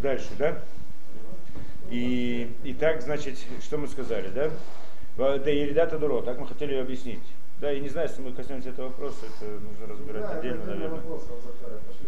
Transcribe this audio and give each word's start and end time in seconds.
дальше, 0.00 0.28
да? 0.38 0.58
И, 1.90 2.52
и 2.64 2.72
так, 2.74 3.02
значит, 3.02 3.36
что 3.62 3.78
мы 3.78 3.88
сказали, 3.88 4.28
да? 4.28 4.50
Это 5.18 5.50
Еридата 5.50 5.98
Дуро, 5.98 6.22
так 6.22 6.38
мы 6.38 6.46
хотели 6.46 6.72
ее 6.72 6.82
объяснить. 6.82 7.22
Да, 7.60 7.70
я 7.70 7.80
не 7.80 7.90
знаю, 7.90 8.08
если 8.08 8.22
мы 8.22 8.32
коснемся 8.32 8.70
этого 8.70 8.86
вопроса, 8.86 9.26
это 9.26 9.50
нужно 9.50 9.86
разбирать 9.86 10.22
да, 10.22 10.38
отдельно, 10.38 10.64
наверное. 10.64 11.00
Вопрос, 11.00 11.24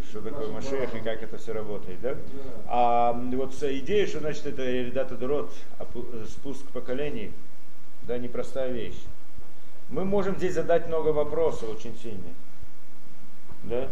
что 0.08 0.22
такое 0.22 0.48
Машех 0.48 0.94
и 0.94 1.00
как 1.00 1.22
это 1.22 1.36
все 1.36 1.52
работает, 1.52 2.00
да? 2.00 2.14
да. 2.14 2.20
А 2.68 3.12
вот 3.12 3.54
идея, 3.62 4.06
что 4.06 4.20
значит 4.20 4.46
это 4.46 4.62
Еридата 4.62 5.14
Дурот, 5.14 5.52
спуск 6.30 6.64
поколений, 6.68 7.32
да, 8.02 8.16
непростая 8.16 8.72
вещь. 8.72 8.98
Мы 9.90 10.06
можем 10.06 10.36
здесь 10.36 10.54
задать 10.54 10.88
много 10.88 11.08
вопросов 11.08 11.68
очень 11.68 11.94
сильных. 11.98 12.34
Да? 13.64 13.88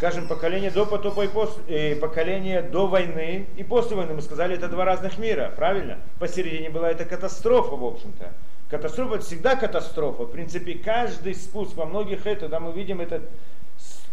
Скажем, 0.00 0.28
поколение 0.28 0.70
до 0.70 0.86
потопа 0.86 1.26
и 1.26 1.28
после, 1.28 1.62
э, 1.68 1.94
поколение 1.94 2.62
до 2.62 2.86
войны 2.86 3.46
и 3.58 3.62
после 3.62 3.96
войны, 3.96 4.14
мы 4.14 4.22
сказали, 4.22 4.56
это 4.56 4.66
два 4.66 4.86
разных 4.86 5.18
мира, 5.18 5.52
правильно? 5.54 5.98
Посередине 6.18 6.70
была 6.70 6.90
эта 6.90 7.04
катастрофа, 7.04 7.76
в 7.76 7.84
общем-то. 7.84 8.32
Катастрофа 8.70 9.16
это 9.16 9.24
всегда 9.26 9.56
катастрофа. 9.56 10.22
В 10.22 10.30
принципе, 10.30 10.72
каждый 10.72 11.34
спуск 11.34 11.76
во 11.76 11.84
многих 11.84 12.26
это, 12.26 12.48
да, 12.48 12.60
мы 12.60 12.72
видим 12.72 13.02
это 13.02 13.20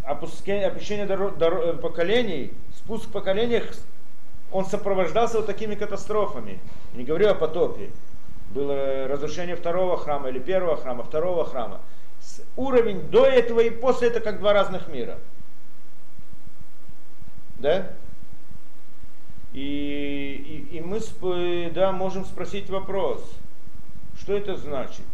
опущение 0.04 1.05
доро, 1.05 1.30
доро, 1.30 1.62
э, 1.62 1.73
поколений, 1.76 2.52
спуск 2.80 3.06
в 3.06 3.12
поколениях, 3.14 3.64
он 4.52 4.66
сопровождался 4.66 5.38
вот 5.38 5.45
такими 5.45 5.76
катастрофами. 5.76 6.59
Не 6.95 7.06
говорю 7.06 7.30
о 7.30 7.34
потопе. 7.34 7.92
Было 8.54 9.08
разрушение 9.08 9.56
второго 9.56 9.95
храма 9.95 10.28
или 10.28 10.40
первого 10.40 10.76
храма, 10.76 11.06
второго 11.06 11.45
храма. 11.45 11.80
Уровень 12.58 13.09
до 13.09 13.26
этого 13.26 13.62
и 13.62 13.70
после 13.70 14.09
это 14.09 14.20
как 14.20 14.40
два 14.40 14.52
разных 14.52 14.90
мира. 14.90 15.17
Да? 17.60 17.92
И, 19.54 20.68
и, 20.72 20.78
и 20.78 20.81
мы 20.81 21.00
да, 21.73 21.92
можем 21.92 22.26
спросить 22.26 22.70
вопрос, 22.70 23.23
что 24.20 24.34
это 24.34 24.56
значит? 24.58 25.06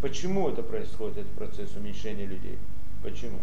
Почему 0.00 0.48
это 0.48 0.62
происходит, 0.62 1.18
этот 1.18 1.32
процесс 1.32 1.74
уменьшения 1.76 2.26
людей? 2.26 2.58
Почему? 3.02 3.38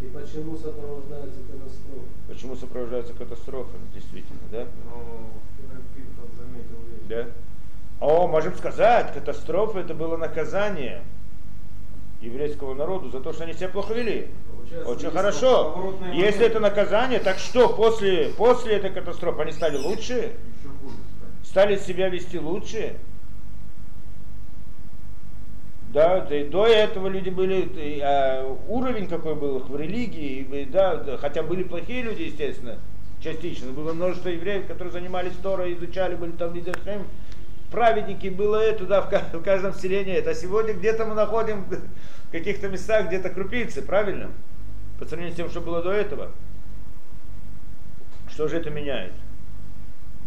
И 0.00 0.06
почему 0.06 0.56
сопровождается 0.56 1.40
катастрофа? 1.50 2.06
Почему 2.28 2.56
сопровождается 2.56 3.14
катастрофами, 3.14 3.86
действительно, 3.94 4.40
да? 4.50 4.66
Ну, 4.84 5.30
заметил 6.36 6.76
Да? 7.08 7.26
О, 8.00 8.26
можем 8.26 8.54
сказать, 8.56 9.14
катастрофа 9.14 9.78
это 9.78 9.94
было 9.94 10.18
наказание 10.18 11.02
еврейского 12.20 12.74
народу 12.74 13.10
за 13.10 13.20
то, 13.20 13.32
что 13.32 13.44
они 13.44 13.54
себя 13.54 13.68
плохо 13.68 13.94
вели. 13.94 14.28
Очень 14.84 15.10
хорошо. 15.10 15.94
Если 16.12 16.46
это 16.46 16.60
наказание, 16.60 17.20
так 17.20 17.38
что 17.38 17.68
после, 17.68 18.30
после 18.36 18.74
этой 18.74 18.90
катастрофы 18.90 19.42
они 19.42 19.52
стали 19.52 19.76
лучше? 19.76 20.32
Стали 21.44 21.76
себя 21.76 22.08
вести 22.08 22.38
лучше? 22.38 22.96
Да, 25.92 26.20
да, 26.20 26.44
до 26.44 26.66
этого 26.66 27.08
люди 27.08 27.30
были, 27.30 28.00
а, 28.02 28.54
уровень 28.68 29.06
какой 29.08 29.34
был 29.34 29.58
их 29.58 29.68
в 29.70 29.76
религии, 29.76 30.68
да, 30.70 30.96
да, 30.96 31.16
хотя 31.16 31.42
были 31.42 31.62
плохие 31.62 32.02
люди, 32.02 32.22
естественно, 32.22 32.76
частично. 33.22 33.72
Было 33.72 33.94
множество 33.94 34.28
евреев, 34.28 34.66
которые 34.66 34.92
занимались 34.92 35.32
Торой, 35.42 35.72
изучали, 35.72 36.16
были 36.16 36.32
там 36.32 36.54
лидершем. 36.54 37.06
Праведники 37.70 38.28
было 38.28 38.56
это, 38.56 38.84
да, 38.84 39.00
в 39.00 39.42
каждом 39.42 39.72
селении 39.74 40.14
это. 40.14 40.30
А 40.30 40.34
сегодня 40.34 40.74
где-то 40.74 41.06
мы 41.06 41.14
находим 41.14 41.64
в 41.64 42.30
каких-то 42.30 42.68
местах 42.68 43.06
где-то 43.06 43.30
крупицы, 43.30 43.80
правильно? 43.80 44.30
По 44.98 45.04
сравнению 45.04 45.34
с 45.34 45.36
тем, 45.36 45.50
что 45.50 45.60
было 45.60 45.82
до 45.82 45.90
этого. 45.90 46.30
Что 48.30 48.48
же 48.48 48.58
это 48.58 48.70
меняет? 48.70 49.12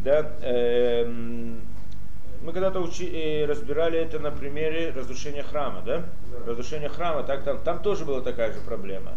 Да, 0.04 0.32
эм, 0.42 1.62
мы 2.42 2.54
когда-то 2.54 2.80
учи, 2.80 3.06
э, 3.06 3.46
разбирали 3.46 4.00
это 4.00 4.20
на 4.20 4.32
примере 4.32 4.92
разрушения 4.92 5.44
храма, 5.44 5.82
да? 5.86 6.06
да. 6.32 6.52
Разрушение 6.52 6.90
храма, 6.90 7.24
так, 7.24 7.44
там, 7.44 7.60
там 7.60 7.82
тоже 7.82 8.06
была 8.06 8.22
такая 8.22 8.54
же 8.54 8.60
проблема. 8.62 9.14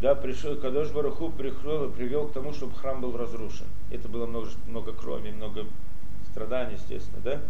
Да, 0.00 0.14
пришел, 0.14 0.56
Кадош 0.56 0.90
Баруху 0.92 1.30
пришел, 1.30 1.90
привел 1.90 2.28
к 2.28 2.32
тому, 2.32 2.52
чтобы 2.54 2.74
храм 2.74 3.00
был 3.00 3.16
разрушен. 3.16 3.66
Это 3.90 4.08
было 4.08 4.26
много, 4.26 4.48
много 4.66 4.92
крови, 4.92 5.30
много 5.30 5.66
страданий, 6.30 6.74
естественно, 6.74 7.20
да? 7.22 7.40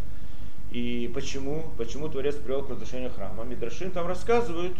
И 0.73 1.11
почему? 1.15 1.71
Почему 1.77 2.09
Творец 2.09 2.37
привел 2.37 2.65
к 2.65 2.71
разрушению 2.71 3.11
храма? 3.11 3.45
Мидрашин 3.45 3.91
там 3.91 4.07
рассказывают, 4.07 4.77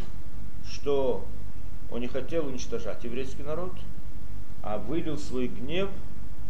что 0.69 1.25
он 1.91 2.01
не 2.01 2.09
хотел 2.09 2.47
уничтожать 2.47 3.03
еврейский 3.05 3.43
народ, 3.43 3.73
а 4.63 4.79
вылил 4.79 5.19
свой 5.19 5.49
гнев 5.49 5.89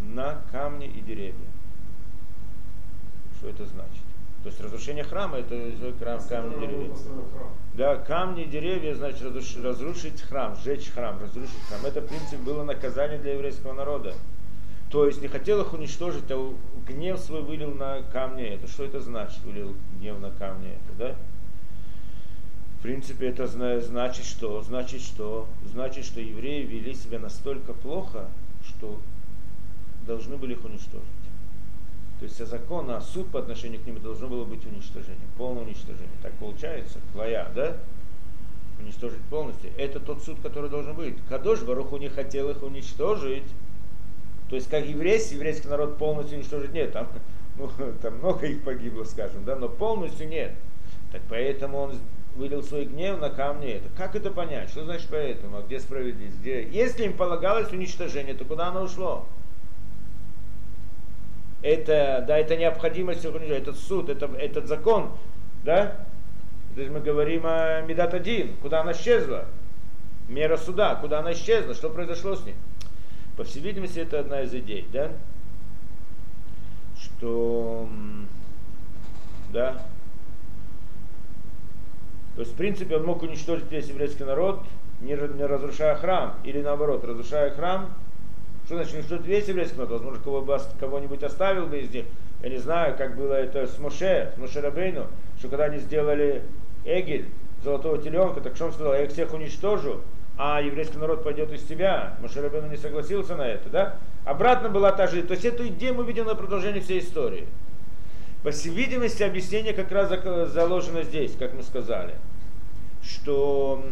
на 0.00 0.40
камни 0.52 0.86
и 0.86 1.00
деревья. 1.00 1.34
Что 3.38 3.48
это 3.48 3.66
значит? 3.66 4.02
То 4.42 4.48
есть 4.48 4.60
разрушение 4.60 5.04
храма 5.04 5.38
это 5.38 5.72
храм, 5.98 6.20
камни 6.26 6.56
и 6.56 6.60
деревья. 6.60 6.94
Да, 7.74 7.96
камни 7.96 8.44
и 8.44 8.46
деревья, 8.46 8.94
значит 8.94 9.22
разрушить, 9.22 9.62
разрушить 9.62 10.22
храм, 10.22 10.56
сжечь 10.56 10.90
храм, 10.90 11.20
разрушить 11.20 11.60
храм. 11.68 11.84
Это, 11.84 12.00
в 12.00 12.06
принципе, 12.06 12.38
было 12.38 12.64
наказание 12.64 13.18
для 13.18 13.34
еврейского 13.34 13.74
народа. 13.74 14.14
То 14.90 15.06
есть 15.06 15.22
не 15.22 15.28
хотел 15.28 15.60
их 15.60 15.72
уничтожить, 15.72 16.24
а 16.30 16.54
гнев 16.86 17.20
свой 17.20 17.42
вылил 17.42 17.72
на 17.74 18.02
камни 18.02 18.44
это. 18.44 18.66
Что 18.66 18.84
это 18.84 19.00
значит, 19.00 19.42
вылил 19.44 19.76
гнев 19.98 20.18
на 20.18 20.30
камни 20.30 20.70
это, 20.70 20.98
да? 20.98 21.16
В 22.80 22.82
принципе, 22.82 23.28
это 23.28 23.46
значит 23.46 24.24
что? 24.24 24.62
Значит 24.62 25.02
что? 25.02 25.46
Значит, 25.66 26.06
что 26.06 26.18
евреи 26.18 26.64
вели 26.64 26.94
себя 26.94 27.18
настолько 27.18 27.74
плохо, 27.74 28.26
что 28.66 28.98
должны 30.06 30.38
были 30.38 30.54
их 30.54 30.64
уничтожить. 30.64 31.04
То 32.20 32.24
есть 32.24 32.38
закон, 32.38 32.90
а 32.90 33.02
суд 33.02 33.30
по 33.30 33.40
отношению 33.40 33.82
к 33.82 33.86
ним 33.86 34.00
должно 34.00 34.28
было 34.28 34.46
быть 34.46 34.64
уничтожение, 34.64 35.28
полное 35.36 35.64
уничтожение. 35.64 36.08
Так 36.22 36.32
получается, 36.40 37.00
твоя, 37.12 37.52
да? 37.54 37.76
Уничтожить 38.78 39.20
полностью. 39.28 39.70
Это 39.76 40.00
тот 40.00 40.22
суд, 40.22 40.38
который 40.42 40.70
должен 40.70 40.96
быть. 40.96 41.16
Кадош 41.28 41.60
Баруху 41.60 41.98
не 41.98 42.08
хотел 42.08 42.48
их 42.48 42.62
уничтожить, 42.62 43.44
то 44.48 44.56
есть 44.56 44.70
как 44.70 44.86
еврейский, 44.86 45.34
еврейский 45.34 45.68
народ 45.68 45.98
полностью 45.98 46.38
уничтожить 46.38 46.72
нет, 46.72 46.92
там, 46.92 47.08
ну, 47.58 47.70
там 48.02 48.16
много 48.20 48.46
их 48.46 48.62
погибло, 48.62 49.04
скажем, 49.04 49.44
да, 49.44 49.54
но 49.56 49.68
полностью 49.68 50.26
нет. 50.26 50.54
Так 51.12 51.20
поэтому 51.28 51.76
он 51.76 51.96
вылил 52.34 52.62
свой 52.62 52.84
гнев 52.84 53.20
на 53.20 53.30
камни. 53.30 53.70
Это. 53.70 53.88
Как 53.96 54.14
это 54.14 54.30
понять? 54.30 54.70
Что 54.70 54.84
значит 54.84 55.08
поэтому? 55.10 55.58
А 55.58 55.62
где 55.62 55.80
справедливость? 55.80 56.38
Где? 56.40 56.68
Если 56.68 57.04
им 57.04 57.14
полагалось 57.14 57.72
уничтожение, 57.72 58.34
то 58.34 58.44
куда 58.44 58.68
оно 58.68 58.82
ушло? 58.82 59.26
Это, 61.62 62.24
да, 62.26 62.38
это 62.38 62.56
необходимость, 62.56 63.24
этот 63.24 63.76
суд, 63.76 64.08
это, 64.08 64.26
этот 64.38 64.66
закон, 64.66 65.12
да? 65.62 66.06
То 66.74 66.80
есть 66.80 66.92
мы 66.92 67.00
говорим 67.00 67.42
о 67.44 67.82
Медат 67.82 68.14
один, 68.14 68.56
куда 68.62 68.80
она 68.80 68.92
исчезла? 68.92 69.44
Мера 70.28 70.56
суда, 70.56 70.94
куда 70.94 71.18
она 71.18 71.32
исчезла, 71.32 71.74
что 71.74 71.90
произошло 71.90 72.36
с 72.36 72.44
ней? 72.44 72.54
По 73.36 73.44
всей 73.44 73.60
видимости, 73.60 73.98
это 73.98 74.20
одна 74.20 74.42
из 74.42 74.54
идей, 74.54 74.88
да? 74.92 75.10
Что, 76.98 77.88
да, 79.52 79.82
то 82.34 82.40
есть, 82.40 82.52
в 82.52 82.56
принципе, 82.56 82.96
он 82.96 83.04
мог 83.04 83.22
уничтожить 83.22 83.70
весь 83.70 83.88
еврейский 83.88 84.24
народ, 84.24 84.60
не, 85.00 85.12
не 85.12 85.46
разрушая 85.46 85.96
храм, 85.96 86.34
или 86.44 86.62
наоборот, 86.62 87.04
разрушая 87.04 87.50
храм, 87.50 87.90
что 88.66 88.76
значит 88.76 88.94
уничтожить 88.94 89.26
весь 89.26 89.48
еврейский 89.48 89.76
народ? 89.76 89.90
Возможно, 89.92 90.22
кого 90.22 90.42
бы, 90.42 90.58
кого-нибудь 90.78 91.22
оставил 91.22 91.66
бы 91.66 91.80
из 91.80 91.90
них. 91.90 92.04
Я 92.42 92.48
не 92.50 92.58
знаю, 92.58 92.96
как 92.96 93.16
было 93.16 93.34
это 93.34 93.66
с 93.66 93.78
Моше, 93.78 94.32
с 94.34 94.38
Моше 94.38 94.60
Рабейну, 94.60 95.06
что 95.38 95.48
когда 95.48 95.64
они 95.64 95.78
сделали 95.78 96.42
Эгель, 96.84 97.26
золотого 97.62 97.98
теленка, 97.98 98.40
так 98.40 98.56
что 98.56 98.66
он 98.66 98.72
сказал, 98.72 98.94
я 98.94 99.04
их 99.04 99.10
всех 99.10 99.32
уничтожу, 99.34 100.00
а 100.42 100.60
еврейский 100.62 100.96
народ 100.96 101.22
пойдет 101.22 101.52
из 101.52 101.62
тебя. 101.64 102.16
Мушарабену 102.22 102.68
не 102.68 102.78
согласился 102.78 103.36
на 103.36 103.46
это, 103.46 103.68
да? 103.68 103.96
Обратно 104.24 104.70
была 104.70 104.90
та 104.92 105.06
же. 105.06 105.22
То 105.22 105.34
есть 105.34 105.44
эту 105.44 105.66
идею 105.68 105.94
мы 105.94 106.04
видим 106.04 106.24
на 106.24 106.34
продолжении 106.34 106.80
всей 106.80 107.00
истории. 107.00 107.46
По 108.42 108.50
всей 108.50 108.70
видимости, 108.70 109.22
объяснение 109.22 109.74
как 109.74 109.92
раз 109.92 110.08
заложено 110.50 111.02
здесь, 111.02 111.32
как 111.38 111.52
мы 111.52 111.62
сказали. 111.62 112.14
Что 113.02 113.82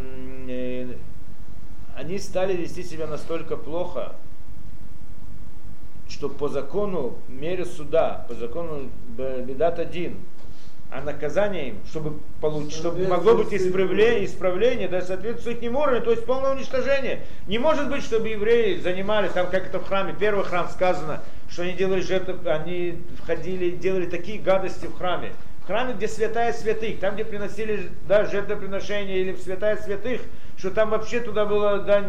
э, 0.49 0.95
они 1.97 2.19
стали 2.19 2.55
вести 2.55 2.83
себя 2.83 3.07
настолько 3.07 3.57
плохо, 3.57 4.15
что 6.09 6.29
по 6.29 6.49
закону 6.49 7.17
мере 7.29 7.65
суда, 7.65 8.25
по 8.29 8.35
закону 8.35 8.89
Бедат 9.17 9.79
один, 9.79 10.17
а 10.91 11.03
наказание 11.03 11.69
им, 11.69 11.79
чтобы, 11.87 12.19
получить, 12.41 12.73
чтобы 12.73 13.07
могло 13.07 13.35
быть 13.35 13.53
исправление, 13.53 14.25
исправление 14.25 14.89
да, 14.89 15.03
соответствует 15.03 15.63
их 15.63 15.71
уровню, 15.71 16.01
то 16.01 16.11
есть 16.11 16.25
полное 16.25 16.53
уничтожение. 16.53 17.25
Не 17.47 17.59
может 17.59 17.91
быть, 17.91 18.03
чтобы 18.03 18.29
евреи 18.29 18.79
занимались, 18.79 19.33
там 19.33 19.51
как 19.51 19.67
это 19.67 19.81
в 19.81 19.87
храме, 19.87 20.15
первый 20.19 20.45
храм 20.45 20.69
сказано, 20.69 21.21
что 21.51 21.63
они 21.63 21.73
делали 21.73 22.01
жертвы, 22.01 22.39
они 22.51 23.03
входили, 23.23 23.71
делали 23.71 24.07
такие 24.07 24.39
гадости 24.41 24.87
в 24.87 24.97
храме. 24.97 25.33
В 25.69 25.71
храме, 25.71 25.93
где 25.93 26.09
святая 26.09 26.55
святых, 26.55 26.99
там, 26.99 27.13
где 27.13 27.27
приносили 27.27 27.91
да, 28.09 28.25
жертвоприношения 28.25 29.19
или 29.19 29.33
в 29.33 29.43
святая 29.43 29.77
святых, 29.77 30.23
что 30.57 30.71
там 30.71 30.89
вообще 30.89 31.21
туда 31.21 31.45
было, 31.45 31.81
да, 31.81 32.03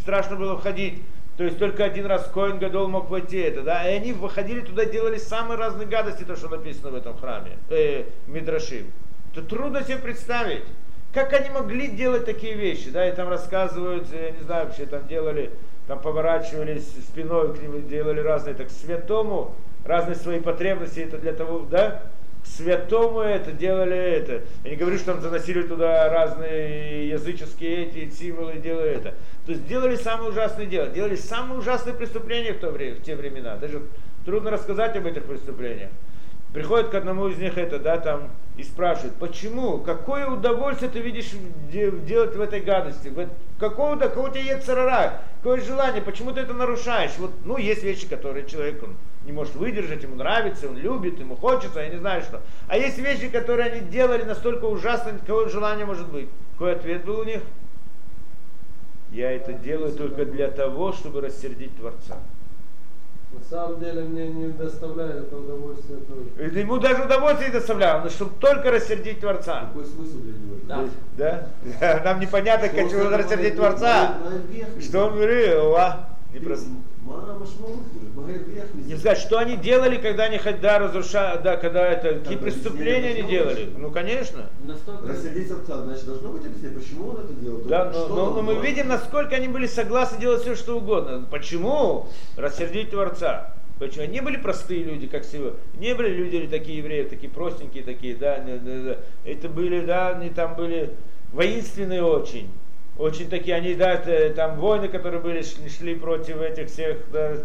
страшно 0.00 0.34
было 0.34 0.58
входить. 0.58 1.00
То 1.36 1.44
есть 1.44 1.60
только 1.60 1.84
один 1.84 2.06
раз 2.06 2.28
Коин 2.34 2.58
Гадол 2.58 2.88
мог 2.88 3.08
войти 3.10 3.38
это, 3.38 3.62
да, 3.62 3.88
и 3.88 3.94
они 3.94 4.12
выходили 4.12 4.62
туда, 4.62 4.84
делали 4.84 5.18
самые 5.18 5.56
разные 5.56 5.86
гадости, 5.86 6.24
то, 6.24 6.34
что 6.34 6.48
написано 6.48 6.90
в 6.90 6.96
этом 6.96 7.16
храме, 7.16 7.52
э, 7.70 8.06
Мидрашим. 8.26 8.90
Это 9.32 9.42
трудно 9.42 9.84
себе 9.84 9.98
представить. 9.98 10.64
Как 11.12 11.32
они 11.34 11.50
могли 11.50 11.86
делать 11.86 12.24
такие 12.24 12.54
вещи, 12.54 12.90
да, 12.90 13.08
и 13.08 13.14
там 13.14 13.28
рассказывают, 13.28 14.08
я 14.12 14.32
не 14.32 14.42
знаю, 14.42 14.66
вообще 14.66 14.86
там 14.86 15.06
делали, 15.06 15.52
там 15.86 16.00
поворачивались 16.00 16.88
спиной 17.08 17.54
к 17.54 17.62
нему, 17.62 17.78
делали 17.78 18.18
разные, 18.18 18.56
так 18.56 18.70
святому, 18.70 19.54
разные 19.84 20.16
свои 20.16 20.40
потребности, 20.40 20.98
это 20.98 21.18
для 21.18 21.32
того, 21.32 21.60
да, 21.60 22.02
святому 22.46 23.20
это 23.20 23.52
делали 23.52 23.96
это. 23.96 24.42
Я 24.64 24.70
не 24.70 24.76
говорю, 24.76 24.96
что 24.98 25.12
там 25.12 25.22
заносили 25.22 25.62
туда 25.62 26.08
разные 26.08 27.08
языческие 27.08 27.86
эти 27.86 28.12
символы, 28.12 28.54
делали 28.54 28.90
это. 28.90 29.14
То 29.46 29.52
есть 29.52 29.66
делали 29.66 29.96
самые 29.96 30.30
ужасные 30.30 30.66
дела, 30.66 30.86
делали 30.88 31.16
самые 31.16 31.58
ужасные 31.58 31.94
преступления 31.94 32.52
в, 32.52 32.58
то 32.58 32.70
время, 32.70 32.96
в 32.96 33.02
те 33.02 33.16
времена. 33.16 33.56
Даже 33.56 33.82
трудно 34.24 34.50
рассказать 34.50 34.96
об 34.96 35.06
этих 35.06 35.24
преступлениях. 35.24 35.90
Приходит 36.52 36.90
к 36.90 36.94
одному 36.94 37.26
из 37.26 37.38
них 37.38 37.58
это, 37.58 37.80
да, 37.80 37.98
там, 37.98 38.30
и 38.56 38.62
спрашивает, 38.62 39.14
почему, 39.16 39.78
какое 39.78 40.28
удовольствие 40.28 40.88
ты 40.88 41.00
видишь 41.00 41.32
делать 41.72 42.36
в 42.36 42.40
этой 42.40 42.60
гадости, 42.60 43.08
в, 43.08 43.28
какого, 43.58 43.96
какого 43.96 44.28
у 44.28 44.30
тебя 44.30 44.42
есть 44.54 44.64
царара, 44.64 45.22
какое 45.38 45.60
желание, 45.60 46.00
почему 46.00 46.30
ты 46.30 46.40
это 46.40 46.54
нарушаешь. 46.54 47.10
Вот, 47.18 47.32
ну, 47.44 47.56
есть 47.56 47.82
вещи, 47.82 48.06
которые 48.08 48.46
человек, 48.46 48.80
он, 48.84 48.96
не 49.24 49.32
может 49.32 49.54
выдержать, 49.54 50.02
ему 50.02 50.16
нравится, 50.16 50.68
он 50.68 50.76
любит, 50.76 51.18
ему 51.18 51.36
хочется, 51.36 51.80
я 51.80 51.88
не 51.88 51.98
знаю 51.98 52.22
что. 52.22 52.42
А 52.68 52.76
есть 52.76 52.98
вещи, 52.98 53.28
которые 53.28 53.70
они 53.70 53.80
делали 53.88 54.22
настолько 54.22 54.66
ужасно, 54.66 55.18
какое 55.18 55.48
желание 55.48 55.86
может 55.86 56.08
быть. 56.08 56.28
Какой 56.52 56.72
ответ 56.72 57.04
был 57.04 57.20
у 57.20 57.24
них? 57.24 57.40
Я 59.10 59.32
это 59.32 59.52
делаю 59.52 59.92
только 59.92 60.24
для 60.24 60.50
того, 60.50 60.92
чтобы 60.92 61.20
рассердить 61.20 61.76
Творца. 61.76 62.18
На 63.32 63.40
самом 63.44 63.80
деле 63.80 64.02
мне 64.02 64.28
не 64.28 64.48
доставляет 64.48 65.26
это 65.26 65.36
удовольствие 65.36 65.98
тоже. 66.00 66.58
Ему 66.60 66.78
даже 66.78 67.02
удовольствие 67.02 67.48
не 67.48 67.54
доставляло, 67.54 68.02
но 68.02 68.10
чтобы 68.10 68.32
только 68.38 68.70
рассердить 68.70 69.20
Творца. 69.20 69.66
Какой 69.68 69.84
смысл 69.86 70.18
для 70.18 70.32
него? 70.32 70.56
Да. 70.68 70.88
да? 71.16 72.02
Нам 72.04 72.20
непонятно, 72.20 72.68
как 72.68 72.90
чего 72.90 73.04
надо 73.04 73.18
рассердить 73.18 73.56
Творца. 73.56 74.18
Что 74.80 75.06
он 75.06 75.14
говорит, 75.14 75.54
о, 75.54 76.08
не 76.32 76.38
просто. 76.38 76.68
Не 78.86 78.96
сказать, 78.96 79.18
что 79.18 79.38
они 79.38 79.56
делали, 79.56 79.96
когда 79.96 80.24
они 80.24 80.40
да, 80.60 80.78
разрушали, 80.78 81.42
да, 81.42 81.56
когда 81.56 81.86
это, 81.86 82.20
какие 82.20 82.38
преступления 82.38 83.10
они 83.10 83.22
делали. 83.22 83.68
Ну, 83.76 83.90
конечно. 83.90 84.48
Рассердить 85.06 85.50
отца, 85.50 85.82
значит, 85.82 86.06
должно 86.06 86.30
быть 86.30 86.46
объяснение, 86.46 86.78
почему 86.78 87.08
он 87.08 87.18
это 87.18 87.32
делал. 87.34 87.60
Да, 87.64 87.90
но, 87.92 88.08
но, 88.08 88.30
но 88.34 88.42
мы 88.42 88.54
видим, 88.54 88.88
насколько 88.88 89.36
они 89.36 89.48
были 89.48 89.66
согласны 89.66 90.18
делать 90.20 90.42
все, 90.42 90.54
что 90.54 90.78
угодно. 90.78 91.26
Почему 91.30 92.08
рассердить 92.36 92.90
Творца? 92.90 93.54
Почему? 93.78 94.04
Они 94.04 94.20
были 94.20 94.36
простые 94.36 94.82
люди, 94.84 95.06
как 95.06 95.24
сегодня. 95.24 95.58
Не 95.78 95.94
были 95.94 96.08
люди 96.08 96.46
такие 96.46 96.78
евреи, 96.78 97.04
такие 97.04 97.30
простенькие, 97.30 97.84
такие, 97.84 98.14
да. 98.16 98.42
Это 99.24 99.48
были, 99.48 99.84
да, 99.84 100.10
они 100.10 100.30
там 100.30 100.54
были 100.54 100.90
воинственные 101.32 102.02
очень 102.02 102.48
очень 102.96 103.28
такие, 103.28 103.56
они, 103.56 103.74
да, 103.74 103.96
там 104.36 104.58
войны, 104.58 104.88
которые 104.88 105.20
были, 105.20 105.42
шли 105.42 105.94
против 105.94 106.40
этих 106.40 106.68
всех, 106.68 106.98
да, 107.10 107.38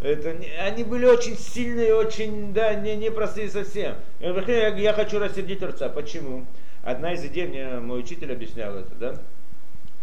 это, 0.00 0.36
они 0.60 0.82
были 0.82 1.06
очень 1.06 1.38
сильные, 1.38 1.94
очень, 1.94 2.52
да, 2.52 2.74
не, 2.74 2.96
непростые 2.96 3.48
совсем. 3.48 3.94
Я, 4.18 4.68
я 4.76 4.92
хочу 4.92 5.20
рассердить 5.20 5.62
отца. 5.62 5.88
Почему? 5.88 6.44
Одна 6.82 7.12
из 7.12 7.24
идей, 7.24 7.46
мне 7.46 7.78
мой 7.78 8.00
учитель 8.00 8.32
объяснял 8.32 8.74
это, 8.74 8.94
да? 8.96 9.22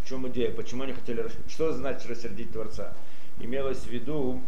В 0.02 0.08
чем 0.08 0.26
идея? 0.30 0.52
Почему 0.52 0.84
они 0.84 0.94
хотели, 0.94 1.26
что 1.50 1.74
значит 1.74 2.10
рассердить 2.10 2.54
Творца? 2.54 2.94
Имелось 3.42 3.80
в 3.80 3.88
виду, 3.88 4.42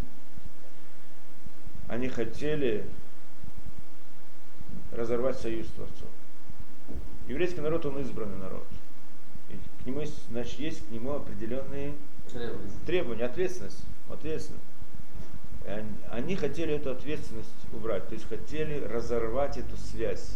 они 1.89 2.07
хотели 2.07 2.85
разорвать 4.93 5.37
союз 5.37 5.67
Творцов. 5.75 6.07
Еврейский 7.27 7.59
народ, 7.59 7.85
он 7.85 7.99
избранный 7.99 8.37
народ 8.37 8.63
к 9.83 9.85
нему 9.85 10.01
есть, 10.01 10.29
значит, 10.29 10.59
есть 10.59 10.87
к 10.87 10.91
нему 10.91 11.15
определенные 11.15 11.93
требования, 12.31 12.71
требования 12.85 13.25
ответственность, 13.25 13.83
ответственность. 14.09 14.63
Они, 16.09 16.35
хотели 16.35 16.75
эту 16.75 16.91
ответственность 16.91 17.49
убрать, 17.73 18.07
то 18.07 18.13
есть 18.13 18.27
хотели 18.27 18.83
разорвать 18.85 19.57
эту 19.57 19.77
связь. 19.77 20.35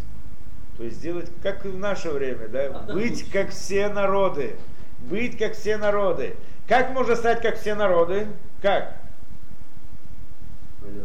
То 0.77 0.83
есть 0.83 0.97
сделать, 0.97 1.31
как 1.41 1.65
и 1.65 1.69
в 1.69 1.79
наше 1.79 2.09
время, 2.09 2.47
да, 2.47 2.69
быть 2.93 3.29
как 3.31 3.49
все 3.49 3.89
народы. 3.89 4.55
Быть 4.99 5.37
как 5.37 5.53
все 5.53 5.77
народы. 5.77 6.35
Как 6.67 6.91
можно 6.91 7.15
стать 7.15 7.41
как 7.41 7.59
все 7.59 7.75
народы? 7.75 8.27
Как? 8.61 8.97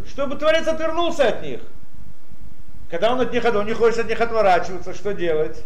Чтобы 0.07 0.37
Творец 0.37 0.67
отвернулся 0.67 1.29
от 1.29 1.43
них. 1.43 1.61
Когда 2.91 3.13
он 3.13 3.21
от 3.21 3.33
них, 3.33 3.45
он 3.45 3.67
не 3.67 3.73
хочет 3.73 4.01
от 4.01 4.09
них 4.09 4.21
отворачиваться, 4.21 4.95
что 4.95 5.13
делать? 5.15 5.63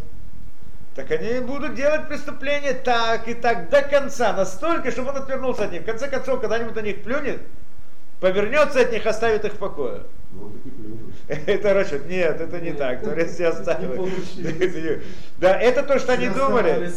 Так 0.94 1.10
они 1.10 1.40
будут 1.40 1.74
делать 1.74 2.06
преступления 2.08 2.72
так 2.72 3.26
и 3.26 3.34
так 3.34 3.68
до 3.68 3.82
конца, 3.82 4.32
настолько, 4.32 4.90
чтобы 4.90 5.10
он 5.10 5.16
отвернулся 5.16 5.64
от 5.64 5.72
них. 5.72 5.82
В 5.82 5.86
конце 5.86 6.08
концов, 6.08 6.40
когда-нибудь 6.40 6.76
на 6.76 6.80
них 6.80 7.02
плюнет, 7.02 7.40
повернется 8.20 8.80
от 8.80 8.92
них, 8.92 9.04
оставит 9.04 9.44
их 9.44 9.54
в 9.54 9.58
покое. 9.58 10.02
Ну, 10.32 10.52
это 11.28 11.74
расчет. 11.74 12.08
Нет, 12.08 12.40
это 12.40 12.60
не 12.60 12.72
так. 12.72 13.02
Творец 13.02 13.38
не 13.38 13.44
оставил. 13.44 14.08
Да, 15.38 15.60
это 15.60 15.82
то, 15.82 15.98
что 15.98 16.12
они 16.12 16.28
думали. 16.28 16.90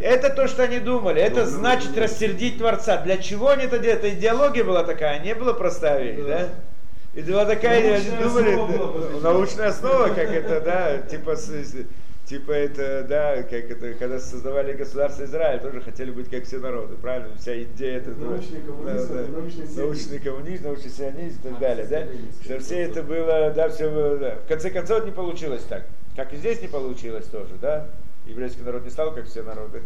Это 0.00 0.30
то, 0.30 0.46
что 0.46 0.64
они 0.64 0.78
думали. 0.78 1.22
Это 1.22 1.46
значит 1.46 1.96
рассердить 1.96 2.58
Творца. 2.58 2.98
Для 2.98 3.16
чего 3.16 3.48
они 3.48 3.64
это 3.64 3.78
делали? 3.78 3.98
Это 3.98 4.10
идеология 4.10 4.64
была 4.64 4.84
такая, 4.84 5.20
не 5.20 5.34
было 5.34 5.54
простая 5.54 6.02
вещь, 6.02 6.24
да? 6.26 6.48
И 7.14 7.22
была 7.22 7.46
такая, 7.46 7.96
они 7.96 8.10
думали, 8.10 9.20
научная 9.22 9.68
основа, 9.68 10.08
как 10.08 10.28
это, 10.30 10.60
да, 10.60 10.98
типа 10.98 11.34
типа 12.28 12.52
это, 12.52 13.06
да, 13.08 13.42
как 13.42 13.70
это, 13.70 13.94
когда 13.94 14.18
создавали 14.18 14.74
государство 14.74 15.24
Израиль, 15.24 15.60
тоже 15.60 15.80
хотели 15.80 16.10
быть 16.10 16.28
как 16.28 16.44
все 16.44 16.58
народы, 16.58 16.96
правильно? 16.96 17.34
Вся 17.38 17.62
идея 17.62 17.98
это, 17.98 18.10
научный 18.10 18.60
коммунизм, 18.60 19.08
да, 19.08 19.22
да, 19.22 19.28
научный, 19.28 19.76
научный 19.76 20.18
коммунизм, 20.18 20.64
научный 20.64 20.90
сионизм 20.90 21.38
и 21.38 21.48
так 21.48 21.58
далее, 21.58 21.86
да? 21.86 22.06
Что 22.44 22.58
все 22.60 22.80
это 22.80 23.02
было, 23.02 23.52
да, 23.56 23.68
все 23.70 23.90
было, 23.90 24.18
да. 24.18 24.36
В 24.44 24.48
конце 24.48 24.70
концов 24.70 25.04
не 25.06 25.10
получилось 25.10 25.62
так. 25.68 25.86
Как 26.16 26.32
и 26.34 26.36
здесь 26.36 26.60
не 26.60 26.68
получилось 26.68 27.26
тоже, 27.26 27.54
да? 27.60 27.86
Еврейский 28.26 28.62
народ 28.62 28.84
не 28.84 28.90
стал 28.90 29.14
как 29.14 29.26
все 29.26 29.42
народы. 29.42 29.82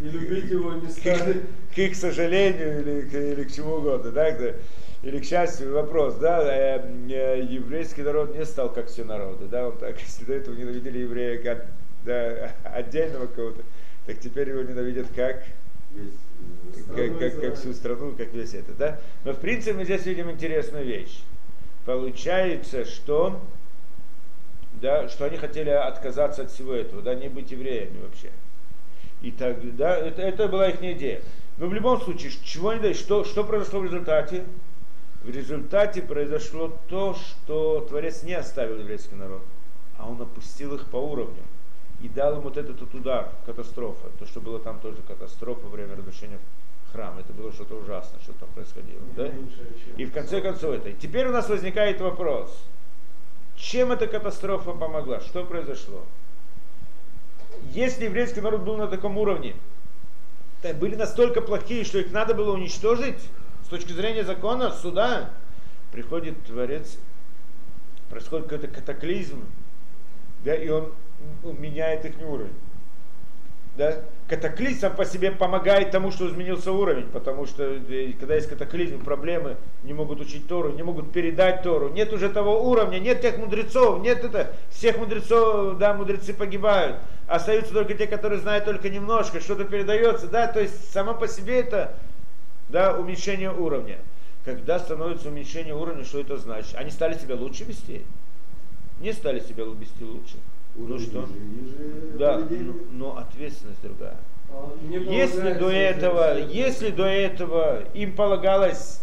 И 0.00 0.04
любить 0.04 0.50
его 0.50 0.72
не 0.74 0.88
стали. 0.88 1.42
К, 1.70 1.74
к 1.74 1.78
их 1.78 1.96
сожалению 1.96 2.80
или, 2.80 3.32
или 3.32 3.44
к 3.44 3.52
чему 3.52 3.74
угодно, 3.74 4.10
да? 4.10 4.32
Или 5.02 5.20
к 5.20 5.24
счастью, 5.24 5.74
вопрос, 5.74 6.16
да, 6.16 6.42
э, 6.42 6.80
э, 7.08 7.40
еврейский 7.48 8.02
народ 8.02 8.34
не 8.34 8.44
стал 8.44 8.72
как 8.72 8.88
все 8.88 9.04
народы, 9.04 9.46
да, 9.46 9.68
он 9.68 9.78
так, 9.78 10.00
если 10.06 10.24
до 10.24 10.34
этого 10.34 10.54
ненавидели 10.54 10.98
еврея 10.98 11.40
как 11.42 11.66
да, 12.04 12.52
отдельного 12.64 13.26
кого-то, 13.26 13.62
так 14.06 14.18
теперь 14.18 14.48
его 14.48 14.62
ненавидят 14.62 15.06
как, 15.14 15.44
как, 16.96 17.18
как, 17.18 17.40
как 17.40 17.54
всю 17.56 17.72
страну, 17.74 18.14
как 18.16 18.32
весь 18.32 18.54
это, 18.54 18.72
да. 18.72 19.00
Но 19.24 19.34
в 19.34 19.38
принципе 19.38 19.74
мы 19.74 19.84
здесь 19.84 20.04
видим 20.06 20.30
интересную 20.30 20.84
вещь. 20.84 21.20
Получается, 21.84 22.84
что, 22.84 23.40
да, 24.80 25.08
что 25.08 25.26
они 25.26 25.36
хотели 25.36 25.70
отказаться 25.70 26.42
от 26.42 26.50
всего 26.50 26.74
этого, 26.74 27.02
да, 27.02 27.14
не 27.14 27.28
быть 27.28 27.50
евреями 27.50 28.00
вообще. 28.02 28.30
И 29.22 29.30
тогда, 29.30 29.96
это, 29.96 30.22
это 30.22 30.48
была 30.48 30.70
их 30.70 30.82
идея. 30.82 31.22
Но 31.58 31.66
в 31.66 31.74
любом 31.74 32.00
случае, 32.00 32.32
чего 32.44 32.70
они 32.70 32.80
дали, 32.80 32.92
что, 32.92 33.24
что 33.24 33.44
произошло 33.44 33.80
в 33.80 33.84
результате? 33.84 34.44
В 35.28 35.30
результате 35.30 36.00
произошло 36.00 36.74
то, 36.88 37.14
что 37.14 37.82
Творец 37.86 38.22
не 38.22 38.32
оставил 38.32 38.78
еврейский 38.78 39.14
народ, 39.14 39.42
а 39.98 40.08
он 40.08 40.18
опустил 40.22 40.74
их 40.74 40.86
по 40.86 40.96
уровню 40.96 41.42
и 42.00 42.08
дал 42.08 42.36
им 42.36 42.40
вот 42.40 42.56
этот 42.56 42.80
вот 42.80 42.94
удар, 42.94 43.30
катастрофа. 43.44 44.08
То, 44.18 44.24
что 44.24 44.40
было 44.40 44.58
там 44.58 44.80
тоже 44.80 44.96
катастрофа 45.06 45.60
во 45.64 45.68
время 45.68 45.96
разрушения 45.96 46.38
храма. 46.92 47.20
Это 47.20 47.34
было 47.34 47.52
что-то 47.52 47.74
ужасное, 47.74 48.18
что 48.22 48.32
там 48.40 48.48
происходило. 48.54 49.02
Да? 49.16 49.30
И 49.98 50.06
в 50.06 50.14
конце 50.14 50.40
концов 50.40 50.76
это. 50.76 50.92
Теперь 50.92 51.26
у 51.26 51.32
нас 51.32 51.46
возникает 51.50 52.00
вопрос. 52.00 52.64
Чем 53.54 53.92
эта 53.92 54.06
катастрофа 54.06 54.72
помогла? 54.72 55.20
Что 55.20 55.44
произошло? 55.44 56.06
Если 57.72 58.06
еврейский 58.06 58.40
народ 58.40 58.62
был 58.62 58.78
на 58.78 58.86
таком 58.86 59.18
уровне, 59.18 59.56
были 60.80 60.94
настолько 60.94 61.42
плохие, 61.42 61.84
что 61.84 61.98
их 61.98 62.12
надо 62.12 62.32
было 62.32 62.54
уничтожить, 62.54 63.28
с 63.68 63.70
точки 63.70 63.92
зрения 63.92 64.24
закона, 64.24 64.70
суда, 64.70 65.28
приходит 65.92 66.42
Творец, 66.46 66.96
происходит 68.08 68.46
какой-то 68.46 68.68
катаклизм, 68.68 69.44
да, 70.42 70.54
и 70.54 70.70
он 70.70 70.94
ну, 71.42 71.52
меняет 71.52 72.06
их 72.06 72.14
уровень. 72.18 72.54
Да? 73.76 73.94
Катаклизм 74.26 74.80
сам 74.80 74.96
по 74.96 75.04
себе 75.04 75.32
помогает 75.32 75.90
тому, 75.90 76.12
что 76.12 76.26
изменился 76.28 76.72
уровень, 76.72 77.08
потому 77.08 77.44
что 77.44 77.62
э, 77.62 78.14
когда 78.18 78.36
есть 78.36 78.48
катаклизм, 78.48 79.04
проблемы, 79.04 79.58
не 79.82 79.92
могут 79.92 80.22
учить 80.22 80.48
Тору, 80.48 80.72
не 80.72 80.82
могут 80.82 81.12
передать 81.12 81.62
Тору, 81.62 81.90
нет 81.90 82.10
уже 82.14 82.30
того 82.30 82.70
уровня, 82.70 82.98
нет 82.98 83.20
тех 83.20 83.36
мудрецов, 83.36 84.00
нет 84.00 84.24
это, 84.24 84.54
всех 84.70 84.96
мудрецов, 84.96 85.76
да, 85.76 85.92
мудрецы 85.92 86.32
погибают, 86.32 86.96
остаются 87.26 87.74
только 87.74 87.92
те, 87.92 88.06
которые 88.06 88.40
знают 88.40 88.64
только 88.64 88.88
немножко, 88.88 89.40
что-то 89.40 89.64
передается, 89.64 90.26
да, 90.26 90.46
то 90.46 90.58
есть 90.58 90.90
само 90.90 91.12
по 91.12 91.28
себе 91.28 91.60
это 91.60 91.94
Да, 92.68 92.96
уменьшение 92.96 93.52
уровня. 93.52 93.98
Когда 94.44 94.78
становится 94.78 95.28
уменьшение 95.28 95.74
уровня, 95.74 96.04
что 96.04 96.20
это 96.20 96.36
значит? 96.38 96.74
Они 96.74 96.90
стали 96.90 97.18
себя 97.18 97.34
лучше 97.34 97.64
вести? 97.64 98.02
Не 99.00 99.12
стали 99.12 99.40
себя 99.40 99.64
вести 99.64 100.04
лучше. 100.04 100.36
Ну 100.74 100.84
Уровень 100.84 101.06
что? 101.06 101.20
ниже, 101.22 101.38
ниже 101.38 102.18
Да, 102.18 102.38
но, 102.38 102.74
но 102.92 103.16
ответственность 103.18 103.82
другая. 103.82 104.16
А 104.50 104.72
не 104.82 104.96
Если 104.96 105.52
до 105.54 105.70
этого, 105.70 106.38
если 106.38 106.90
до 106.90 107.04
этого 107.04 107.82
им 107.94 108.14
полагалось, 108.14 109.02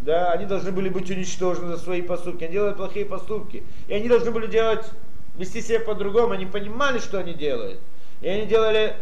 да, 0.00 0.32
они 0.32 0.46
должны 0.46 0.72
были 0.72 0.88
быть 0.88 1.10
уничтожены 1.10 1.68
за 1.68 1.78
свои 1.78 2.02
поступки, 2.02 2.44
они 2.44 2.52
делали 2.52 2.74
плохие 2.74 3.04
поступки, 3.04 3.62
и 3.88 3.92
они 3.92 4.08
должны 4.08 4.30
были 4.30 4.46
делать, 4.46 4.84
вести 5.36 5.60
себя 5.60 5.80
по-другому, 5.80 6.32
они 6.32 6.46
понимали, 6.46 6.98
что 6.98 7.18
они 7.18 7.34
делают, 7.34 7.78
и 8.20 8.28
они 8.28 8.46
делали 8.46 8.96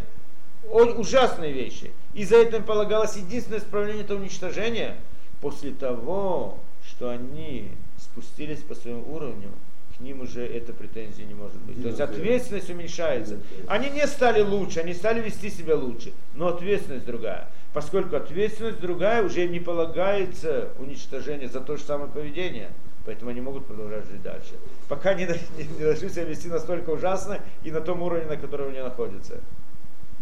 ужасные 0.70 1.52
вещи. 1.52 1.92
И 2.16 2.24
за 2.24 2.36
это 2.36 2.56
им 2.56 2.64
полагалось 2.64 3.14
единственное 3.16 3.58
исправление 3.58 4.02
это 4.02 4.16
уничтожение. 4.16 4.96
После 5.42 5.70
того, 5.70 6.58
что 6.82 7.10
они 7.10 7.70
спустились 7.98 8.60
по 8.60 8.74
своему 8.74 9.04
уровню, 9.14 9.50
к 9.94 10.00
ним 10.00 10.22
уже 10.22 10.46
эта 10.46 10.72
претензия 10.72 11.26
не 11.26 11.34
может 11.34 11.58
быть. 11.58 11.80
То 11.82 11.88
есть 11.88 12.00
ответственность 12.00 12.70
уменьшается. 12.70 13.38
Они 13.68 13.90
не 13.90 14.06
стали 14.06 14.40
лучше, 14.40 14.80
они 14.80 14.94
стали 14.94 15.20
вести 15.20 15.50
себя 15.50 15.76
лучше, 15.76 16.14
но 16.34 16.48
ответственность 16.48 17.04
другая. 17.04 17.50
Поскольку 17.74 18.16
ответственность 18.16 18.80
другая, 18.80 19.22
уже 19.22 19.44
им 19.44 19.52
не 19.52 19.60
полагается 19.60 20.70
уничтожение 20.78 21.48
за 21.48 21.60
то 21.60 21.76
же 21.76 21.82
самое 21.82 22.10
поведение. 22.10 22.70
Поэтому 23.04 23.30
они 23.30 23.42
могут 23.42 23.66
продолжать 23.66 24.06
жить 24.06 24.22
дальше. 24.22 24.54
Пока 24.88 25.12
не, 25.12 25.24
не, 25.58 25.64
не 25.78 25.84
начнут 25.84 26.12
себя 26.12 26.24
вести 26.24 26.48
настолько 26.48 26.90
ужасно 26.90 27.40
и 27.62 27.70
на 27.70 27.82
том 27.82 28.00
уровне, 28.02 28.26
на 28.26 28.38
котором 28.38 28.68
они 28.70 28.80
находятся. 28.80 29.40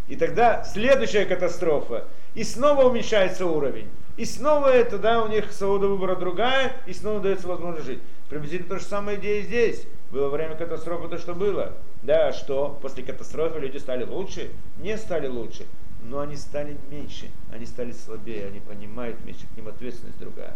И 0.09 0.17
тогда 0.17 0.65
следующая 0.65 1.25
катастрофа. 1.25 2.05
И 2.35 2.45
снова 2.45 2.85
уменьшается 2.85 3.47
уровень. 3.47 3.89
И 4.17 4.25
снова 4.25 4.69
это, 4.69 4.99
да, 4.99 5.23
у 5.23 5.29
них 5.29 5.53
свобода 5.53 5.89
выбора 5.89 6.15
другая, 6.15 6.73
и 6.87 6.93
снова 6.93 7.21
дается 7.21 7.49
возможность 7.49 7.87
жить. 7.87 8.01
Приблизительно 8.29 8.69
то 8.69 8.79
же 8.79 8.85
самое 8.85 9.19
идея 9.19 9.43
здесь. 9.43 9.87
Было 10.13 10.29
время 10.29 10.55
катастрофы 10.55 11.09
то, 11.09 11.19
что 11.19 11.35
было. 11.35 11.73
Да, 12.03 12.33
что 12.33 12.79
после 12.81 13.03
катастрофы 13.03 13.59
люди 13.59 13.79
стали 13.79 14.05
лучше? 14.05 14.51
Не 14.79 14.97
стали 14.97 15.27
лучше. 15.27 15.67
Но 16.05 16.21
они 16.21 16.37
стали 16.37 16.77
меньше, 16.91 17.31
они 17.51 17.65
стали 17.65 17.93
слабее, 17.93 18.47
они 18.47 18.61
понимают 18.61 19.25
меньше, 19.25 19.47
к 19.53 19.57
ним 19.57 19.69
ответственность 19.69 20.19
другая. 20.19 20.55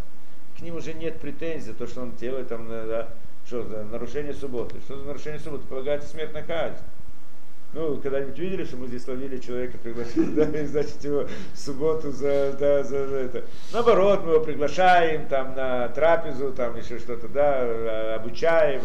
К 0.59 0.61
ним 0.61 0.77
уже 0.77 0.93
нет 0.93 1.21
претензий, 1.21 1.73
то, 1.73 1.87
что 1.87 2.03
он 2.03 2.15
делает 2.17 2.49
там, 2.49 2.69
да, 2.69 3.09
что 3.47 3.63
за 3.63 3.83
нарушение 3.85 4.35
субботы. 4.35 4.77
Что 4.85 4.99
за 4.99 5.05
нарушение 5.05 5.41
субботы? 5.41 5.67
Полагается 5.67 6.09
смертная 6.09 6.43
казнь. 6.43 6.83
Ну, 7.74 7.98
когда-нибудь 7.98 8.38
видели, 8.38 8.66
что 8.66 8.78
мы 8.78 8.86
здесь 8.88 9.08
ловили 9.08 9.40
человека, 9.40 9.80
пригласили, 9.82 10.26
да, 10.36 10.60
и, 10.60 10.66
значит, 10.68 11.04
его 11.04 11.26
в 11.54 11.58
субботу 11.58 12.12
за, 12.12 12.54
да, 12.60 12.84
за, 12.84 13.08
за 13.08 13.16
это. 13.16 13.44
Наоборот, 13.74 14.24
мы 14.24 14.34
его 14.34 14.44
приглашаем 14.44 15.26
там 15.28 15.56
на 15.56 15.88
трапезу, 15.90 16.52
там 16.52 16.78
еще 16.78 17.00
что-то, 17.00 17.28
да, 17.28 18.16
обучаем. 18.16 18.82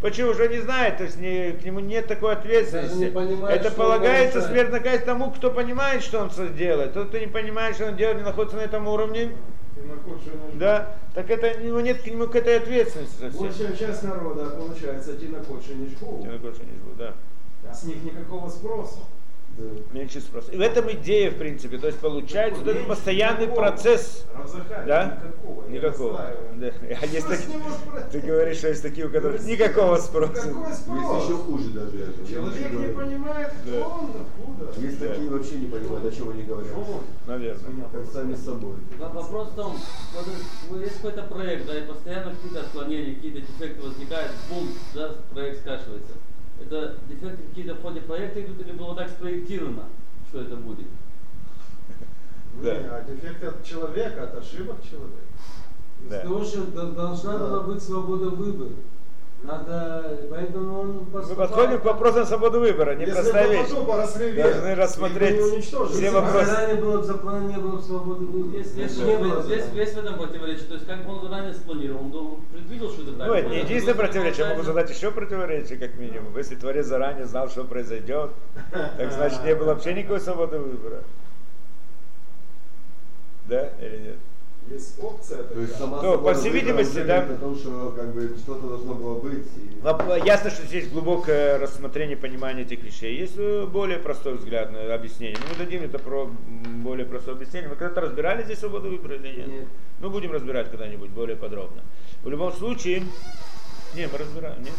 Почему 0.00 0.30
уже 0.32 0.48
не 0.48 0.58
знает, 0.58 0.98
то 0.98 1.04
есть 1.04 1.16
не, 1.16 1.52
к 1.52 1.64
нему 1.64 1.78
нет 1.78 2.08
такой 2.08 2.32
ответственности. 2.32 2.94
Даже 2.94 3.04
не 3.06 3.10
понимает, 3.12 3.60
это 3.60 3.70
что 3.70 3.80
он 3.80 3.86
полагается 3.86 4.38
нарушает. 4.38 4.68
смертная 4.68 4.80
казнь 4.80 5.04
тому, 5.04 5.30
кто 5.30 5.50
понимает, 5.50 6.02
что 6.02 6.18
он 6.20 6.30
делает. 6.56 6.92
Тот, 6.92 7.08
кто 7.08 7.18
не 7.18 7.28
понимает, 7.28 7.76
что 7.76 7.86
он 7.86 7.96
делает, 7.96 8.18
не 8.18 8.24
находится 8.24 8.56
на 8.56 8.62
этом 8.62 8.88
уровне, 8.88 9.30
Ты 9.76 9.82
находишь, 9.82 10.22
что 10.22 10.36
нужно. 10.36 10.58
да, 10.60 10.96
так 11.14 11.30
это 11.30 11.52
ну, 11.62 11.78
нет 11.80 12.02
к 12.02 12.06
нему 12.06 12.26
к 12.26 12.34
этой 12.34 12.56
ответственности 12.56 13.20
совсем. 13.20 13.40
Большая 13.40 13.76
часть 13.76 14.02
народа, 14.02 14.44
получается, 14.44 15.14
ті 15.14 15.26
на 15.28 15.38
кодші, 15.38 15.74
ніж 15.74 15.92
Богу. 16.00 16.26
Я 16.32 16.38
больше 16.38 16.60
не 16.60 16.74
жду, 16.78 16.90
да. 16.98 17.12
А 17.69 17.73
с 17.73 17.83
них 17.83 18.03
никакого 18.03 18.49
спроса. 18.49 18.99
Да. 19.57 19.65
Меньше 19.91 20.21
спроса. 20.21 20.51
И 20.53 20.57
в 20.57 20.61
этом 20.61 20.89
идея, 20.93 21.31
в 21.31 21.35
принципе. 21.37 21.77
То 21.79 21.87
есть 21.87 21.99
получается 21.99 22.59
вот 22.59 22.67
этот 22.69 22.75
Меньше 22.81 22.87
постоянный 22.89 23.41
никакого. 23.47 23.61
процесс. 23.65 24.25
Равзахай, 24.33 24.85
Да? 24.87 25.21
никакого. 25.25 25.67
Никакого. 25.67 26.21
Да. 26.55 26.67
А 27.01 27.05
есть 27.05 27.25
спросить? 27.25 27.49
Ты 28.11 28.19
говоришь, 28.21 28.57
что 28.59 28.69
есть 28.69 28.81
такие, 28.81 29.07
у 29.07 29.09
которых 29.11 29.43
никакого 29.43 29.97
спроса. 29.97 30.47
Никакой 30.47 30.69
Есть 30.69 30.81
спрос. 30.83 31.23
еще 31.25 31.33
хуже 31.37 31.69
даже 31.71 31.97
это. 32.03 32.27
Человек 32.31 32.71
не 32.71 32.93
понимает, 32.93 33.51
кто 33.61 33.71
Да. 33.71 33.87
он, 33.87 34.09
откуда. 34.21 34.79
Есть 34.79 34.99
Да. 34.99 35.07
такие 35.09 35.29
вообще 35.29 35.55
не 35.55 35.67
понимают, 35.67 36.05
о 36.05 36.11
чем 36.15 36.29
они 36.29 36.43
говорят. 36.43 36.71
Он? 36.77 37.01
Наверное. 37.27 37.85
Как 37.91 38.05
сами 38.13 38.35
с 38.35 38.45
собой. 38.45 38.75
Во- 38.97 39.09
Вопрос 39.09 39.49
в 39.49 39.55
том, 39.55 39.73
вот 40.15 40.25
это- 40.25 40.79
есть 40.85 40.95
какой-то 41.01 41.23
проект, 41.23 41.65
да, 41.67 41.77
и 41.77 41.85
постоянно 41.85 42.31
какие-то 42.33 42.61
отклонения, 42.61 43.15
какие-то 43.15 43.41
дефекты 43.41 43.81
возникают, 43.81 44.31
бум, 44.49 44.69
да, 44.95 45.15
проект 45.33 45.59
скашивается. 45.61 46.13
Это 46.61 46.97
дефекты 47.07 47.43
какие-то 47.49 47.75
в 47.75 47.81
ходе 47.81 48.01
проекта 48.01 48.41
идут 48.41 48.59
или 48.61 48.71
было 48.73 48.95
так 48.95 49.09
спроектировано, 49.09 49.83
что 50.29 50.41
это 50.41 50.55
будет? 50.55 50.87
Да. 52.61 52.77
Не, 52.77 52.87
а 52.89 53.03
дефект 53.03 53.43
от 53.43 53.63
человека, 53.63 54.23
от 54.23 54.37
ошибок 54.37 54.77
человека. 54.83 55.21
Из 56.03 56.09
Да. 56.09 56.21
того, 56.21 56.43
что 56.43 56.65
должна 56.91 57.37
Да. 57.37 57.47
была 57.47 57.63
быть 57.63 57.81
свобода 57.81 58.29
выбора. 58.29 58.71
Надо, 59.41 60.17
поэтому 60.29 60.79
он 60.81 60.87
Мы 60.97 61.05
поступал 61.05 61.47
подходим 61.47 61.79
к 61.79 61.83
так. 61.83 61.93
вопросу 61.93 62.25
свободы 62.25 62.59
выбора. 62.59 62.91
Если 62.99 63.09
Непростая 63.09 63.47
бы 63.47 63.53
вещь. 63.53 63.69
Должны 64.35 64.75
рассмотреть 64.75 65.39
не 65.55 65.61
все 65.61 66.11
вопросы. 66.11 66.45
заранее 66.45 66.75
было 66.75 66.97
бы 66.97 67.03
запланировано, 67.03 67.55
не 67.55 67.61
было 67.63 67.81
свободы 67.81 68.25
выбора. 68.25 68.57
Если 68.57 69.05
не 69.05 69.17
было 69.17 69.37
есть, 69.37 69.49
есть, 69.49 69.63
заранее. 69.65 69.79
есть 69.81 69.93
в 69.95 69.97
этом 69.99 70.17
противоречие, 70.17 70.65
то 70.67 70.73
есть 70.73 70.85
как 70.85 71.05
бы 71.05 71.13
он 71.13 71.21
заранее 71.21 71.53
спланировал, 71.53 72.01
он 72.17 72.41
предвидел, 72.51 72.89
что 72.91 73.01
это 73.03 73.13
так. 73.13 73.27
Ну, 73.27 73.33
это 73.33 73.49
не 73.49 73.57
единственное 73.59 73.95
противоречие, 73.97 74.39
я 74.39 74.49
могу 74.51 74.61
получается- 74.63 74.73
задать 74.73 74.89
еще 74.97 75.11
противоречие, 75.11 75.77
как 75.79 75.95
минимум. 75.95 76.37
Если 76.37 76.55
Творец 76.55 76.85
заранее 76.85 77.25
знал, 77.25 77.49
что 77.49 77.63
произойдет, 77.63 78.31
так 78.71 79.11
значит 79.13 79.43
не 79.45 79.55
было 79.55 79.67
вообще 79.67 79.93
никакой 79.93 80.19
свободы 80.19 80.59
выбора. 80.59 81.01
Да 83.47 83.69
или 83.81 83.97
нет? 83.99 84.15
Есть 84.71 84.99
опция 85.01 85.43
То 85.43 85.59
есть 85.59 85.75
сама 85.77 86.01
Ну, 86.01 86.19
по 86.19 86.33
всей 86.33 86.51
видимости, 86.51 87.01
да. 87.03 87.21
о 87.23 87.35
том, 87.37 87.55
что 87.55 87.93
как 87.97 88.13
бы 88.13 88.35
что-то 88.37 88.67
должно 88.67 88.93
было 88.93 89.19
быть. 89.19 89.45
и- 89.57 90.25
ясно, 90.25 90.49
что 90.51 90.65
здесь 90.65 90.89
глубокое 90.89 91.57
рассмотрение, 91.57 92.15
понимание 92.15 92.65
этих 92.65 92.83
вещей. 92.83 93.17
Есть 93.17 93.33
э, 93.37 93.65
более 93.65 93.97
простой 93.97 94.35
взгляд 94.35 94.71
на 94.71 94.93
объяснение. 94.93 95.37
Мы 95.49 95.63
дадим 95.63 95.83
это 95.83 95.97
про 95.97 96.29
более 96.83 97.05
простое 97.05 97.35
объяснение. 97.35 97.69
Мы 97.69 97.75
когда-то 97.75 98.01
разбирали 98.01 98.43
здесь 98.43 98.59
свободу 98.59 98.89
выбора 98.89 99.15
или 99.15 99.37
нет? 99.37 99.47
Нет. 99.47 99.65
Ну, 100.01 100.09
будем 100.09 100.31
разбирать 100.31 100.69
когда-нибудь 100.69 101.09
более 101.09 101.35
подробно. 101.35 101.81
В 102.23 102.29
любом 102.29 102.53
случае, 102.53 103.03
не, 103.95 104.07
мы 104.07 104.17
разбираем, 104.17 104.61
нет? 104.63 104.73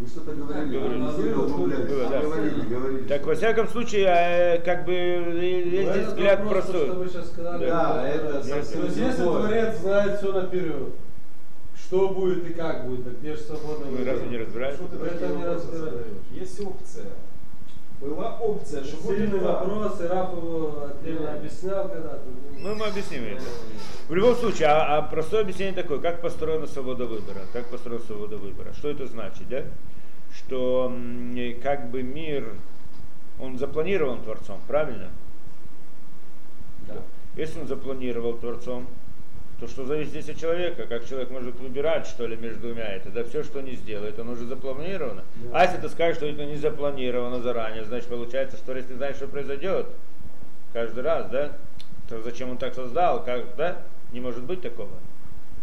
Вы 0.00 0.06
что-то 0.06 0.32
говорили, 0.32 0.78
Говорили. 0.78 1.02
вы 1.32 1.44
углублялись. 1.44 1.88
Было, 1.90 2.08
да. 2.08 2.20
Говорили, 2.20 2.60
говорили. 2.68 3.08
Так, 3.08 3.26
во 3.26 3.34
всяком 3.34 3.68
случае, 3.68 4.06
э, 4.06 4.58
как 4.64 4.84
бы 4.84 4.92
э, 4.92 5.64
есть 5.64 5.86
Но 5.88 5.92
здесь 5.92 6.02
этот 6.04 6.08
взгляд 6.14 6.40
вопрос, 6.44 6.64
то, 6.66 6.70
простой. 6.72 6.86
что 6.88 6.94
вы 6.98 7.08
сейчас 7.08 7.26
сказали, 7.28 7.66
Да, 7.66 8.08
это 8.08 8.32
то 8.34 8.44
совсем 8.44 8.84
есть 8.84 8.96
если 8.96 9.22
другое. 9.22 9.42
Творец 9.48 9.78
знает 9.80 10.18
все 10.18 10.32
наперед, 10.32 10.88
что 11.74 12.08
будет 12.10 12.48
и 12.48 12.52
как 12.54 12.86
будет, 12.86 13.04
так 13.04 13.18
где 13.18 13.34
же 13.34 13.40
свобода 13.42 13.84
Мы 13.86 13.90
выбора? 13.90 14.12
разве 14.12 14.28
не 14.28 14.36
разбираем? 14.38 14.74
Что 14.76 14.84
ты 14.86 14.96
такие 14.98 15.28
не 15.36 15.42
задаешь? 15.42 16.04
Есть 16.30 16.60
опция. 16.60 17.06
Была 18.00 18.38
опция, 18.38 18.84
что 18.84 18.96
будет 18.98 19.32
вопрос, 19.42 20.00
и 20.00 20.04
Раф 20.06 20.30
его 20.30 20.88
отдельно 20.88 21.32
объяснял 21.32 21.88
когда-то. 21.88 22.22
Ну, 22.60 22.74
мы 22.76 22.86
объясним 22.86 23.24
это. 23.24 23.42
В 24.08 24.14
любом 24.14 24.36
случае, 24.36 24.68
а, 24.68 24.98
а 24.98 25.02
простое 25.02 25.40
объяснение 25.40 25.74
такое, 25.74 25.98
как 25.98 26.20
построена 26.20 26.68
свобода 26.68 27.06
выбора, 27.06 27.40
как 27.52 27.66
построена 27.66 28.04
свобода 28.04 28.36
выбора. 28.36 28.72
Что 28.74 28.90
это 28.90 29.06
значит, 29.08 29.48
да? 29.48 29.64
Что 30.38 30.92
как 31.62 31.90
бы 31.90 32.02
мир, 32.02 32.54
он 33.40 33.58
запланирован 33.58 34.22
Творцом, 34.22 34.60
правильно? 34.66 35.10
Да. 36.86 37.02
Если 37.36 37.60
он 37.60 37.66
запланировал 37.66 38.34
Творцом, 38.34 38.86
то 39.60 39.66
что 39.66 39.84
зависит 39.84 40.10
здесь 40.10 40.28
от 40.28 40.38
человека, 40.38 40.86
как 40.86 41.08
человек 41.08 41.30
может 41.30 41.58
выбирать, 41.58 42.06
что 42.06 42.26
ли, 42.26 42.36
между 42.36 42.60
двумя 42.60 42.86
это, 42.92 43.10
да, 43.10 43.24
все, 43.24 43.42
что 43.42 43.60
не 43.60 43.74
сделает, 43.74 44.18
оно 44.18 44.32
уже 44.32 44.46
запланировано. 44.46 45.24
Да. 45.36 45.50
А 45.52 45.64
если 45.64 45.78
ты 45.78 45.88
скажешь, 45.88 46.16
что 46.16 46.26
это 46.26 46.44
не 46.44 46.56
запланировано 46.56 47.42
заранее, 47.42 47.84
значит, 47.84 48.08
получается, 48.08 48.56
что 48.56 48.76
если 48.76 48.94
знаешь, 48.94 49.16
что 49.16 49.26
произойдет, 49.26 49.88
каждый 50.72 51.02
раз, 51.02 51.28
да, 51.30 51.56
то 52.08 52.22
зачем 52.22 52.50
он 52.50 52.58
так 52.58 52.74
создал, 52.74 53.24
как, 53.24 53.56
да, 53.56 53.82
не 54.12 54.20
может 54.20 54.44
быть 54.44 54.62
такого, 54.62 54.92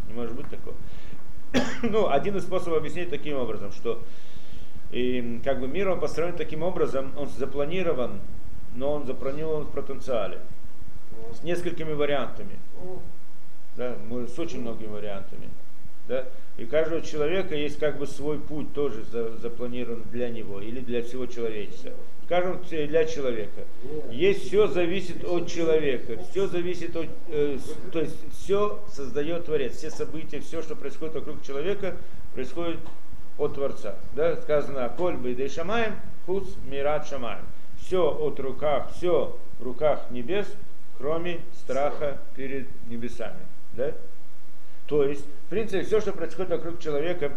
не 0.08 0.14
может 0.14 0.36
быть 0.36 0.50
такого. 0.50 0.76
ну, 1.84 2.10
один 2.10 2.36
из 2.36 2.44
способов 2.44 2.80
объяснить 2.80 3.10
таким 3.10 3.38
образом, 3.38 3.72
что 3.72 4.04
и, 4.92 5.42
как 5.44 5.60
бы 5.60 5.68
мир 5.68 5.90
он 5.90 6.00
построен 6.00 6.36
таким 6.36 6.64
образом, 6.64 7.12
он 7.18 7.30
запланирован, 7.30 8.20
но 8.76 8.94
он 8.94 9.06
запланирован 9.06 9.66
в 9.66 9.72
потенциале, 9.72 10.40
с 11.34 11.44
несколькими 11.44 11.94
вариантами 11.94 12.58
да, 13.78 13.96
с 14.28 14.40
очень 14.40 14.62
многими 14.62 14.88
вариантами. 14.88 15.50
Да? 16.08 16.26
И 16.58 16.66
каждого 16.66 17.02
человека 17.02 17.56
есть 17.56 17.80
как 17.80 17.98
бы 17.98 18.06
свой 18.06 18.40
путь 18.40 18.74
тоже 18.74 19.04
за- 19.06 19.36
запланирован 19.38 20.04
для 20.12 20.30
него 20.30 20.62
или 20.62 20.80
для 20.80 21.02
всего 21.02 21.26
человечества. 21.26 21.92
Скажем, 22.26 22.60
для 22.70 23.06
человека. 23.06 23.62
Есть 24.12 24.48
все 24.48 24.68
зависит 24.68 25.24
от 25.24 25.48
человека, 25.48 26.18
все 26.32 26.48
зависит 26.48 26.96
от, 26.96 27.08
э, 27.30 27.58
то 27.92 28.00
есть 28.00 28.18
все 28.34 28.80
создает 28.92 29.46
Творец, 29.46 29.76
все 29.76 29.92
события, 29.92 30.40
все, 30.40 30.62
что 30.62 30.76
происходит 30.76 31.16
вокруг 31.16 31.44
человека, 31.44 31.98
происходит 32.34 32.80
от 33.38 33.56
Творца. 33.56 33.96
Да? 34.14 34.36
Сказано, 34.38 34.92
коль 34.96 35.16
бы 35.16 35.32
и 35.32 35.48
шамаем, 35.50 35.96
хуц 36.26 36.46
мират 36.66 37.08
шамаем. 37.08 37.46
Все 37.80 38.10
от 38.10 38.40
руках, 38.40 38.92
все 38.96 39.38
в 39.60 39.64
руках 39.64 40.06
небес, 40.10 40.48
кроме 40.98 41.42
страха 41.54 42.18
перед 42.36 42.68
небесами. 42.88 43.40
Да? 43.74 43.94
То 44.88 45.04
есть, 45.04 45.26
в 45.46 45.50
принципе, 45.50 45.84
все, 45.84 46.00
что 46.00 46.14
происходит 46.14 46.52
вокруг 46.52 46.80
человека, 46.80 47.32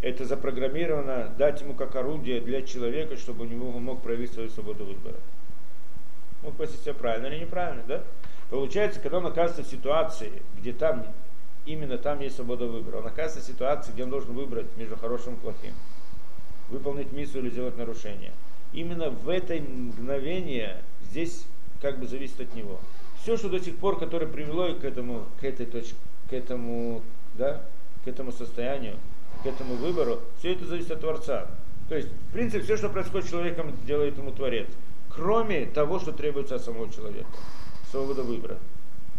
это 0.00 0.24
запрограммировано 0.24 1.32
дать 1.36 1.60
ему 1.60 1.74
как 1.74 1.96
орудие 1.96 2.40
для 2.40 2.62
человека, 2.62 3.16
чтобы 3.16 3.44
у 3.44 3.48
него 3.48 3.70
он 3.70 3.82
мог 3.82 4.02
проявить 4.02 4.32
свою 4.32 4.48
свободу 4.48 4.84
выбора. 4.84 5.16
Мог 6.42 6.54
повести 6.54 6.78
себя 6.78 6.94
правильно 6.94 7.26
или 7.26 7.40
неправильно, 7.40 7.82
да? 7.86 8.02
Получается, 8.48 9.00
когда 9.00 9.18
он 9.18 9.26
оказывается 9.26 9.64
в 9.64 9.66
ситуации, 9.66 10.42
где 10.56 10.72
там, 10.72 11.04
именно 11.68 11.98
там 11.98 12.20
есть 12.20 12.36
свобода 12.36 12.66
выбора, 12.66 12.98
он 12.98 13.06
оказывается 13.06 13.40
в 13.40 13.54
ситуации, 13.54 13.92
где 13.92 14.04
он 14.04 14.10
должен 14.10 14.32
выбрать 14.32 14.66
между 14.76 14.96
хорошим 14.96 15.34
и 15.34 15.36
плохим, 15.36 15.74
выполнить 16.70 17.12
миссию 17.12 17.42
или 17.42 17.50
сделать 17.50 17.76
нарушение. 17.76 18.32
Именно 18.72 19.10
в 19.10 19.28
это 19.28 19.54
мгновение 19.54 20.82
здесь 21.10 21.44
как 21.80 21.98
бы 22.00 22.06
зависит 22.06 22.40
от 22.40 22.54
него. 22.54 22.80
Все, 23.22 23.36
что 23.36 23.50
до 23.50 23.60
сих 23.60 23.76
пор, 23.76 23.98
которое 23.98 24.26
привело 24.26 24.74
к 24.74 24.84
этому, 24.84 25.26
к 25.40 25.44
этой 25.44 25.66
точке, 25.66 25.94
к 26.30 26.32
этому, 26.32 27.02
да, 27.34 27.62
к 28.04 28.08
этому 28.08 28.32
состоянию, 28.32 28.96
к 29.42 29.46
этому 29.46 29.74
выбору, 29.74 30.20
все 30.38 30.52
это 30.52 30.64
зависит 30.64 30.90
от 30.90 31.00
Творца. 31.00 31.46
То 31.88 31.96
есть, 31.96 32.08
в 32.08 32.32
принципе, 32.32 32.62
все, 32.62 32.76
что 32.76 32.88
происходит 32.88 33.26
с 33.26 33.30
человеком, 33.30 33.74
делает 33.86 34.16
ему 34.16 34.32
Творец. 34.32 34.68
Кроме 35.10 35.66
того, 35.66 35.98
что 35.98 36.12
требуется 36.12 36.56
от 36.56 36.62
самого 36.62 36.90
человека. 36.92 37.28
Свобода 37.90 38.22
выбора. 38.22 38.58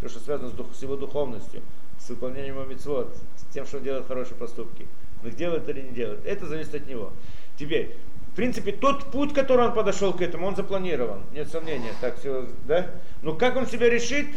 То, 0.01 0.09
что 0.09 0.19
связано 0.19 0.49
с, 0.49 0.53
дух, 0.53 0.67
с 0.73 0.81
его 0.81 0.95
духовностью, 0.95 1.61
с 1.99 2.09
выполнением 2.09 2.55
его 2.55 2.65
митцвот, 2.65 3.15
с 3.37 3.53
тем, 3.53 3.65
что 3.65 3.77
он 3.77 3.83
делает 3.83 4.07
хорошие 4.07 4.35
поступки. 4.37 4.87
Но 5.21 5.29
их 5.29 5.35
делает 5.35 5.67
или 5.69 5.81
не 5.81 5.91
делает. 5.91 6.25
Это 6.25 6.45
зависит 6.47 6.75
от 6.75 6.87
него. 6.87 7.11
Теперь, 7.57 7.95
в 8.31 8.35
принципе, 8.35 8.71
тот 8.71 9.11
путь, 9.11 9.33
который 9.33 9.67
он 9.67 9.73
подошел 9.73 10.13
к 10.13 10.21
этому, 10.21 10.47
он 10.47 10.55
запланирован. 10.55 11.21
Нет 11.33 11.49
сомнения. 11.49 11.91
Так 11.99 12.17
все, 12.19 12.47
да? 12.67 12.89
Но 13.21 13.33
как 13.33 13.57
он 13.57 13.67
себя 13.67 13.89
решит, 13.89 14.27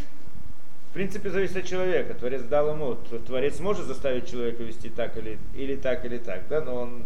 в 0.90 0.94
принципе, 0.94 1.30
зависит 1.30 1.56
от 1.56 1.66
человека. 1.66 2.14
Творец 2.14 2.42
дал 2.42 2.70
ему. 2.70 2.96
Творец 3.26 3.60
может 3.60 3.86
заставить 3.86 4.28
человека 4.28 4.62
вести 4.62 4.90
так 4.90 5.16
или, 5.16 5.38
или 5.54 5.76
так, 5.76 6.04
или 6.04 6.18
так, 6.18 6.48
да, 6.48 6.60
но 6.60 6.74
он 6.74 7.04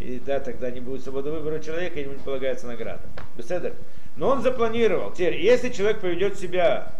и 0.00 0.20
да, 0.24 0.38
тогда 0.38 0.70
не 0.70 0.80
будет 0.80 1.02
свободы 1.02 1.30
выбора 1.30 1.58
человека, 1.58 1.98
и 1.98 2.04
ему 2.04 2.12
не 2.12 2.20
полагается 2.20 2.66
награда. 2.66 3.02
Беседер. 3.36 3.74
Но 4.16 4.28
он 4.28 4.42
запланировал. 4.42 5.12
Теперь, 5.12 5.40
если 5.40 5.70
человек 5.70 6.00
поведет 6.00 6.38
себя 6.38 6.92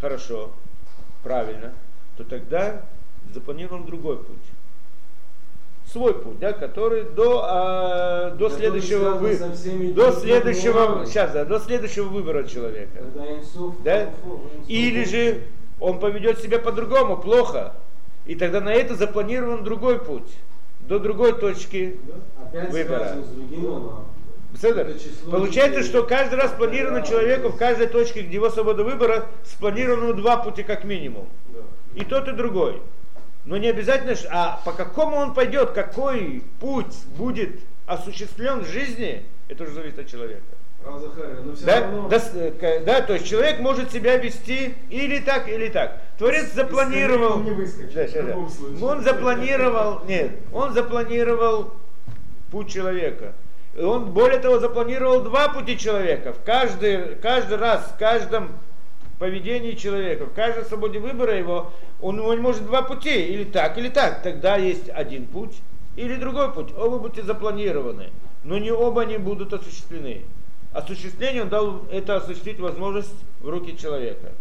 хорошо, 0.00 0.52
правильно, 1.22 1.74
то 2.18 2.24
тогда 2.24 2.82
запланирован 3.32 3.86
другой 3.86 4.18
путь. 4.18 4.36
Свой 5.86 6.12
путь, 6.12 6.38
да, 6.38 6.52
который 6.52 7.04
до, 7.04 7.44
а, 7.44 8.30
до 8.32 8.48
Который 8.48 8.58
следующего 8.58 9.10
вы, 9.12 9.38
до 9.94 10.12
следующего, 10.12 11.06
сейчас, 11.06 11.32
да, 11.32 11.44
до 11.46 11.60
следующего 11.60 12.08
выбора 12.08 12.44
человека. 12.44 13.04
Да? 13.84 14.10
Или 14.66 15.04
же 15.04 15.44
он 15.80 15.98
поведет 15.98 16.40
себя 16.40 16.58
по-другому, 16.58 17.16
плохо. 17.16 17.74
И 18.26 18.34
тогда 18.34 18.60
на 18.60 18.74
это 18.74 18.96
запланирован 18.96 19.64
другой 19.64 19.98
путь, 20.00 20.28
до 20.80 20.98
другой 20.98 21.38
точки 21.38 21.98
опять 22.36 22.70
выбора. 22.70 23.16
Седер. 24.60 24.94
Получается, 25.30 25.82
что 25.84 26.02
каждый 26.02 26.34
раз 26.34 26.50
спланировано 26.50 27.00
Да, 27.00 27.06
человеку 27.06 27.50
в 27.50 27.56
каждой 27.56 27.86
точке, 27.86 28.22
где 28.22 28.34
его 28.34 28.50
свобода 28.50 28.82
выбора, 28.82 29.26
спланировано 29.44 30.14
два 30.14 30.38
пути 30.38 30.62
как 30.64 30.84
минимум. 30.84 31.28
И 31.94 32.04
тот, 32.04 32.28
и 32.28 32.32
другой. 32.32 32.82
Но 33.44 33.56
не 33.56 33.68
обязательно, 33.68 34.14
а 34.30 34.60
по 34.64 34.72
какому 34.72 35.16
он 35.16 35.34
пойдет, 35.34 35.70
какой 35.70 36.42
путь 36.60 36.94
будет 37.16 37.60
осуществлен 37.86 38.60
в 38.60 38.66
жизни, 38.66 39.24
это 39.48 39.64
уже 39.64 39.72
зависит 39.72 39.98
от 40.00 40.06
человека. 40.06 40.42
Рав 40.84 41.00
Захария, 41.00 41.40
но 41.44 41.54
все 41.54 41.64
Да? 41.64 41.80
равно... 41.80 42.08
Да, 42.08 42.20
э, 42.34 42.84
да, 42.84 43.00
то 43.00 43.14
есть 43.14 43.26
человек 43.26 43.58
может 43.58 43.90
себя 43.90 44.16
вести 44.16 44.74
или 44.90 45.18
так, 45.20 45.48
или 45.48 45.68
так. 45.68 46.00
Творец 46.18 46.52
запланировал. 46.52 47.40
Не 47.40 47.50
выскочит, 47.50 47.94
Да, 47.94 48.06
да. 48.06 48.28
любом 48.28 48.48
случае. 48.48 48.84
Он 48.84 49.02
запланировал, 49.02 50.04
нет, 50.06 50.32
он 50.52 50.72
запланировал 50.74 51.72
путь 52.50 52.70
человека. 52.70 53.32
Он, 53.80 54.06
более 54.12 54.38
того, 54.40 54.58
запланировал 54.58 55.20
два 55.22 55.48
пути 55.48 55.78
человека. 55.78 56.32
В 56.32 56.42
каждый, 56.44 57.14
каждый 57.16 57.58
раз, 57.58 57.92
в 57.94 57.98
каждом 57.98 58.52
поведении 59.18 59.72
человека, 59.72 60.26
в 60.26 60.32
каждой 60.32 60.64
свободе 60.64 60.98
выбора 60.98 61.36
его, 61.36 61.72
он, 62.00 62.20
он 62.20 62.40
может 62.40 62.66
два 62.66 62.82
пути, 62.82 63.26
или 63.26 63.44
так, 63.44 63.76
или 63.78 63.88
так. 63.88 64.22
Тогда 64.22 64.56
есть 64.56 64.88
один 64.88 65.26
путь, 65.26 65.56
или 65.96 66.14
другой 66.14 66.52
путь. 66.52 66.72
Оба 66.76 66.98
пути 66.98 67.22
запланированы, 67.22 68.10
но 68.44 68.58
не 68.58 68.70
оба 68.70 69.04
не 69.04 69.18
будут 69.18 69.52
осуществлены. 69.52 70.22
Осуществление 70.72 71.42
он 71.42 71.48
дал 71.48 71.84
это 71.90 72.16
осуществить 72.16 72.60
возможность 72.60 73.14
в 73.40 73.48
руки 73.48 73.76
человека. 73.76 74.32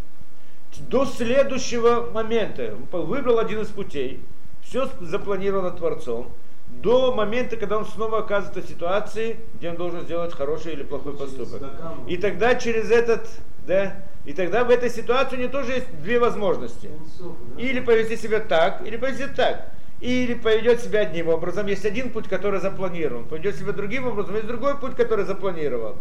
До 0.80 1.06
следующего 1.06 2.12
момента 2.12 2.76
выбрал 2.92 3.40
один 3.40 3.62
из 3.62 3.70
путей, 3.70 4.20
все 4.62 4.90
запланировано 5.00 5.72
Творцом, 5.72 6.32
до 6.68 7.14
момента, 7.14 7.56
когда 7.56 7.78
он 7.78 7.86
снова 7.86 8.20
оказывается 8.20 8.62
в 8.62 8.70
ситуации, 8.70 9.40
где 9.56 9.70
он 9.70 9.78
должен 9.78 10.02
сделать 10.02 10.34
хороший 10.34 10.74
или 10.74 10.84
плохой 10.84 11.14
поступок. 11.14 11.64
И 12.08 12.18
тогда 12.18 12.56
через 12.56 12.92
этот, 12.92 13.28
да, 13.66 13.96
и 14.26 14.34
тогда 14.34 14.64
в 14.64 14.70
этой 14.70 14.90
ситуации 14.90 15.38
у 15.38 15.40
него 15.40 15.52
тоже 15.52 15.74
есть 15.74 16.02
две 16.02 16.20
возможности. 16.20 16.90
Да? 17.20 17.62
Или 17.62 17.80
повести 17.80 18.18
себя 18.18 18.40
так, 18.40 18.86
или 18.86 18.98
повести 18.98 19.28
так. 19.28 19.72
Или 20.00 20.36
поведет 20.36 20.82
себя 20.82 21.02
одним 21.02 21.30
образом. 21.30 21.66
Есть 21.66 21.86
один 21.86 22.12
путь, 22.12 22.28
который 22.28 22.60
запланирован. 22.60 23.26
Поведет 23.26 23.56
себя 23.56 23.72
другим 23.72 24.06
образом, 24.06 24.36
есть 24.36 24.48
другой 24.48 24.78
путь, 24.78 24.96
который 24.96 25.26
запланирован. 25.26 25.96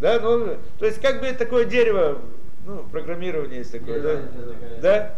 Да, 0.00 0.20
ну, 0.20 0.56
то 0.78 0.86
есть 0.86 1.00
как 1.00 1.20
бы 1.20 1.30
такое 1.32 1.64
дерево, 1.64 2.18
ну, 2.66 2.84
программирование 2.90 3.58
есть 3.58 3.72
такое, 3.72 4.00
да? 4.00 4.16
Такая. 4.16 4.80
Да? 4.80 5.14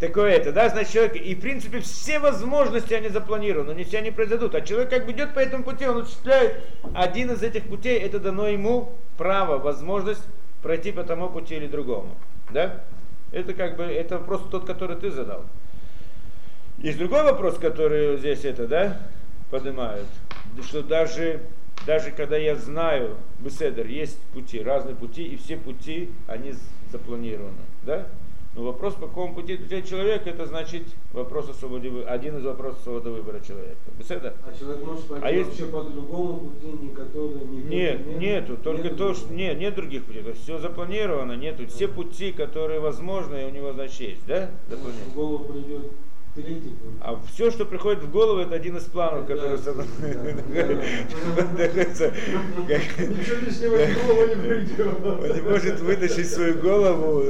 Такое 0.00 0.30
это, 0.30 0.52
да, 0.52 0.68
значит, 0.68 0.92
человек, 0.92 1.16
и 1.16 1.34
в 1.34 1.40
принципе 1.40 1.80
все 1.80 2.20
возможности 2.20 2.94
они 2.94 3.08
запланированы, 3.08 3.72
не 3.72 3.82
все 3.82 3.98
они 3.98 4.12
произойдут. 4.12 4.54
А 4.54 4.60
человек 4.60 4.90
как 4.90 5.06
бы 5.06 5.10
идет 5.10 5.34
по 5.34 5.40
этому 5.40 5.64
пути, 5.64 5.88
он 5.88 6.02
осуществляет 6.02 6.62
один 6.94 7.32
из 7.32 7.42
этих 7.42 7.64
путей, 7.64 7.98
это 7.98 8.20
дано 8.20 8.46
ему 8.46 8.92
право, 9.16 9.58
возможность 9.58 10.22
пройти 10.62 10.92
по 10.92 11.04
тому 11.04 11.28
пути 11.28 11.56
или 11.56 11.66
другому. 11.66 12.16
Да? 12.50 12.82
Это 13.32 13.54
как 13.54 13.76
бы, 13.76 13.84
это 13.84 14.18
просто 14.18 14.48
тот, 14.48 14.66
который 14.66 14.96
ты 14.96 15.10
задал. 15.10 15.44
Есть 16.78 16.98
другой 16.98 17.24
вопрос, 17.24 17.58
который 17.58 18.16
здесь 18.18 18.44
это, 18.44 18.66
да, 18.68 19.00
поднимают, 19.50 20.06
что 20.62 20.82
даже, 20.82 21.40
даже 21.86 22.12
когда 22.12 22.36
я 22.36 22.54
знаю, 22.54 23.16
беседер, 23.40 23.86
есть 23.86 24.20
пути, 24.32 24.62
разные 24.62 24.94
пути, 24.94 25.24
и 25.24 25.36
все 25.36 25.56
пути, 25.56 26.10
они 26.28 26.54
запланированы, 26.90 27.58
да? 27.82 28.06
Но 28.58 28.64
вопрос, 28.64 28.94
по 28.94 29.06
какому 29.06 29.36
пути 29.36 29.54
идет 29.54 29.86
человек, 29.88 30.26
это 30.26 30.44
значит 30.44 30.82
вопрос 31.12 31.48
о 31.48 31.54
свободе, 31.54 31.92
один 32.04 32.38
из 32.38 32.44
вопросов 32.44 32.80
свободы 32.82 33.10
выбора 33.10 33.38
человека. 33.38 33.78
Беседа? 33.96 34.34
А 34.44 34.52
человек 34.52 34.84
может 34.84 35.04
пойти 35.06 35.24
А 35.24 35.30
есть- 35.30 35.50
вообще 35.50 35.66
по 35.66 35.82
другому 35.84 36.50
пути, 36.50 36.66
не 36.66 36.88
который 36.88 37.44
не 37.44 37.60
Нет, 37.62 38.04
тот, 38.04 38.16
нету, 38.16 38.56
только 38.56 38.82
Нету 38.82 38.96
то, 38.96 39.14
что 39.14 39.32
нет, 39.32 39.58
нет 39.60 39.76
других 39.76 40.06
путей. 40.06 40.24
То 40.24 40.30
есть 40.30 40.42
все 40.42 40.58
запланировано, 40.58 41.36
нету. 41.36 41.68
Все 41.68 41.86
пути, 41.86 42.32
которые 42.32 42.80
возможны, 42.80 43.46
у 43.46 43.50
него 43.50 43.72
значит 43.74 44.00
есть, 44.00 44.26
да? 44.26 44.50
Запланировано. 44.68 45.10
В 45.12 45.14
голову 45.14 45.44
придет. 45.44 45.92
А 47.00 47.18
все, 47.32 47.50
что 47.50 47.64
приходит 47.64 48.02
в 48.02 48.10
голову, 48.10 48.40
это 48.40 48.54
один 48.54 48.76
из 48.76 48.84
планов, 48.84 49.26
который 49.26 49.56
в. 49.58 49.76
Он 55.20 55.34
не 55.34 55.40
может 55.42 55.80
вытащить 55.80 56.30
свою 56.30 56.54
голову 56.58 57.22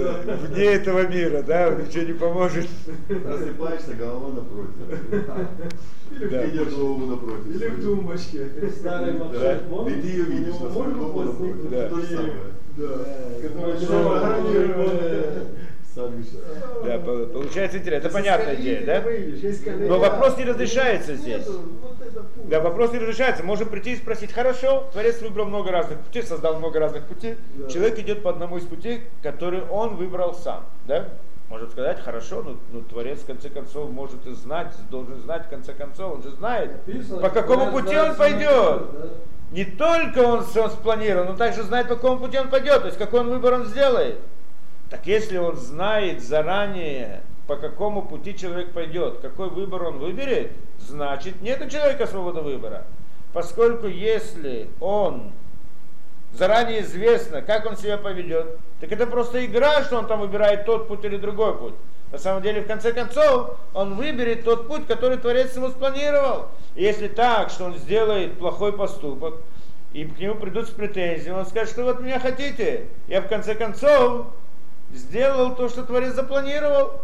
вне 0.48 0.64
этого 0.64 1.06
мира, 1.06 1.42
да, 1.42 1.68
он 1.68 1.84
ничего 1.84 2.02
не 2.04 2.12
поможет. 2.12 2.66
Просыпаешься, 3.08 3.94
голова 3.94 4.28
напротив. 4.34 4.74
Или 6.10 6.24
в 6.26 6.30
Да. 6.30 6.42
Тумбочке. 6.42 6.76
голову 6.76 7.06
напротив. 7.06 7.46
Или 7.54 7.66
в 7.68 7.82
тумбочке. 7.84 8.48
Старый 8.78 9.12
Да. 9.12 9.18
маршрут, 9.24 9.88
И 9.88 10.00
ты 10.00 10.06
ее 10.08 10.24
видишь 10.24 10.54
У 10.54 10.64
на 10.64 10.68
него 10.68 10.72
свою 10.72 10.90
голову 10.96 11.22
напротив. 11.22 11.40
возникнуть 11.40 11.70
Да. 11.70 11.88
То 11.88 11.96
же 11.96 12.06
идея. 12.06 12.16
самое. 12.16 12.34
Да. 12.76 12.86
Которая 13.42 13.76
Да, 16.84 16.98
по- 16.98 17.26
получается 17.26 17.78
интересно. 17.78 18.06
Это 18.06 18.14
понятная 18.14 18.54
идея, 18.56 18.86
да? 18.86 19.04
Но 19.88 19.98
вопрос 19.98 20.36
не 20.36 20.44
разрешается 20.44 21.14
здесь. 21.16 21.46
Да, 22.44 22.60
вопрос 22.60 22.92
не 22.92 22.98
разрешается. 22.98 23.42
Можно 23.42 23.66
прийти 23.66 23.92
и 23.92 23.96
спросить, 23.96 24.32
хорошо, 24.32 24.88
Творец 24.92 25.20
выбрал 25.20 25.46
много 25.46 25.70
разных 25.70 25.98
путей, 26.00 26.22
создал 26.22 26.56
много 26.58 26.78
разных 26.78 27.04
путей. 27.04 27.36
Человек 27.70 27.98
идет 27.98 28.22
по 28.22 28.30
одному 28.30 28.58
из 28.58 28.64
путей, 28.64 29.02
который 29.22 29.62
он 29.62 29.96
выбрал 29.96 30.34
сам. 30.34 30.64
Да? 30.86 31.08
Может 31.48 31.70
сказать, 31.70 32.00
хорошо, 32.00 32.42
но, 32.42 32.56
но 32.72 32.80
Творец 32.82 33.20
в 33.20 33.26
конце 33.26 33.48
концов 33.48 33.90
может 33.90 34.26
и 34.26 34.34
знать, 34.34 34.72
должен 34.90 35.18
знать 35.20 35.46
в 35.46 35.48
конце 35.48 35.72
концов, 35.72 36.16
он 36.16 36.22
же 36.22 36.30
знает, 36.32 36.86
Написано, 36.86 37.20
по 37.22 37.30
какому 37.30 37.72
пути 37.72 37.96
он 37.96 38.14
пойдет. 38.16 38.42
да. 38.50 39.08
Не 39.50 39.64
только 39.64 40.18
он 40.18 40.44
все 40.44 40.68
спланировал, 40.68 41.24
но 41.24 41.36
также 41.36 41.62
знает, 41.62 41.88
по 41.88 41.94
какому 41.94 42.20
пути 42.20 42.38
он 42.38 42.50
пойдет, 42.50 42.80
то 42.82 42.86
есть 42.88 42.98
какой 42.98 43.20
он 43.20 43.30
выбор 43.30 43.54
он 43.54 43.64
сделает. 43.64 44.16
Так 44.90 45.06
если 45.06 45.38
он 45.38 45.56
знает 45.56 46.22
заранее, 46.22 47.22
по 47.46 47.56
какому 47.56 48.02
пути 48.02 48.36
человек 48.36 48.72
пойдет, 48.72 49.18
какой 49.20 49.50
выбор 49.50 49.84
он 49.84 49.98
выберет, 49.98 50.52
значит 50.78 51.40
нет 51.42 51.60
у 51.64 51.68
человека 51.68 52.06
свободы 52.06 52.40
выбора. 52.40 52.84
Поскольку 53.32 53.86
если 53.86 54.68
он 54.80 55.32
заранее 56.32 56.82
известно, 56.82 57.42
как 57.42 57.66
он 57.66 57.76
себя 57.76 57.98
поведет, 57.98 58.58
Так 58.80 58.92
это 58.92 59.06
просто 59.06 59.44
игра, 59.44 59.82
что 59.82 59.98
он 59.98 60.06
там 60.06 60.20
выбирает 60.20 60.64
тот 60.64 60.86
путь 60.86 61.04
или 61.04 61.16
другой 61.16 61.56
путь. 61.56 61.74
На 62.12 62.18
самом 62.18 62.42
деле, 62.42 62.62
в 62.62 62.66
конце 62.66 62.92
концов, 62.92 63.56
он 63.74 63.96
выберет 63.96 64.44
тот 64.44 64.68
путь, 64.68 64.86
который 64.86 65.18
Творец 65.18 65.54
ему 65.56 65.68
спланировал. 65.68 66.46
И 66.74 66.82
если 66.82 67.08
так, 67.08 67.50
что 67.50 67.64
он 67.64 67.76
сделает 67.76 68.38
плохой 68.38 68.72
поступок, 68.72 69.34
и 69.92 70.04
к 70.04 70.18
нему 70.18 70.36
придут 70.36 70.68
с 70.68 70.70
претензией, 70.70 71.32
он 71.32 71.44
скажет, 71.44 71.72
что 71.72 71.84
вот 71.84 72.00
меня 72.00 72.20
хотите. 72.20 72.86
Я 73.08 73.20
в 73.20 73.28
конце 73.28 73.54
концов 73.54 74.28
сделал 74.92 75.54
то, 75.54 75.68
что 75.68 75.84
Творец 75.84 76.14
запланировал. 76.14 77.00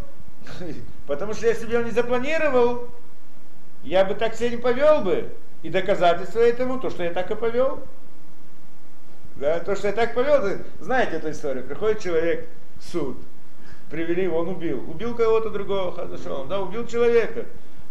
Потому 1.07 1.35
что 1.35 1.47
если 1.47 1.67
бы 1.67 1.73
я 1.73 1.83
не 1.83 1.91
запланировал, 1.91 2.89
я 3.83 4.05
бы 4.05 4.15
так 4.15 4.35
себя 4.35 4.51
не 4.51 4.57
повел 4.57 5.03
бы. 5.03 5.31
И 5.63 5.71
доказательство 5.71 6.41
этому, 6.41 6.79
то, 6.79 6.91
что 6.91 7.03
я 7.03 7.11
так 7.11 7.31
и 7.31 7.35
повел. 7.35 7.81
Да, 9.37 9.59
то, 9.61 9.75
что 9.75 9.89
я 9.89 9.93
так 9.93 10.15
повел, 10.15 10.61
знаете 10.81 11.17
эту 11.17 11.31
историю. 11.31 11.65
Приходит 11.65 12.01
человек 12.01 12.49
в 12.79 12.85
суд, 12.85 13.17
привели 13.91 14.25
его, 14.25 14.39
он 14.39 14.49
убил. 14.49 14.89
Убил 14.89 15.17
кого-то 15.17 15.51
другого, 15.51 15.93
хорошо, 15.93 16.45
да, 16.45 16.61
убил 16.61 16.87
человека. 16.87 17.47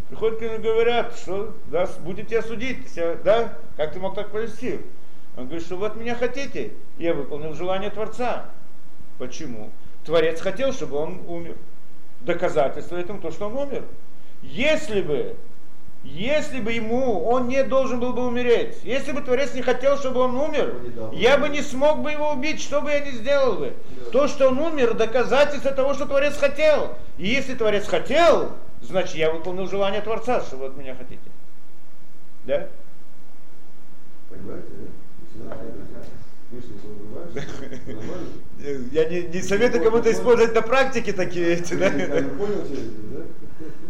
Приходят 0.09 0.39
к 0.39 0.41
нему 0.41 0.59
говорят, 0.59 1.15
что 1.17 1.55
да, 1.67 1.89
будете 2.01 2.29
тебя 2.29 2.41
судить, 2.43 2.87
да, 3.23 3.57
как 3.75 3.93
ты 3.93 3.99
мог 3.99 4.15
так 4.15 4.29
повести? 4.29 4.79
Он 5.35 5.45
говорит, 5.45 5.65
что 5.65 5.75
вот 5.77 5.95
меня 5.95 6.15
хотите, 6.15 6.73
я 6.97 7.13
выполнил 7.13 7.53
желание 7.55 7.89
Творца. 7.89 8.45
Почему? 9.17 9.71
Творец 10.05 10.41
хотел, 10.41 10.73
чтобы 10.73 10.97
он 10.97 11.21
умер. 11.27 11.55
Доказательство 12.21 12.95
этому 12.97 13.19
то, 13.19 13.31
что 13.31 13.47
он 13.47 13.55
умер. 13.55 13.83
Если 14.41 15.01
бы 15.01 15.35
если 16.03 16.59
бы 16.59 16.73
ему, 16.73 17.23
он 17.23 17.47
не 17.47 17.63
должен 17.63 17.99
был 18.01 18.11
бы 18.11 18.25
умереть. 18.25 18.79
Если 18.83 19.13
бы 19.13 19.21
Творец 19.21 19.53
не 19.53 19.61
хотел, 19.61 19.97
чтобы 19.97 20.19
он 20.19 20.35
умер, 20.35 20.75
я 21.13 21.37
бы 21.37 21.47
не 21.47 21.61
смог 21.61 22.01
бы 22.01 22.11
его 22.11 22.31
убить, 22.31 22.61
что 22.61 22.81
бы 22.81 22.91
я 22.91 22.99
ни 22.99 23.11
сделал 23.11 23.53
бы. 23.53 23.73
То, 24.11 24.27
что 24.27 24.49
он 24.49 24.59
умер, 24.59 24.95
доказательство 24.95 25.71
того, 25.71 25.93
что 25.93 26.05
Творец 26.05 26.35
хотел. 26.35 26.95
И 27.17 27.27
если 27.27 27.55
Творец 27.55 27.87
хотел, 27.87 28.51
значит 28.81 29.15
я 29.15 29.31
выполнил 29.31 29.65
желание 29.67 30.01
Творца, 30.01 30.41
что 30.41 30.57
вы 30.57 30.65
от 30.65 30.75
меня 30.75 30.93
хотите. 30.93 31.21
Да? 32.43 32.67
Понимаете, 34.29 34.67
да? 35.35 35.55
Я 38.91 39.05
не, 39.09 39.23
не 39.23 39.41
советую 39.41 39.83
кому-то 39.83 40.11
использовать 40.11 40.53
на 40.53 40.61
практике 40.61 41.13
такие 41.13 41.53
эти, 41.55 41.73
да? 41.73 41.89
Понял, 41.89 42.63
да? 43.11 43.21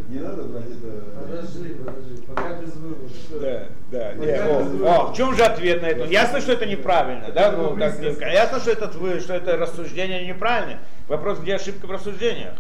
Не 0.09 0.19
надо 0.19 0.43
брать 0.43 0.65
это... 0.65 1.03
Подожди, 1.19 1.69
подожди, 1.73 2.21
пока 2.27 2.61
без 2.61 2.75
вывода. 2.75 3.69
Да, 3.91 4.13
да. 4.13 4.45
О, 4.85 5.11
в 5.11 5.15
чем 5.15 5.35
же 5.35 5.43
ответ 5.43 5.81
на 5.81 5.87
это? 5.87 6.05
Ясно, 6.05 6.39
что 6.41 6.53
это 6.53 6.65
неправильно, 6.65 7.31
да? 7.31 7.51
Ну, 7.51 7.75
так, 7.77 7.99
ясно, 8.01 8.59
что 8.59 8.71
это, 8.71 8.91
что 9.19 9.33
это 9.33 9.57
рассуждение 9.57 10.27
неправильное. 10.27 10.79
Вопрос, 11.07 11.39
где 11.39 11.55
ошибка 11.55 11.87
в 11.87 11.91
рассуждениях? 11.91 12.53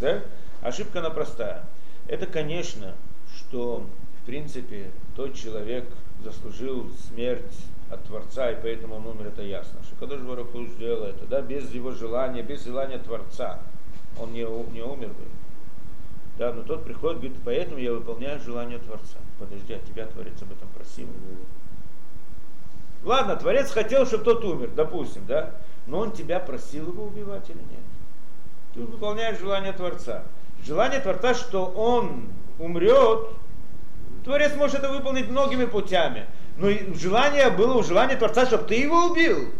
Да? 0.00 0.22
Ошибка 0.62 0.98
она 1.00 1.10
простая. 1.10 1.64
Это, 2.08 2.26
конечно, 2.26 2.94
что, 3.36 3.86
в 4.22 4.26
принципе, 4.26 4.90
тот 5.16 5.34
человек 5.34 5.84
заслужил 6.22 6.90
смерть 7.08 7.42
от 7.90 8.02
Творца, 8.04 8.50
и 8.50 8.60
поэтому 8.60 8.96
он 8.96 9.06
умер, 9.06 9.28
это 9.28 9.42
ясно. 9.42 9.78
Что 9.84 9.96
Кадош 9.96 10.20
Бараху 10.20 10.64
сделал 10.66 11.04
это, 11.04 11.26
да, 11.26 11.40
без 11.40 11.70
его 11.72 11.92
желания, 11.92 12.42
без 12.42 12.64
желания 12.64 12.98
Творца, 12.98 13.60
он 14.20 14.32
не, 14.32 14.40
не 14.72 14.82
умер 14.82 15.08
бы. 15.08 15.24
Да, 16.38 16.52
но 16.52 16.62
тот 16.62 16.84
приходит, 16.84 17.18
говорит, 17.20 17.38
поэтому 17.44 17.78
я 17.78 17.92
выполняю 17.92 18.40
желание 18.40 18.78
Творца. 18.78 19.18
Подожди, 19.38 19.72
а 19.72 19.78
тебя 19.78 20.06
Творец 20.06 20.34
об 20.42 20.52
этом 20.52 20.68
просил. 20.68 21.06
Ладно, 23.04 23.36
Творец 23.36 23.70
хотел, 23.70 24.04
чтобы 24.04 24.24
тот 24.24 24.44
умер, 24.44 24.70
допустим, 24.74 25.24
да, 25.26 25.54
но 25.86 26.00
он 26.00 26.12
тебя 26.12 26.40
просил 26.40 26.88
его 26.88 27.04
убивать 27.04 27.48
или 27.48 27.58
нет? 27.58 27.84
Ты 28.74 28.80
выполняешь 28.80 29.38
желание 29.38 29.72
Творца. 29.72 30.24
Желание 30.64 31.00
Творца, 31.00 31.34
что 31.34 31.66
он 31.66 32.28
умрет, 32.58 33.28
Творец 34.24 34.54
может 34.56 34.80
это 34.80 34.90
выполнить 34.90 35.28
многими 35.28 35.66
путями. 35.66 36.26
Но 36.56 36.68
желание 36.94 37.50
было 37.50 37.74
у 37.74 37.82
желания 37.82 38.16
Творца, 38.16 38.46
чтобы 38.46 38.64
ты 38.64 38.76
его 38.76 39.06
убил. 39.06 39.50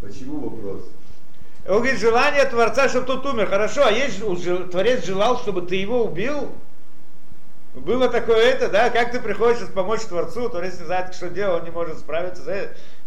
Почему 0.00 0.48
вопрос? 0.48 0.88
Он 1.68 1.76
говорит, 1.78 2.00
желание 2.00 2.44
Творца, 2.46 2.88
чтобы 2.88 3.06
тот 3.06 3.24
умер. 3.26 3.46
Хорошо, 3.46 3.86
а 3.86 3.92
есть 3.92 4.18
Творец 4.70 5.04
желал, 5.04 5.38
чтобы 5.38 5.62
ты 5.62 5.76
его 5.76 6.04
убил? 6.04 6.50
Было 7.74 8.08
такое 8.08 8.36
это, 8.36 8.68
да, 8.68 8.90
как 8.90 9.12
ты 9.12 9.20
приходишь 9.20 9.66
помочь 9.74 10.02
Творцу, 10.02 10.50
Творец 10.50 10.78
не 10.78 10.84
знает, 10.84 11.14
что 11.14 11.30
делать, 11.30 11.60
он 11.60 11.64
не 11.64 11.70
может 11.70 11.98
справиться. 11.98 12.42
Да? 12.44 12.54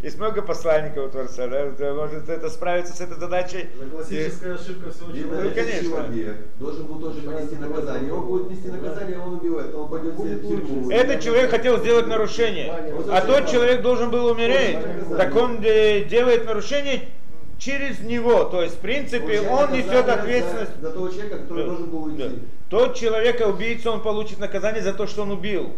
Есть 0.01 0.17
много 0.17 0.41
посланников 0.41 1.05
у 1.05 1.09
Творца, 1.09 1.47
да, 1.47 1.93
может 1.93 2.27
это 2.27 2.49
справиться 2.49 2.93
с 2.93 2.99
этой 2.99 3.15
задачей. 3.19 3.69
Это 3.79 3.89
классическая 3.91 4.55
ошибка 4.55 4.91
всего 4.91 5.11
Видно, 5.11 5.41
Ну, 5.41 5.51
конечно. 5.51 5.83
человек 5.83 6.37
должен 6.59 6.85
был 6.87 6.99
тоже 6.99 7.21
понести 7.21 7.55
наказание. 7.57 8.11
Он 8.11 8.25
будет 8.25 8.49
нести 8.49 8.67
наказание, 8.69 9.19
он 9.19 9.33
убивает, 9.35 9.75
он 9.75 9.87
пойдет 9.87 10.13
в 10.15 10.47
тюрьму. 10.47 10.89
Этот 10.89 11.21
человек 11.21 11.51
хотел 11.51 11.77
сделать 11.77 12.07
нарушение, 12.07 12.73
а 13.11 13.21
тот 13.21 13.47
человек 13.47 13.83
должен 13.83 14.09
был 14.09 14.25
умереть. 14.25 14.79
Так 15.15 15.35
он 15.35 15.59
э, 15.63 16.05
делает 16.05 16.45
нарушение 16.45 17.09
через 17.57 17.99
него. 17.99 18.43
То 18.45 18.61
есть, 18.61 18.75
в 18.75 18.79
принципе, 18.79 19.41
Получает 19.41 19.51
он 19.51 19.71
несет 19.77 20.09
ответственность. 20.09 20.71
За, 20.81 20.87
за 20.87 20.93
того 20.93 21.09
человека, 21.09 21.37
который 21.39 21.63
Да. 21.63 21.65
должен 21.69 21.89
был 21.89 22.03
уйти. 22.03 22.23
Да. 22.23 22.29
Тот 22.69 22.95
человек, 22.95 23.47
убийца, 23.47 23.91
он 23.91 24.01
получит 24.01 24.39
наказание 24.39 24.81
за 24.81 24.93
то, 24.93 25.07
что 25.07 25.21
он 25.23 25.31
убил. 25.31 25.73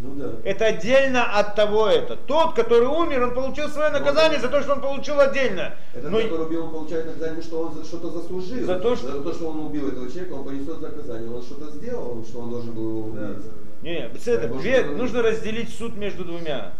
Ну 0.00 0.10
да. 0.16 0.32
Это 0.44 0.66
отдельно 0.66 1.22
от 1.38 1.54
того 1.54 1.86
это. 1.86 2.16
Тот, 2.16 2.54
который 2.54 2.88
умер, 2.88 3.22
он 3.22 3.34
получил 3.34 3.68
свое 3.68 3.90
наказание 3.90 4.40
за 4.40 4.48
то, 4.48 4.60
что 4.60 4.72
он 4.72 4.80
получил 4.80 5.20
отдельно. 5.20 5.74
Этот, 5.94 6.10
Но 6.10 6.18
который 6.20 6.46
убил, 6.46 6.64
он 6.64 6.70
получает 6.72 7.06
наказание, 7.06 7.42
что 7.42 7.60
он 7.62 7.84
что-то 7.84 8.10
заслужил. 8.10 8.66
За 8.66 8.80
то, 8.80 8.96
что- 8.96 9.12
за 9.12 9.20
то, 9.22 9.32
что 9.32 9.48
он 9.50 9.60
убил 9.66 9.88
этого 9.88 10.10
человека, 10.10 10.32
он 10.32 10.44
понесет 10.44 10.80
наказание. 10.80 11.30
Он 11.30 11.40
что-то 11.42 11.70
сделал, 11.70 12.24
что 12.28 12.40
он 12.40 12.50
должен 12.50 12.72
был 12.72 12.88
его 12.88 13.00
убить. 13.08 13.20
да, 13.20 13.28
да. 13.28 13.88
не, 13.88 14.08
беседа, 14.08 14.48
Может, 14.48 14.62
две- 14.62 14.84
нужно 14.84 15.22
разделить 15.22 15.68
суд 15.72 15.94
между 15.96 16.24
двумя. 16.24 16.72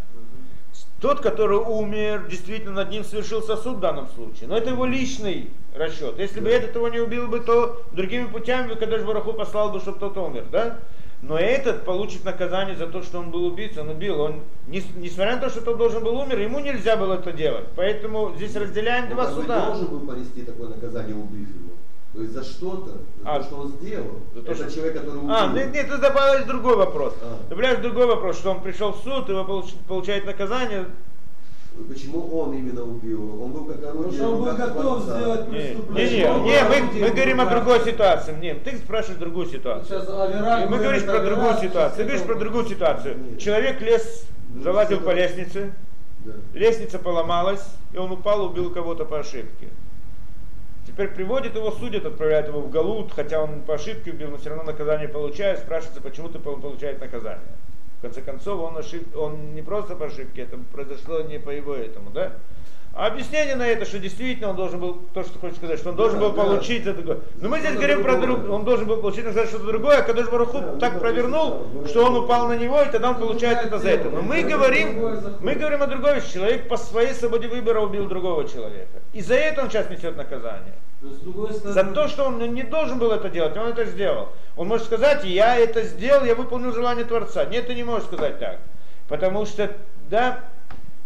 Тот, 1.05 1.21
который 1.21 1.59
умер, 1.59 2.29
действительно 2.31 2.73
над 2.77 2.89
ним 2.91 3.05
совершился 3.05 3.59
суд 3.59 3.77
в 3.77 3.81
данном 3.81 4.09
случае. 4.09 4.49
Но 4.49 4.57
это 4.57 4.71
его 4.71 4.87
личный 4.87 5.51
расчет. 5.77 6.19
Если 6.19 6.41
бы 6.41 6.49
этот 6.49 6.75
его 6.77 6.89
не 6.89 6.99
убил 6.99 7.29
бы, 7.29 7.41
то 7.41 7.83
другими 7.93 8.25
путями 8.25 8.69
бы 8.69 8.77
Кадыш 8.77 9.03
Бараху 9.03 9.35
послал 9.35 9.71
бы, 9.71 9.81
чтобы 9.81 9.99
тот 9.99 10.17
умер, 10.17 10.47
да? 10.51 10.79
Но 11.21 11.37
этот 11.39 11.85
получит 11.85 12.25
наказание 12.25 12.75
за 12.75 12.87
то, 12.87 13.03
что 13.03 13.19
он 13.19 13.31
был 13.31 13.45
убийцей, 13.45 13.83
он 13.83 13.91
убил. 13.91 14.19
Он, 14.19 14.41
нес- 14.67 14.97
несмотря 14.97 15.35
на 15.35 15.43
то, 15.43 15.51
что 15.51 15.61
тот 15.61 15.77
должен 15.77 16.03
был 16.03 16.17
умер, 16.19 16.39
ему 16.41 16.59
нельзя 16.61 16.97
было 16.97 17.17
это 17.17 17.33
делать. 17.33 17.67
Поэтому 17.77 18.33
здесь 18.37 18.57
разделяем 18.57 19.05
Он 19.05 19.11
два 19.11 19.27
как 19.27 19.35
бы 19.35 19.43
суда. 19.43 19.67
должен 19.67 19.87
был 19.89 20.01
понести 20.07 20.41
такое 20.41 20.71
наказание, 20.71 21.15
убив 21.15 21.49
его. 21.55 21.74
То 22.15 22.21
есть 22.23 22.33
за 22.33 22.45
что-то, 22.45 22.91
за 22.93 22.99
А, 23.25 23.39
то, 23.41 23.45
что 23.45 23.57
он 23.57 23.69
сделал. 23.81 24.21
за 24.35 24.43
то, 24.43 24.53
Это 24.53 24.63
что- 24.69 24.73
человек, 24.75 24.95
который 25.01 25.17
убил. 25.19 25.31
А, 25.35 25.53
нет, 25.53 25.73
нет, 25.75 25.89
тут 25.91 26.01
добавилось 26.01 26.45
другой 26.47 26.77
вопрос. 26.77 27.15
А. 27.23 27.39
Добавляешь 27.49 27.79
другой 27.81 28.07
вопрос, 28.07 28.37
что 28.39 28.53
он 28.53 28.61
пришел 28.63 28.93
в 28.93 28.99
суд, 29.03 29.29
он 29.31 29.47
получ- 29.47 29.75
получает 29.89 30.25
наказание. 30.25 30.87
Почему 31.89 32.39
он 32.39 32.55
именно 32.55 32.85
убил? 32.85 33.43
Он 33.43 33.51
был 33.51 33.65
как 33.65 33.83
орудие. 33.85 34.13
Потому 34.13 34.13
что 34.13 34.29
он 34.29 34.45
был 34.45 34.53
готов 34.57 34.81
Творца. 35.03 35.19
сделать 35.19 35.49
Не, 35.49 35.55
не, 35.59 35.65
преступление. 35.65 36.19
не, 36.19 36.45
не, 36.45 36.63
был 36.63 36.69
мы, 36.69 37.01
мы 37.01 37.11
говорим 37.11 37.41
о 37.41 37.47
другой 37.47 37.81
ситуации. 37.81 38.37
Не, 38.41 38.55
ты 38.55 38.77
спрашиваешь 38.77 39.19
другую 39.19 39.47
ситуацию. 39.49 40.01
Сейчас 40.01 40.69
мы 40.71 40.79
говоришь 40.79 41.03
про 41.05 41.19
другую 41.19 41.55
ситуацию. 41.61 41.97
Ты 41.97 42.05
говоришь 42.05 42.23
про 42.23 42.35
другую 42.37 42.67
ситуацию. 42.67 43.17
Человек 43.41 43.81
лез, 43.81 44.25
залазил 44.63 45.01
по 45.01 45.11
лестнице, 45.11 45.73
Да. 46.25 46.33
лестница 46.53 47.01
поломалась, 47.01 47.65
и 47.93 47.97
он 47.99 48.13
упал, 48.13 48.45
убил 48.47 48.71
кого-то 48.71 49.05
по 49.05 49.19
ошибке. 49.19 49.67
Теперь 50.87 51.09
приводит 51.09 51.55
его, 51.57 51.71
судят, 51.71 52.05
отправляют 52.05 52.49
его 52.49 52.61
в 52.61 52.71
Галут, 52.71 53.13
хотя 53.13 53.43
он 53.43 53.63
по 53.63 53.75
ошибке 53.75 54.13
убил, 54.13 54.31
но 54.31 54.37
все 54.37 54.51
равно 54.51 54.65
наказание 54.65 55.09
получает, 55.09 55.61
спрашивается, 55.61 56.03
почему 56.03 56.29
ты 56.29 56.39
получает 56.39 57.01
наказание. 57.01 57.57
В 57.99 58.03
конце 58.03 58.21
концов, 58.21 58.61
он, 58.61 58.77
ошиб... 58.77 59.17
он 59.17 59.55
не 59.55 59.63
просто 59.63 59.97
по 59.97 60.07
ошибке, 60.07 60.43
это 60.43 60.59
произошло 60.73 61.23
не 61.23 61.39
по 61.39 61.51
его 61.51 61.75
этому, 61.75 62.11
да? 62.11 62.33
А 62.97 63.07
объяснение 63.09 63.57
на 63.57 63.67
это, 63.67 63.85
что 63.85 63.99
действительно 63.99 64.51
он 64.51 64.57
должен 64.57 64.79
был, 64.79 65.03
то, 65.13 65.25
что 65.25 65.37
хочешь 65.41 65.57
сказать, 65.57 65.81
что 65.81 65.91
он 65.91 65.97
должен 65.97 66.21
Да, 66.21 66.29
был 66.29 66.33
да. 66.37 66.43
получить 66.45 66.83
это 66.83 66.95
другое. 66.95 67.19
Но 67.41 67.49
мы 67.49 67.59
здесь 67.59 67.73
Что-то 67.73 67.87
говорим 67.87 68.05
про 68.05 68.17
другое. 68.17 68.37
друг, 68.37 68.51
он 68.55 68.65
должен 68.65 68.87
был 68.87 68.97
получить 68.99 69.25
наказание 69.25 69.49
что-то 69.51 69.67
другое, 69.67 69.99
а 69.99 70.03
Кадош 70.03 70.29
Баруху 70.29 70.61
Да, 70.61 70.77
так 70.79 70.95
да, 70.95 71.01
провернул, 71.01 71.67
да, 71.75 71.89
что 71.89 72.05
он 72.05 72.17
упал 72.17 72.47
на 72.47 72.57
него, 72.57 72.81
и 72.81 72.89
тогда 72.91 73.11
он 73.11 73.17
получает 73.17 73.67
это 73.67 73.79
за 73.81 73.89
это. 73.91 74.11
Но 74.11 74.23
мы 74.23 74.43
говорим, 74.43 75.01
мы 75.41 75.55
говорим 75.55 75.83
о 75.83 75.87
другой. 75.89 76.21
Человек 76.33 76.69
по 76.69 76.77
своей 76.77 77.15
свободе 77.15 77.49
выбора 77.49 77.81
убил 77.81 78.07
другого 78.07 78.49
человека. 78.49 79.01
И 79.13 79.23
за 79.23 79.35
это 79.35 79.63
он 79.63 79.71
сейчас 79.71 79.91
несет 79.91 80.17
наказание. 80.17 80.75
За 81.65 81.83
то, 81.85 82.07
что 82.07 82.27
он 82.27 82.39
ну, 82.39 82.47
не 82.47 82.63
должен 82.63 83.01
был 83.01 83.11
это 83.11 83.29
делать, 83.29 83.57
он 83.57 83.69
это 83.69 83.85
сделал. 83.87 84.29
Он 84.57 84.69
может 84.69 84.87
сказать, 84.87 85.25
я 85.25 85.57
это 85.59 85.83
сделал, 85.83 86.25
я 86.25 86.37
выполнил 86.37 86.73
желание 86.73 87.05
Творца. 87.05 87.45
Нет, 87.45 87.67
ты 87.67 87.75
не 87.75 87.83
можешь 87.83 88.07
сказать 88.07 88.39
так. 88.39 88.59
Потому 89.09 89.45
что, 89.47 89.71
да, 90.09 90.41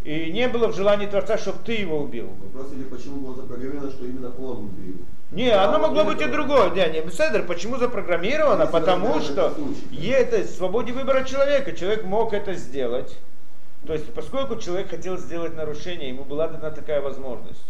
и 0.08 0.32
не 0.32 0.48
было 0.48 0.68
в 0.68 0.74
желании 0.74 1.06
Творца, 1.06 1.36
чтобы 1.36 1.58
ты 1.66 1.72
его 1.74 1.98
убил. 1.98 2.30
Вопрос 2.42 2.72
или 2.72 2.84
почему 2.84 3.20
было 3.20 3.36
запрограммировано, 3.36 3.90
что 3.90 4.06
именно 4.06 4.32
он 4.38 4.64
убил. 4.64 4.96
Не, 5.32 5.50
Да, 5.50 5.68
оно 5.68 5.80
могло 5.80 6.04
быть 6.04 6.22
и 6.22 6.24
другое. 6.24 6.70
Не, 6.70 7.02
не, 7.02 7.10
Седер, 7.10 7.44
почему 7.44 7.76
запрограммировано? 7.76 8.62
Если 8.62 8.72
Потому 8.72 9.20
что 9.20 9.52
это 9.92 10.38
в 10.38 10.46
свободе 10.46 10.94
выбора 10.94 11.24
человека. 11.24 11.72
Человек 11.72 12.04
мог 12.04 12.32
это 12.32 12.54
сделать. 12.54 13.18
То 13.86 13.92
есть, 13.92 14.10
поскольку 14.14 14.56
человек 14.56 14.88
хотел 14.88 15.18
сделать 15.18 15.54
нарушение, 15.54 16.08
ему 16.08 16.24
была 16.24 16.48
дана 16.48 16.70
такая 16.70 17.02
возможность. 17.02 17.66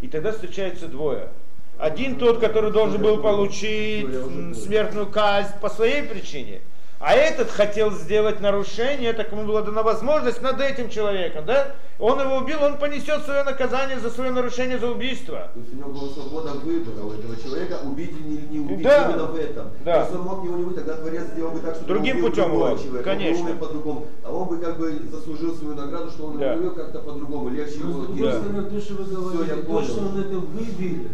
И 0.00 0.06
тогда 0.06 0.30
встречаются 0.30 0.86
двое. 0.86 1.30
Один 1.78 2.14
тот, 2.14 2.38
который 2.38 2.70
должен 2.70 3.02
был 3.02 3.18
получить 3.18 4.06
смертную 4.54 5.08
казнь 5.08 5.54
по 5.60 5.68
своей 5.68 6.04
причине, 6.04 6.60
а 7.04 7.14
этот 7.14 7.50
хотел 7.50 7.90
сделать 7.90 8.38
нарушение, 8.40 9.12
так 9.12 9.32
ему 9.32 9.44
была 9.44 9.62
дана 9.62 9.82
возможность 9.82 10.40
над 10.40 10.60
этим 10.60 10.88
человеком, 10.88 11.44
да? 11.44 11.72
Он 11.98 12.20
его 12.20 12.36
убил, 12.36 12.58
он 12.62 12.78
понесет 12.78 13.24
свое 13.24 13.42
наказание 13.42 13.98
за 13.98 14.08
свое 14.10 14.30
нарушение 14.30 14.78
за 14.78 14.88
убийство. 14.88 15.50
То 15.52 15.58
есть 15.60 15.72
у 15.72 15.76
него 15.76 15.90
была 15.90 16.08
свобода 16.10 16.50
выбора 16.54 17.04
у 17.04 17.12
этого 17.12 17.36
человека, 17.36 17.78
убить 17.84 18.12
или 18.12 18.46
не 18.50 18.60
убить 18.60 18.82
Да. 18.82 19.08
именно 19.10 19.24
в 19.26 19.36
этом. 19.36 19.70
Да. 19.84 20.02
Если 20.02 20.14
он 20.16 20.22
мог 20.22 20.44
его 20.44 20.56
не 20.56 20.64
убить, 20.64 20.76
тогда 20.76 20.94
Творец 20.96 21.24
сделал 21.32 21.50
бы 21.50 21.58
так, 21.60 21.74
что 21.74 21.84
Другим 21.84 22.16
он 22.16 22.22
убил 22.22 22.30
путем 22.30 22.44
другого 22.50 22.68
его, 22.70 22.78
человека, 22.82 23.04
конечно. 23.04 23.50
он 23.50 23.58
по-другому. 23.58 24.06
А 24.24 24.32
он 24.32 24.48
бы 24.48 24.58
как 24.58 24.78
бы 24.78 24.92
заслужил 25.10 25.54
свою 25.56 25.74
награду, 25.74 26.10
что 26.10 26.26
он 26.26 26.38
Да. 26.38 26.52
его 26.52 26.60
убил 26.60 26.74
как-то 26.74 26.98
по-другому, 27.00 27.48
легче 27.50 27.78
его 27.80 28.00
Да. 28.06 28.32
стороны, 28.40 28.70
то, 28.70 28.80
что 28.80 28.94
вы 28.94 29.04
говорите, 29.04 29.44
я 29.56 29.62
то, 29.62 29.66
понял. 29.66 29.86
что 29.88 30.00
он 30.00 30.20
это 30.20 30.38
выбили, 30.38 31.08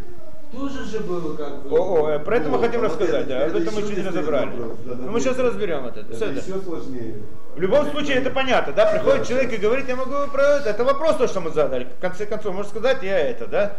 тоже 0.53 0.85
же 0.85 1.01
было 1.01 1.37
как 1.37 1.63
бы... 1.63 1.71
О, 1.79 2.03
о, 2.03 2.11
э, 2.11 2.19
про 2.19 2.37
это 2.37 2.49
мы 2.49 2.59
хотим 2.59 2.83
рассказать, 2.83 3.27
да, 3.27 3.45
об 3.45 3.51
это 3.51 3.59
этом 3.59 3.75
мы 3.75 3.83
чуть 3.83 3.97
не 3.97 4.03
разобрали. 4.03 4.51
Но 4.85 5.11
мы 5.11 5.21
сейчас 5.21 5.39
разберем 5.39 5.87
это. 5.87 6.01
Это 6.01 6.25
еще 6.27 6.61
сложнее. 6.61 7.17
В 7.55 7.61
любом 7.61 7.91
случае 7.91 8.17
это 8.17 8.31
понятно, 8.31 8.73
да? 8.73 8.87
Приходит 8.87 9.27
человек 9.27 9.53
и 9.53 9.57
говорит, 9.57 9.89
я 9.89 9.97
могу 9.97 10.31
про 10.33 10.43
это. 10.59 10.71
Это 10.71 10.85
вопрос 10.85 11.17
то, 11.17 11.27
что 11.27 11.41
мы 11.41 11.51
задали. 11.51 11.85
В 11.85 12.01
конце 12.01 12.27
концов, 12.27 12.55
можно 12.55 12.71
сказать, 12.71 13.03
я 13.03 13.19
это, 13.19 13.47
да? 13.47 13.77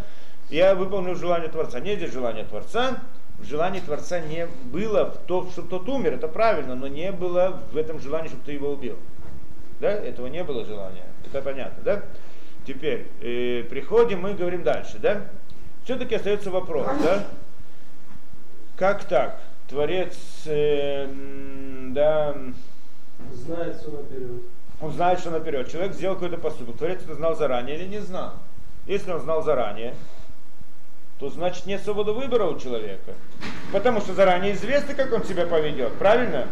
Я 0.49 0.75
выполнил 0.75 1.15
желание 1.15 1.49
Творца. 1.49 1.79
Нет 1.79 1.99
здесь 1.99 2.12
желания 2.12 2.43
Творца. 2.43 2.99
В 3.38 3.45
желании 3.45 3.79
Творца 3.79 4.19
не 4.19 4.47
было 4.65 5.05
в 5.05 5.17
том, 5.27 5.49
чтобы 5.51 5.69
тот 5.69 5.88
умер, 5.88 6.15
это 6.15 6.27
правильно, 6.27 6.75
но 6.75 6.88
не 6.88 7.12
было 7.13 7.62
в 7.71 7.77
этом 7.77 7.99
желании, 7.99 8.27
чтобы 8.27 8.43
ты 8.43 8.51
его 8.51 8.71
убил. 8.71 8.97
Да? 9.79 9.91
Этого 9.91 10.27
не 10.27 10.43
было 10.43 10.65
желания. 10.65 11.05
Это 11.25 11.41
понятно, 11.41 11.82
да? 11.84 12.03
Теперь 12.67 13.08
э, 13.21 13.63
приходим, 13.69 14.21
мы 14.21 14.34
говорим 14.34 14.63
дальше, 14.63 14.97
да? 14.99 15.29
Все-таки 15.89 16.13
остается 16.13 16.52
вопрос, 16.52 16.86
да? 17.02 17.25
Как 18.78 19.06
так? 19.06 19.41
Творец, 19.67 20.15
э, 20.45 21.08
да, 21.95 22.36
Знает 23.34 23.78
все 23.78 23.89
наперед. 23.89 24.43
он 24.82 24.91
знает, 24.91 25.17
что 25.17 25.32
наперед. 25.32 25.71
Человек 25.71 25.93
сделал 25.93 26.13
какой-то 26.13 26.38
поступок. 26.38 26.78
Творец 26.78 27.02
это 27.02 27.15
знал 27.15 27.36
заранее 27.36 27.75
или 27.75 27.88
не 27.88 27.97
знал? 28.02 28.34
Если 28.86 29.10
он 29.10 29.19
знал 29.21 29.41
заранее, 29.41 29.95
то 31.17 31.28
значит 31.32 31.65
нет 31.65 31.82
свободы 31.82 32.12
выбора 32.12 32.45
у 32.45 32.60
человека. 32.60 33.15
Потому 33.73 33.99
что 33.99 34.13
заранее 34.13 34.54
известно, 34.54 34.93
как 34.93 35.12
он 35.12 35.23
себя 35.23 35.47
поведет. 35.47 35.93
Правильно? 35.93 36.47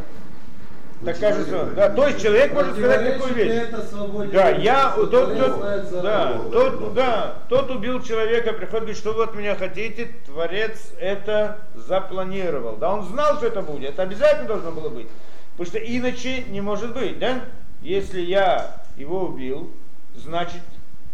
Так 1.06 1.20
кажется, 1.20 1.70
да, 1.76 1.90
то 1.90 2.08
есть 2.08 2.22
человек 2.22 2.54
может 2.54 2.76
сказать 2.76 3.14
такую 3.14 3.34
вещь. 3.36 4.32
Да, 4.32 4.50
я, 4.50 4.94
тот, 4.96 5.30
знает 5.30 6.02
да, 6.02 6.42
тот, 6.52 6.94
да, 6.96 7.36
тот 7.50 7.70
убил 7.70 8.02
человека, 8.02 8.52
приходит, 8.54 8.80
говорит, 8.80 8.98
что 8.98 9.14
вы 9.14 9.24
от 9.26 9.36
меня 9.36 9.56
хотите, 9.56 10.12
Творец 10.26 10.92
это 11.00 11.60
запланировал. 11.76 12.78
Да, 12.78 12.94
он 12.94 13.06
знал, 13.06 13.38
что 13.38 13.46
это 13.46 13.62
будет, 13.62 13.92
это 13.92 14.02
обязательно 14.02 14.48
должно 14.48 14.72
было 14.72 14.90
быть. 14.90 15.08
Потому 15.52 15.68
что 15.68 15.78
иначе 15.78 16.44
не 16.50 16.62
может 16.62 16.94
быть, 16.94 17.20
да? 17.20 17.42
Если 17.82 18.22
я 18.22 18.82
его 18.96 19.26
убил, 19.26 19.70
значит, 20.16 20.62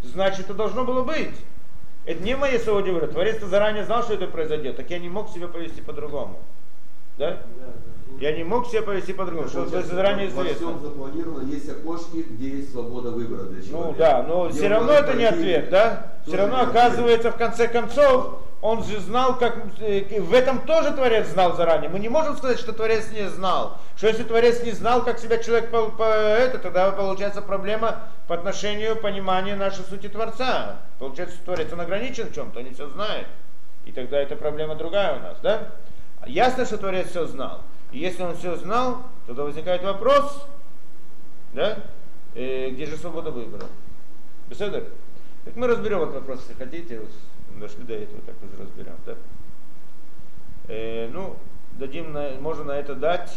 значит 0.01 0.45
это 0.45 0.53
должно 0.53 0.85
было 0.85 1.03
быть. 1.03 1.35
Это 2.05 2.21
не 2.23 2.35
свобода 2.59 2.91
выбора. 2.91 3.07
Творец-то 3.07 3.47
заранее 3.47 3.85
знал, 3.85 4.03
что 4.03 4.13
это 4.13 4.27
произойдет, 4.27 4.77
так 4.77 4.89
я 4.89 4.99
не 4.99 5.09
мог 5.09 5.29
себя 5.29 5.47
повести 5.47 5.81
по-другому. 5.81 6.39
Да? 7.17 7.39
Я 8.19 8.31
не 8.31 8.43
мог 8.43 8.67
себя 8.67 8.81
повести 8.83 9.11
по-другому, 9.13 9.47
что 9.49 9.65
это 9.65 9.81
заранее 9.83 10.29
во 10.29 10.43
известно. 10.43 10.67
всем 10.69 10.79
запланировано, 10.81 11.49
есть 11.49 11.69
окошки, 11.69 12.25
где 12.29 12.49
есть 12.57 12.71
свобода 12.71 13.11
выбора 13.11 13.43
для 13.43 13.61
человека. 13.61 13.87
Ну 13.91 13.95
да, 13.97 14.23
но 14.23 14.47
Где 14.47 14.57
все 14.59 14.67
равно 14.69 14.93
это 14.93 15.13
не 15.13 15.25
ответ, 15.25 15.69
да? 15.69 16.13
Все 16.25 16.37
равно 16.37 16.61
оказывается, 16.61 17.31
в 17.31 17.35
конце 17.37 17.67
концов, 17.67 18.39
он 18.61 18.81
же 18.83 18.99
знал, 19.01 19.37
как 19.37 19.57
э, 19.81 20.21
в 20.21 20.33
этом 20.33 20.59
тоже 20.61 20.91
Творец 20.91 21.27
знал 21.27 21.53
заранее. 21.57 21.89
Мы 21.89 21.99
не 21.99 22.07
можем 22.07 22.37
сказать, 22.37 22.59
что 22.59 22.71
Творец 22.71 23.11
не 23.11 23.27
знал. 23.29 23.77
Что 23.97 24.07
если 24.07 24.23
Творец 24.23 24.63
не 24.63 24.71
знал, 24.71 25.03
как 25.03 25.19
себя 25.19 25.37
человек 25.37 25.69
по, 25.69 25.89
по- 25.89 26.03
это, 26.03 26.59
тогда 26.59 26.91
получается 26.91 27.41
проблема 27.41 28.03
по 28.29 28.35
отношению 28.35 28.95
понимания 28.95 29.55
нашей 29.55 29.83
сути 29.83 30.07
Творца. 30.07 30.77
Получается, 30.97 31.35
Творец 31.43 31.73
он 31.73 31.81
ограничен 31.81 32.29
в 32.29 32.33
чем-то, 32.33 32.59
он 32.59 32.65
не 32.65 32.71
все 32.73 32.87
знает. 32.87 33.27
И 33.85 33.91
тогда 33.91 34.17
эта 34.17 34.37
проблема 34.37 34.75
другая 34.75 35.17
у 35.17 35.19
нас, 35.19 35.37
да? 35.43 35.67
Ясно, 36.25 36.63
что 36.63 36.77
Творец 36.77 37.09
все 37.09 37.25
знал. 37.25 37.59
И 37.93 37.99
если 37.99 38.23
он 38.23 38.35
все 38.35 38.57
знал, 38.57 39.03
тогда 39.27 39.43
возникает 39.43 39.83
вопрос, 39.83 40.45
да? 41.53 41.85
Э, 42.33 42.71
где 42.71 42.87
же 42.87 42.97
свобода 42.97 43.31
выбора? 43.31 43.67
Беседер? 44.49 44.85
Так 45.45 45.55
мы 45.55 45.67
разберем 45.67 46.01
этот 46.01 46.15
вопрос, 46.15 46.41
если 46.41 46.55
хотите. 46.55 47.01
Дошли 47.59 47.83
до 47.83 47.93
этого, 47.93 48.19
так 48.21 48.35
уже 48.41 48.63
разберем. 48.63 48.95
Да? 49.05 49.15
Э, 50.67 51.07
ну, 51.09 51.37
дадим 51.73 52.11
на, 52.11 52.31
можно 52.41 52.63
на 52.63 52.71
это 52.71 52.95
дать 52.95 53.31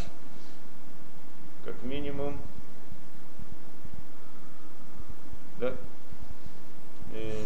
как 1.64 1.75
минимум 1.83 2.38
да? 5.59 5.73
Э, 7.12 7.45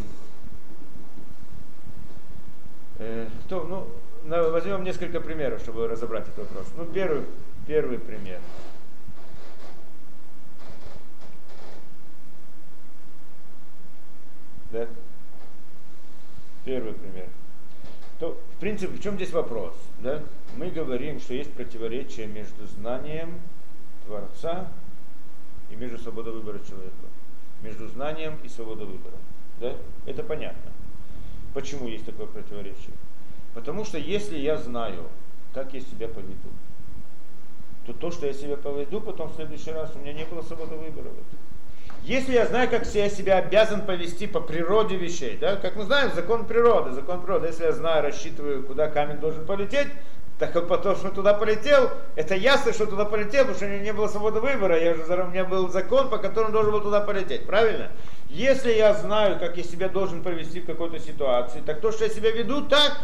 э, 2.99 3.29
то, 3.49 3.65
ну, 3.65 3.89
возьмем 4.25 4.85
несколько 4.85 5.21
примеров, 5.21 5.61
чтобы 5.61 5.89
разобрать 5.89 6.29
этот 6.29 6.39
вопрос. 6.39 6.67
Ну, 6.77 6.85
первый, 6.87 7.25
первый 7.67 7.99
пример. 7.99 8.41
Да? 14.71 14.87
Первый 16.65 16.93
пример. 16.93 17.27
То, 18.19 18.39
в 18.57 18.61
принципе, 18.61 18.95
в 18.95 19.03
чем 19.03 19.17
здесь 19.17 19.33
вопрос? 19.33 19.75
Да? 20.01 20.23
Мы 20.57 20.71
говорим, 20.71 21.21
что 21.21 21.35
есть 21.35 21.53
противоречие 21.53 22.27
между 22.27 22.67
знанием 22.67 23.41
Творца 24.07 24.69
и 25.71 25.77
между 25.77 25.99
свободой 25.99 26.35
выбора 26.35 26.59
человека. 26.59 26.95
Между 27.63 27.89
знанием 27.89 28.39
и 28.45 28.49
свободой 28.49 28.87
выбора. 28.87 29.17
Да? 29.61 29.75
Это 30.07 30.23
понятно. 30.23 30.71
Почему 31.55 31.89
есть 31.89 32.05
такое 32.05 32.27
противоречие? 32.27 32.95
Потому 33.55 33.85
что 33.85 33.99
если 33.99 34.39
я 34.39 34.57
знаю, 34.57 35.05
как 35.53 35.75
я 35.75 35.81
себя 35.81 36.09
поведу, 36.09 36.49
то 37.87 37.93
то, 37.93 38.11
что 38.11 38.27
я 38.27 38.33
себя 38.33 38.57
поведу, 38.57 39.01
потом 39.01 39.29
в 39.29 39.35
следующий 39.35 39.73
раз 39.73 39.91
у 39.95 39.99
меня 39.99 40.13
не 40.13 40.25
было 40.25 40.43
свободы 40.43 40.77
выбора. 40.77 41.09
Если 42.05 42.33
я 42.33 42.47
знаю, 42.47 42.71
как 42.71 42.87
я 42.95 43.11
себя 43.11 43.39
обязан 43.39 43.85
повести 43.85 44.27
по 44.27 44.41
природе 44.41 44.97
вещей, 44.97 45.37
да, 45.39 45.57
как 45.57 45.77
мы 45.77 45.85
знаем, 45.85 46.11
закон 46.15 46.47
природы, 46.47 46.93
закон 46.93 47.21
природы, 47.21 47.49
если 47.49 47.65
я 47.65 47.73
знаю, 47.73 48.03
рассчитываю, 48.03 48.63
куда 48.63 48.89
камень 48.89 49.19
должен 49.19 49.45
полететь, 49.45 49.89
так 50.39 50.55
вот 50.55 50.69
потом, 50.69 50.97
что 50.97 51.11
туда 51.11 51.35
полетел, 51.35 51.91
это 52.17 52.35
ясно, 52.35 52.73
что 52.73 52.87
туда 52.87 53.05
полетел, 53.05 53.41
потому 53.41 53.57
что 53.57 53.67
у 53.67 53.69
меня 53.69 53.81
не 53.81 53.93
было 53.93 54.09
свободы 54.09 54.41
выбора, 54.41 54.83
я 54.83 54.95
зара- 54.95 55.27
у 55.27 55.31
меня 55.31 55.45
был 55.45 55.69
закон, 55.69 56.09
по 56.09 56.17
которому 56.17 56.53
должен 56.53 56.73
был 56.73 56.81
туда 56.81 57.03
полететь, 57.03 57.45
правильно? 57.45 57.91
Если 58.31 58.73
я 58.73 58.95
знаю, 58.95 59.39
как 59.39 59.59
я 59.59 59.63
себя 59.63 59.91
должен 59.91 60.23
повести 60.23 60.61
в 60.61 60.67
какой-то 60.67 60.99
ситуации, 60.99 61.61
так 61.61 61.83
то, 61.83 61.93
что 61.93 62.05
я 62.05 62.11
себя 62.11 62.31
веду 62.31 62.63
так, 62.63 62.97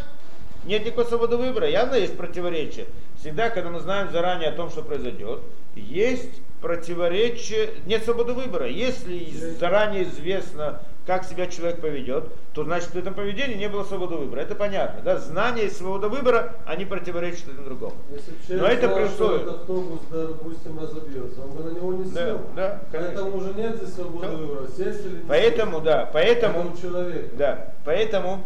нет 0.67 0.85
никакой 0.85 1.05
свободы 1.05 1.37
выбора, 1.37 1.67
явно 1.69 1.95
есть 1.95 2.17
противоречие. 2.17 2.85
Всегда, 3.19 3.49
когда 3.49 3.69
мы 3.69 3.79
знаем 3.79 4.11
заранее 4.11 4.49
о 4.49 4.53
том, 4.53 4.69
что 4.69 4.83
произойдет, 4.83 5.39
есть 5.75 6.41
противоречие, 6.61 7.69
нет 7.85 8.03
свободы 8.03 8.33
выбора. 8.33 8.67
Если 8.67 9.25
заранее 9.59 10.03
известно, 10.03 10.81
как 11.05 11.23
себя 11.23 11.47
человек 11.47 11.79
поведет, 11.79 12.25
то 12.53 12.63
значит 12.65 12.89
в 12.89 12.97
этом 12.97 13.13
поведении 13.13 13.55
не 13.55 13.69
было 13.69 13.83
свободы 13.85 14.15
выбора. 14.15 14.41
Это 14.41 14.55
понятно. 14.55 15.01
Да? 15.03 15.17
Знание 15.17 15.67
и 15.67 15.69
свобода 15.69 16.09
выбора, 16.09 16.55
они 16.65 16.83
противоречат 16.85 17.47
один 17.49 17.63
другому. 17.63 17.95
Если 18.11 18.31
Но 18.53 18.59
человек 18.59 18.79
это 18.83 18.89
при 18.95 19.03
условии- 19.03 19.41
этот 19.43 19.55
автобус, 19.61 19.99
допустим, 20.11 20.79
разобьется, 20.79 21.41
он 21.41 21.51
бы 21.51 21.63
на 21.63 21.75
него 21.75 21.93
не 21.93 22.11
Да, 22.11 22.25
сел. 22.25 22.41
да, 22.55 22.81
конечно. 22.91 23.13
Поэтому 23.15 23.37
уже 23.37 23.53
нет 23.53 23.75
здесь 23.77 23.93
свободы 23.93 24.27
Да. 24.27 24.33
выбора, 24.33 24.67
сесть 24.67 25.05
или 25.05 25.15
не 25.15 25.23
Поэтому, 25.27 25.71
сесть. 25.73 25.83
да, 25.85 26.09
поэтому, 26.11 26.59
Это 26.59 26.69
у 26.69 26.77
человека. 26.81 27.29
Да, 27.37 27.73
поэтому, 27.85 28.41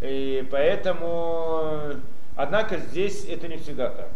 и 0.00 0.46
поэтому, 0.50 1.94
однако 2.36 2.78
здесь 2.78 3.24
это 3.26 3.48
не 3.48 3.58
всегда 3.58 3.90
так. 3.90 4.08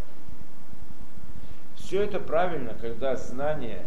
Все 1.77 2.03
это 2.03 2.18
правильно, 2.18 2.75
когда 2.81 3.14
знание 3.16 3.85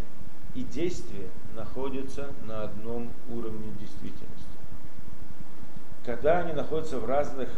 и 0.53 0.63
действие 0.63 1.29
находятся 1.55 2.31
на 2.45 2.63
одном 2.63 3.11
уровне 3.29 3.71
действительности. 3.79 4.45
Когда 6.05 6.39
они 6.39 6.53
находятся 6.53 6.99
в 6.99 7.05
разных 7.05 7.49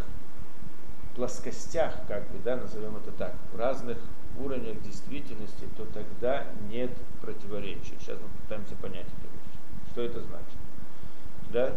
плоскостях, 1.15 1.93
как 2.07 2.23
бы, 2.29 2.39
да, 2.43 2.55
назовем 2.55 2.95
это 2.95 3.11
так, 3.11 3.35
в 3.53 3.59
разных 3.59 3.97
уровнях 4.39 4.81
действительности, 4.81 5.65
то 5.75 5.85
тогда 5.85 6.45
нет 6.69 6.91
противоречия. 7.21 7.95
Сейчас 7.99 8.17
мы 8.19 8.29
пытаемся 8.43 8.75
понять 8.75 9.05
вещь. 9.05 9.91
Что 9.91 10.01
это 10.03 10.21
значит? 10.21 10.57
Да? 11.51 11.73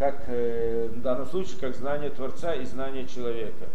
Как 0.00 0.22
э, 0.28 0.88
в 0.94 1.02
данном 1.02 1.26
случае, 1.26 1.58
как 1.60 1.74
знание 1.74 2.08
Творца 2.08 2.54
и 2.54 2.64
знание 2.64 3.06
человека. 3.06 3.66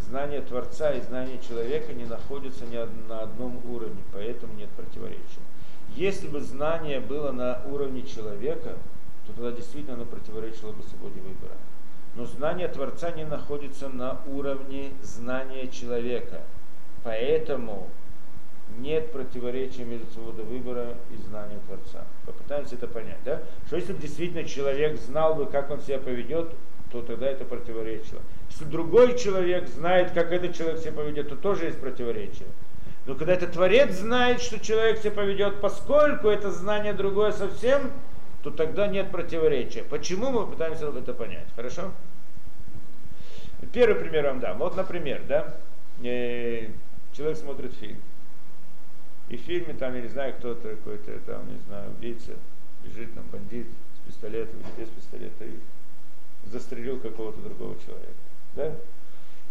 Знание 0.00 0.40
Творца 0.40 0.92
и 0.92 1.00
знание 1.00 1.38
человека 1.38 1.92
не 1.92 2.04
находятся 2.04 2.66
ни 2.66 2.76
на 3.08 3.20
одном 3.20 3.64
уровне, 3.64 4.02
поэтому 4.12 4.54
нет 4.54 4.70
противоречия. 4.70 5.22
Если 5.94 6.26
бы 6.26 6.40
знание 6.40 6.98
было 6.98 7.30
на 7.30 7.62
уровне 7.70 8.02
человека, 8.02 8.74
то 9.24 9.32
тогда 9.32 9.52
действительно 9.52 9.94
оно 9.94 10.04
противоречило 10.04 10.72
бы 10.72 10.82
свободе 10.82 11.20
выбора. 11.20 11.54
Но 12.16 12.24
знание 12.24 12.66
Творца 12.66 13.12
не 13.12 13.24
находится 13.24 13.88
на 13.88 14.18
уровне 14.26 14.90
знания 15.00 15.68
человека. 15.68 16.40
Поэтому 17.04 17.86
нет 18.78 19.12
противоречия 19.12 19.84
между 19.84 20.10
свободой 20.12 20.44
выбора 20.44 20.94
и 21.12 21.16
знанием 21.28 21.60
Творца. 21.66 22.06
Попытаемся 22.26 22.74
это 22.76 22.86
понять, 22.86 23.18
да? 23.24 23.42
Что 23.66 23.76
если 23.76 23.92
бы 23.92 24.00
действительно 24.00 24.44
человек 24.44 24.98
знал 24.98 25.34
бы, 25.34 25.46
как 25.46 25.70
он 25.70 25.80
себя 25.80 25.98
поведет, 25.98 26.52
то 26.92 27.02
тогда 27.02 27.26
это 27.26 27.44
противоречило. 27.44 28.20
Если 28.50 28.64
другой 28.64 29.18
человек 29.18 29.68
знает, 29.68 30.12
как 30.12 30.32
этот 30.32 30.56
человек 30.56 30.80
себя 30.80 30.92
поведет, 30.92 31.28
то 31.28 31.36
тоже 31.36 31.66
есть 31.66 31.80
противоречие. 31.80 32.48
Но 33.06 33.14
когда 33.14 33.34
это 33.34 33.46
Творец 33.46 33.94
знает, 33.94 34.40
что 34.40 34.58
человек 34.58 34.98
себя 34.98 35.12
поведет, 35.12 35.60
поскольку 35.60 36.28
это 36.28 36.50
знание 36.50 36.92
другое 36.92 37.32
совсем, 37.32 37.90
то 38.42 38.50
тогда 38.50 38.86
нет 38.86 39.10
противоречия. 39.10 39.82
Почему 39.82 40.30
мы 40.30 40.46
пытаемся 40.46 40.88
это 40.88 41.12
понять? 41.14 41.48
Хорошо? 41.56 41.92
Первый 43.72 43.96
пример 43.96 44.26
вам 44.26 44.40
дам. 44.40 44.58
Вот, 44.58 44.76
например, 44.76 45.22
да, 45.26 45.56
э, 46.02 46.68
человек 47.12 47.38
смотрит 47.38 47.74
фильм. 47.74 48.00
И 49.28 49.36
в 49.36 49.40
фильме 49.40 49.74
там, 49.74 49.94
я 49.94 50.00
не 50.00 50.08
знаю, 50.08 50.34
кто-то 50.34 50.70
какой-то 50.70 51.18
там, 51.26 51.52
не 51.52 51.58
знаю, 51.66 51.90
убийца, 51.90 52.32
бежит 52.84 53.14
там 53.14 53.24
бандит 53.30 53.66
с 53.96 54.06
пистолетом 54.06 54.58
или 54.60 54.84
без 54.84 54.88
пистолета 54.90 55.44
и 55.44 55.58
застрелил 56.46 56.98
какого-то 56.98 57.40
другого 57.40 57.76
человека. 57.84 58.14
Да? 58.54 58.74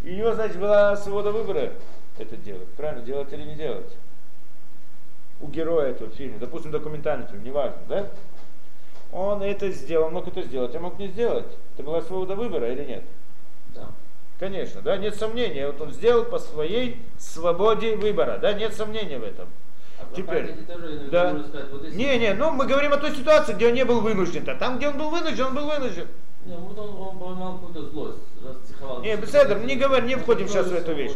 И 0.03 0.13
у 0.13 0.15
него, 0.15 0.33
значит, 0.33 0.59
была 0.59 0.95
свобода 0.95 1.31
выбора 1.31 1.73
это 2.17 2.35
делать. 2.37 2.67
Правильно, 2.69 3.05
делать 3.05 3.31
или 3.33 3.43
не 3.43 3.55
делать. 3.55 3.91
У 5.39 5.47
героя 5.47 5.91
этого 5.91 6.09
фильма, 6.09 6.39
допустим, 6.39 6.71
документальный 6.71 7.27
фильм, 7.27 7.43
неважно, 7.43 7.79
да? 7.87 8.09
Он 9.11 9.43
это 9.43 9.69
сделал, 9.71 10.09
мог 10.09 10.27
это 10.27 10.41
сделать, 10.41 10.75
а 10.75 10.79
мог 10.79 10.97
не 10.97 11.07
сделать. 11.07 11.45
Это 11.75 11.83
была 11.83 12.01
свобода 12.01 12.35
выбора 12.35 12.71
или 12.71 12.83
нет? 12.83 13.03
Да. 13.75 13.91
Конечно, 14.39 14.81
да, 14.81 14.97
нет 14.97 15.15
сомнения. 15.15 15.67
Вот 15.67 15.79
он 15.79 15.91
сделал 15.91 16.25
по 16.25 16.39
своей 16.39 17.01
свободе 17.17 17.95
выбора, 17.95 18.39
да, 18.39 18.53
нет 18.53 18.73
сомнения 18.73 19.19
в 19.19 19.23
этом. 19.23 19.47
А 19.99 20.15
Теперь, 20.15 20.53
тоже, 20.67 21.07
да. 21.11 21.39
сказать, 21.47 21.71
вот 21.71 21.83
если- 21.83 21.97
Не, 21.97 22.17
не, 22.19 22.33
ну 22.33 22.51
мы 22.51 22.65
говорим 22.65 22.93
о 22.93 22.97
той 22.97 23.15
ситуации, 23.15 23.53
где 23.53 23.67
он 23.67 23.73
не 23.73 23.85
был 23.85 24.01
вынужден. 24.01 24.47
А 24.47 24.55
там, 24.55 24.77
где 24.77 24.87
он 24.89 24.97
был 24.97 25.09
вынужден, 25.09 25.45
он 25.45 25.55
был 25.55 25.65
вынужден. 25.65 26.07
Не, 26.45 26.55
вот 26.55 26.77
он, 26.77 26.95
он 26.95 27.17
поймал 27.19 27.57
какую-то 27.57 27.89
злость, 27.89 28.19
расцеховал. 28.41 29.01
Не, 29.01 29.17
Беседер, 29.17 29.59
не 29.59 29.75
говорим, 29.75 30.07
не 30.07 30.15
входим 30.15 30.47
сейчас 30.47 30.67
в 30.67 30.73
эту 30.73 30.93
вещь. 30.93 31.11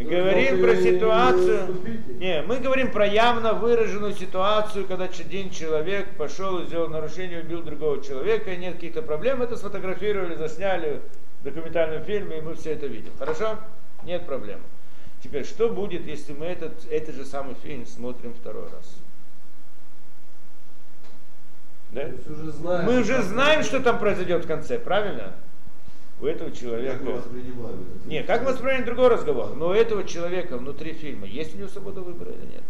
Говорим 0.00 0.60
про 0.60 0.74
ситуацию. 0.74 1.76
Не, 2.18 2.42
мы 2.42 2.58
говорим 2.58 2.90
про 2.90 3.06
явно 3.06 3.52
выраженную 3.52 4.14
ситуацию, 4.14 4.86
когда 4.86 5.04
один 5.04 5.50
человек 5.50 6.16
пошел 6.16 6.58
и 6.58 6.66
сделал 6.66 6.88
нарушение, 6.88 7.40
убил 7.42 7.62
другого 7.62 8.02
человека, 8.02 8.50
и 8.52 8.56
нет 8.56 8.74
каких-то 8.74 9.02
проблем, 9.02 9.40
это 9.42 9.56
сфотографировали, 9.56 10.34
засняли 10.34 11.00
в 11.40 11.44
документальном 11.44 12.02
фильме, 12.02 12.38
и 12.38 12.40
мы 12.40 12.54
все 12.54 12.72
это 12.72 12.86
видим. 12.86 13.12
Хорошо? 13.18 13.58
Нет 14.04 14.26
проблем. 14.26 14.60
Теперь, 15.22 15.44
что 15.44 15.68
будет, 15.68 16.06
если 16.06 16.32
мы 16.32 16.46
этот, 16.46 16.72
этот 16.90 17.14
же 17.14 17.24
самый 17.24 17.54
фильм 17.54 17.86
смотрим 17.86 18.34
второй 18.34 18.64
раз? 18.64 18.96
Да? 21.92 22.10
Уже 22.28 22.50
знаем, 22.50 22.86
Мы 22.86 23.00
уже 23.00 23.22
знаем, 23.22 23.62
что 23.62 23.80
там 23.80 23.98
произойдет 23.98 24.44
в 24.44 24.48
конце, 24.48 24.78
правильно? 24.78 25.34
У 26.20 26.26
этого 26.26 26.50
человека... 26.50 26.98
Как 26.98 27.06
мы 27.06 27.12
воспринимаем 27.12 27.86
это? 27.96 28.08
Не, 28.08 28.22
как 28.24 28.42
мы 28.42 28.48
воспринимаем 28.48 28.84
другой 28.84 29.08
разговор. 29.08 29.54
Но 29.54 29.68
у 29.68 29.72
этого 29.72 30.04
человека 30.04 30.56
внутри 30.56 30.92
фильма 30.92 31.26
есть 31.26 31.54
у 31.54 31.58
него 31.58 31.68
свобода 31.68 32.00
выбора 32.00 32.32
или 32.32 32.46
нет? 32.46 32.62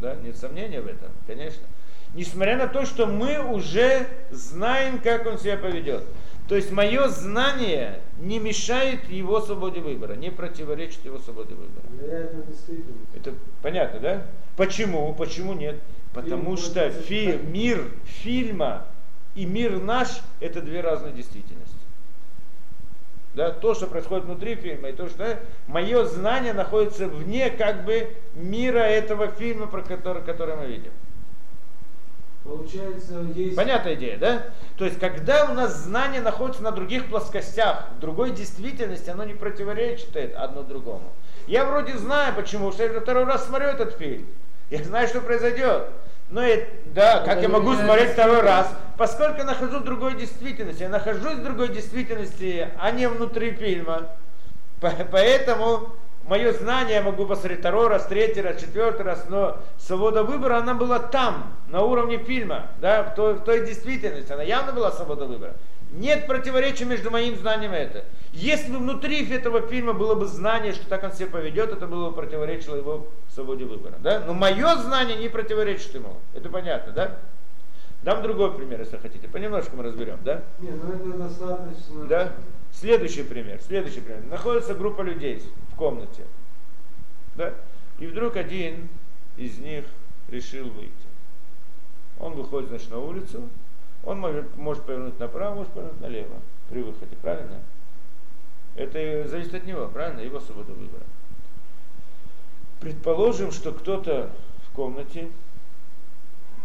Да, 0.00 0.16
нет 0.16 0.36
сомнения 0.36 0.80
в 0.80 0.88
этом, 0.88 1.10
конечно. 1.26 1.62
Несмотря 2.14 2.56
на 2.56 2.66
то, 2.66 2.84
что 2.84 3.06
мы 3.06 3.38
уже 3.38 4.06
знаем, 4.30 5.00
как 5.00 5.26
он 5.26 5.38
себя 5.38 5.56
поведет. 5.56 6.04
То 6.52 6.56
есть 6.56 6.70
мое 6.70 7.08
знание 7.08 8.00
не 8.18 8.38
мешает 8.38 9.08
его 9.08 9.40
свободе 9.40 9.80
выбора, 9.80 10.16
не 10.16 10.28
противоречит 10.28 11.02
его 11.02 11.18
свободе 11.18 11.54
выбора. 11.54 11.86
Это 13.16 13.32
понятно, 13.62 14.00
да? 14.00 14.26
Почему? 14.58 15.14
Почему 15.14 15.54
нет? 15.54 15.76
Потому 16.12 16.56
Фильм 16.56 16.58
что 16.58 16.90
фи- 16.90 17.38
мир 17.42 17.90
фильма 18.04 18.84
и 19.34 19.46
мир 19.46 19.80
наш 19.80 20.20
это 20.40 20.60
две 20.60 20.82
разные 20.82 21.14
действительности. 21.14 21.74
Да, 23.32 23.50
то, 23.50 23.72
что 23.72 23.86
происходит 23.86 24.26
внутри 24.26 24.54
фильма, 24.54 24.90
и 24.90 24.92
то, 24.92 25.08
что 25.08 25.40
мое 25.68 26.04
знание 26.04 26.52
находится 26.52 27.08
вне 27.08 27.48
как 27.48 27.86
бы 27.86 28.14
мира 28.34 28.80
этого 28.80 29.28
фильма, 29.28 29.68
про 29.68 29.80
который, 29.80 30.22
который 30.22 30.56
мы 30.56 30.66
видим. 30.66 30.92
Получается, 32.44 33.24
есть... 33.34 33.56
Понятная 33.56 33.94
идея, 33.94 34.18
да? 34.18 34.42
То 34.76 34.84
есть, 34.84 34.98
когда 34.98 35.44
у 35.44 35.54
нас 35.54 35.76
знание 35.76 36.20
находится 36.20 36.62
на 36.62 36.72
других 36.72 37.06
плоскостях, 37.08 37.86
в 37.96 38.00
другой 38.00 38.32
действительности, 38.32 39.10
оно 39.10 39.24
не 39.24 39.34
противоречит 39.34 40.16
одно 40.36 40.62
другому. 40.62 41.12
Я 41.46 41.64
вроде 41.64 41.96
знаю, 41.96 42.34
почему, 42.34 42.70
потому 42.70 42.72
что 42.72 42.94
я 42.94 43.00
второй 43.00 43.24
раз 43.24 43.46
смотрю 43.46 43.68
этот 43.68 43.96
фильм. 43.96 44.26
Я 44.70 44.82
знаю, 44.82 45.06
что 45.06 45.20
произойдет. 45.20 45.84
Но 46.30 46.44
и, 46.44 46.64
да, 46.86 47.18
как 47.20 47.34
Это 47.38 47.42
я 47.42 47.48
могу 47.48 47.74
смотреть 47.74 48.12
второй 48.12 48.40
раз? 48.40 48.74
Поскольку 48.96 49.38
я 49.38 49.44
нахожусь 49.44 49.82
в 49.82 49.84
другой 49.84 50.14
действительности. 50.16 50.82
Я 50.82 50.88
нахожусь 50.88 51.34
в 51.34 51.42
другой 51.44 51.68
действительности, 51.68 52.68
а 52.78 52.90
не 52.90 53.06
внутри 53.06 53.52
фильма. 53.52 54.08
По- 54.80 54.94
Поэтому 55.10 55.90
мое 56.26 56.52
знание 56.52 56.96
я 56.96 57.02
могу 57.02 57.26
посмотреть 57.26 57.60
второй 57.60 57.88
раз, 57.88 58.06
третий 58.06 58.40
раз, 58.40 58.60
четвертый 58.60 59.02
раз, 59.02 59.26
но 59.28 59.58
свобода 59.78 60.22
выбора, 60.22 60.58
она 60.58 60.74
была 60.74 60.98
там, 60.98 61.52
на 61.68 61.82
уровне 61.82 62.18
фильма, 62.18 62.66
да, 62.80 63.02
в 63.02 63.14
той, 63.14 63.34
в 63.34 63.40
той 63.40 63.66
действительности, 63.66 64.32
она 64.32 64.42
явно 64.42 64.72
была 64.72 64.90
свобода 64.92 65.26
выбора. 65.26 65.54
Нет 65.92 66.26
противоречия 66.26 66.86
между 66.86 67.10
моим 67.10 67.36
знанием 67.36 67.74
и 67.74 67.76
это. 67.76 68.04
Если 68.32 68.72
бы 68.72 68.78
внутри 68.78 69.28
этого 69.30 69.60
фильма 69.60 69.92
было 69.92 70.14
бы 70.14 70.24
знание, 70.24 70.72
что 70.72 70.88
так 70.88 71.04
он 71.04 71.12
себя 71.12 71.26
поведет, 71.26 71.70
это 71.70 71.86
было 71.86 72.08
бы 72.08 72.16
противоречило 72.16 72.76
его 72.76 73.06
свободе 73.34 73.66
выбора. 73.66 73.96
Да? 74.00 74.20
Но 74.26 74.32
мое 74.32 74.76
знание 74.76 75.18
не 75.18 75.28
противоречит 75.28 75.94
ему. 75.94 76.16
Это 76.32 76.48
понятно, 76.48 76.92
да? 76.92 77.18
Дам 78.02 78.22
другой 78.22 78.54
пример, 78.54 78.80
если 78.80 78.96
хотите. 78.96 79.28
Понемножку 79.28 79.76
мы 79.76 79.82
разберем, 79.84 80.18
да? 80.24 80.40
Не, 80.60 80.70
ну 80.70 80.92
это 80.92 81.18
достаточно. 81.18 82.04
Да? 82.06 82.32
Следующий 82.72 83.22
пример. 83.22 83.60
Следующий 83.60 84.00
пример. 84.00 84.24
Находится 84.24 84.74
группа 84.74 85.02
людей 85.02 85.42
в 85.72 85.76
комнате. 85.76 86.24
Да? 87.36 87.54
И 87.98 88.06
вдруг 88.06 88.36
один 88.36 88.88
из 89.36 89.58
них 89.58 89.84
решил 90.28 90.68
выйти. 90.70 90.92
Он 92.18 92.34
выходит, 92.34 92.68
значит, 92.68 92.90
на 92.90 92.98
улицу. 92.98 93.48
Он 94.04 94.18
может, 94.18 94.56
может 94.56 94.84
повернуть 94.84 95.18
направо, 95.18 95.54
может 95.54 95.72
повернуть 95.72 96.00
налево 96.00 96.40
при 96.68 96.82
выходе, 96.82 97.16
правильно? 97.20 97.60
Это 98.74 99.28
зависит 99.28 99.54
от 99.54 99.64
него, 99.64 99.86
правильно? 99.88 100.20
Его 100.20 100.40
свобода 100.40 100.72
выбора. 100.72 101.04
Предположим, 102.80 103.52
что 103.52 103.72
кто-то 103.72 104.34
в 104.66 104.74
комнате 104.74 105.28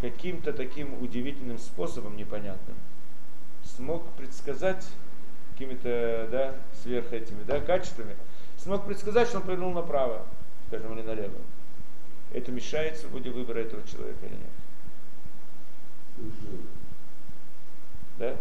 каким-то 0.01 0.53
таким 0.53 1.01
удивительным 1.01 1.59
способом 1.59 2.15
непонятным 2.17 2.75
смог 3.63 4.07
предсказать 4.13 4.87
какими-то 5.57 6.27
да, 6.31 6.53
сверх 6.83 7.11
этими 7.11 7.43
да, 7.43 7.59
качествами, 7.59 8.15
смог 8.57 8.85
предсказать, 8.85 9.27
что 9.27 9.37
он 9.37 9.43
повернул 9.43 9.71
направо, 9.71 10.21
скажем, 10.67 10.93
или 10.97 11.05
налево. 11.05 11.33
Это 12.31 12.51
мешает 12.51 12.97
свободе 12.97 13.31
выбора 13.31 13.59
этого 13.59 13.81
человека 13.87 14.19
или 14.25 14.35
нет? 14.35 14.51
Да? 18.19 18.35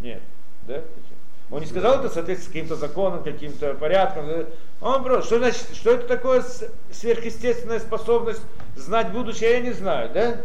Нет. 0.00 0.22
Да? 0.66 0.74
Почему? 0.74 1.18
Он 1.50 1.60
не 1.60 1.66
сказал 1.66 1.98
это 1.98 2.08
в 2.08 2.12
соответствии 2.12 2.46
с 2.46 2.52
каким-то 2.52 2.76
законом, 2.76 3.24
каким-то 3.24 3.74
порядком. 3.74 4.46
Он 4.80 5.02
просто, 5.02 5.26
что 5.26 5.38
значит, 5.38 5.66
что 5.74 5.90
это 5.92 6.06
такое 6.06 6.44
сверхъестественная 6.90 7.80
способность 7.80 8.42
знать 8.76 9.12
будущее, 9.12 9.50
я 9.50 9.60
не 9.60 9.72
знаю, 9.72 10.10
да? 10.14 10.40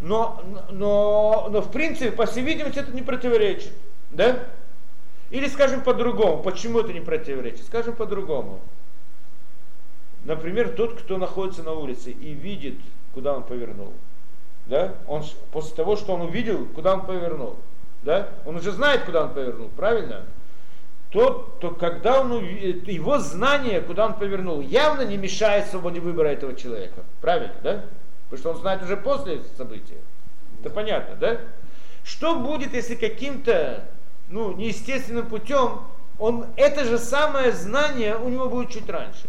Но, 0.00 0.42
но, 0.70 1.48
но 1.50 1.60
в 1.60 1.70
принципе, 1.70 2.10
по 2.10 2.26
всей 2.26 2.42
видимости, 2.42 2.78
это 2.78 2.92
не 2.92 3.02
противоречит, 3.02 3.72
да? 4.10 4.48
Или 5.30 5.46
скажем 5.48 5.82
по-другому, 5.82 6.42
почему 6.42 6.80
это 6.80 6.92
не 6.92 7.00
противоречит? 7.00 7.64
Скажем 7.66 7.94
по-другому. 7.94 8.60
Например, 10.24 10.70
тот, 10.70 11.00
кто 11.00 11.18
находится 11.18 11.62
на 11.62 11.72
улице 11.72 12.10
и 12.10 12.32
видит, 12.32 12.78
куда 13.14 13.34
он 13.36 13.44
повернул. 13.44 13.92
Да? 14.66 14.94
Он 15.06 15.24
после 15.52 15.74
того, 15.76 15.96
что 15.96 16.14
он 16.14 16.22
увидел, 16.22 16.66
куда 16.66 16.94
он 16.94 17.06
повернул. 17.06 17.56
Да? 18.02 18.28
Он 18.44 18.56
уже 18.56 18.72
знает, 18.72 19.04
куда 19.04 19.24
он 19.24 19.32
повернул, 19.32 19.68
правильно? 19.76 20.24
Тот, 21.10 21.58
то 21.58 21.70
когда 21.70 22.20
он 22.20 22.32
уви- 22.32 22.88
его 22.90 23.18
знание, 23.18 23.80
куда 23.80 24.06
он 24.06 24.14
повернул, 24.14 24.60
явно 24.60 25.02
не 25.02 25.16
мешает 25.16 25.66
свободе 25.66 26.00
выбора 26.00 26.28
этого 26.28 26.54
человека. 26.54 27.02
Правильно, 27.20 27.54
да? 27.62 27.84
Потому 28.28 28.38
что 28.38 28.50
он 28.50 28.56
знает 28.58 28.82
уже 28.82 28.96
после 28.96 29.42
события. 29.56 29.98
Это 30.60 30.70
понятно, 30.70 31.16
да? 31.16 31.40
Что 32.04 32.36
будет, 32.36 32.74
если 32.74 32.94
каким-то 32.94 33.84
ну, 34.30 34.52
неестественным 34.52 35.26
путем 35.26 35.82
он 36.18 36.46
это 36.56 36.84
же 36.84 36.98
самое 36.98 37.52
знание 37.52 38.16
у 38.16 38.28
него 38.28 38.48
будет 38.48 38.70
чуть 38.70 38.88
раньше? 38.88 39.26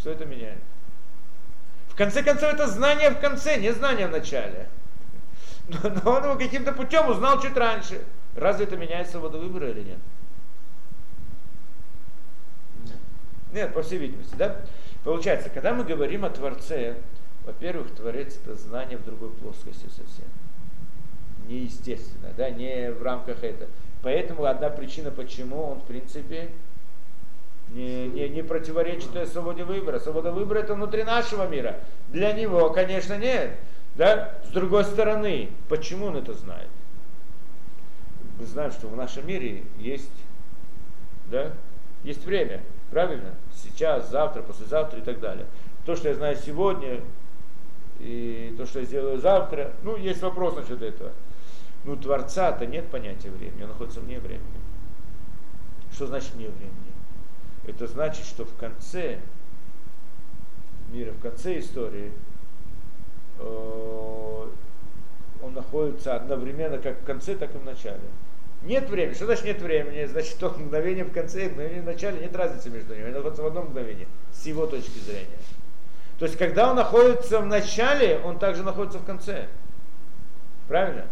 Что 0.00 0.10
это 0.10 0.24
меняет? 0.24 0.62
В 1.88 1.94
конце 1.94 2.22
концов, 2.22 2.54
это 2.54 2.66
знание 2.66 3.10
в 3.10 3.20
конце, 3.20 3.58
не 3.58 3.72
знание 3.72 4.06
в 4.06 4.10
начале. 4.10 4.68
Но, 5.68 5.90
но 5.90 6.12
он 6.12 6.24
его 6.24 6.34
каким-то 6.36 6.72
путем 6.72 7.10
узнал 7.10 7.42
чуть 7.42 7.54
раньше. 7.54 8.02
Разве 8.34 8.64
это 8.64 8.78
меняет 8.78 9.10
свободу 9.10 9.38
выбора 9.38 9.68
или 9.68 9.82
нет? 9.82 9.98
Нет, 13.52 13.74
по 13.74 13.82
всей 13.82 13.98
видимости, 13.98 14.34
да? 14.36 14.56
Получается, 15.04 15.50
когда 15.50 15.74
мы 15.74 15.84
говорим 15.84 16.24
о 16.24 16.30
Творце, 16.30 16.96
во-первых, 17.44 17.94
Творец 17.94 18.38
это 18.42 18.54
знание 18.54 18.96
в 18.96 19.04
другой 19.04 19.30
плоскости 19.30 19.86
совсем. 19.88 20.24
Неестественно, 21.48 22.28
да, 22.36 22.50
не 22.50 22.92
в 22.92 23.02
рамках 23.02 23.42
этого. 23.42 23.70
Поэтому 24.02 24.44
одна 24.44 24.68
причина, 24.68 25.10
почему 25.10 25.70
он, 25.70 25.80
в 25.80 25.84
принципе, 25.84 26.50
не, 27.70 28.06
не, 28.08 28.28
не 28.28 28.42
противоречит 28.42 29.10
свободе 29.28 29.64
выбора. 29.64 29.98
Свобода 29.98 30.30
выбора 30.30 30.58
это 30.58 30.74
внутри 30.74 31.04
нашего 31.04 31.48
мира. 31.48 31.80
Для 32.10 32.32
него, 32.32 32.70
конечно, 32.70 33.16
нет. 33.18 33.52
Да? 33.96 34.34
С 34.44 34.48
другой 34.50 34.84
стороны, 34.84 35.48
почему 35.68 36.06
он 36.06 36.16
это 36.16 36.34
знает? 36.34 36.68
Мы 38.38 38.46
знаем, 38.46 38.70
что 38.70 38.86
в 38.86 38.96
нашем 38.96 39.26
мире 39.26 39.64
есть, 39.78 40.12
да, 41.30 41.52
есть 42.04 42.24
время, 42.24 42.62
правильно? 42.90 43.34
Сейчас, 43.52 44.10
завтра, 44.10 44.42
послезавтра 44.42 45.00
и 45.00 45.02
так 45.02 45.18
далее. 45.18 45.46
То, 45.84 45.96
что 45.96 46.08
я 46.08 46.14
знаю 46.14 46.36
сегодня, 46.36 47.00
и 47.98 48.54
то, 48.56 48.66
что 48.66 48.80
я 48.80 48.84
сделаю 48.84 49.18
завтра, 49.18 49.72
ну, 49.82 49.96
есть 49.96 50.22
вопрос 50.22 50.54
насчет 50.54 50.80
этого. 50.82 51.10
Ну, 51.84 51.96
Творца-то 51.96 52.66
нет 52.66 52.88
понятия 52.90 53.30
времени, 53.30 53.62
он 53.62 53.68
находится 53.68 54.00
вне 54.00 54.18
времени. 54.18 54.42
Что 55.92 56.06
значит 56.06 56.34
вне 56.34 56.48
времени? 56.48 56.92
Это 57.66 57.86
значит, 57.86 58.24
что 58.24 58.44
в 58.44 58.54
конце 58.56 59.18
мира, 60.90 61.12
в 61.12 61.20
конце 61.20 61.58
истории, 61.58 62.12
э, 63.38 64.46
он 65.42 65.54
находится 65.54 66.16
одновременно 66.16 66.78
как 66.78 67.00
в 67.00 67.04
конце, 67.04 67.34
так 67.34 67.54
и 67.54 67.58
в 67.58 67.64
начале. 67.64 68.00
Нет 68.62 68.90
времени. 68.90 69.14
Что 69.14 69.26
значит 69.26 69.44
нет 69.44 69.62
времени? 69.62 70.04
Значит, 70.04 70.32
что 70.32 70.50
мгновение 70.50 71.04
в 71.04 71.12
конце 71.12 71.46
и 71.46 71.48
мгновение 71.48 71.82
в 71.82 71.86
начале 71.86 72.20
нет 72.20 72.34
разницы 72.34 72.70
между 72.70 72.94
ними. 72.94 73.06
Они 73.06 73.14
находятся 73.14 73.42
в 73.42 73.46
одном 73.46 73.66
мгновении, 73.66 74.08
с 74.32 74.46
его 74.46 74.66
точки 74.66 74.98
зрения. 74.98 75.38
То 76.18 76.24
есть, 76.24 76.36
когда 76.36 76.70
он 76.70 76.76
находится 76.76 77.38
в 77.40 77.46
начале, 77.46 78.20
он 78.24 78.38
также 78.38 78.64
находится 78.64 78.98
в 78.98 79.04
конце. 79.04 79.46
Правильно? 80.66 81.06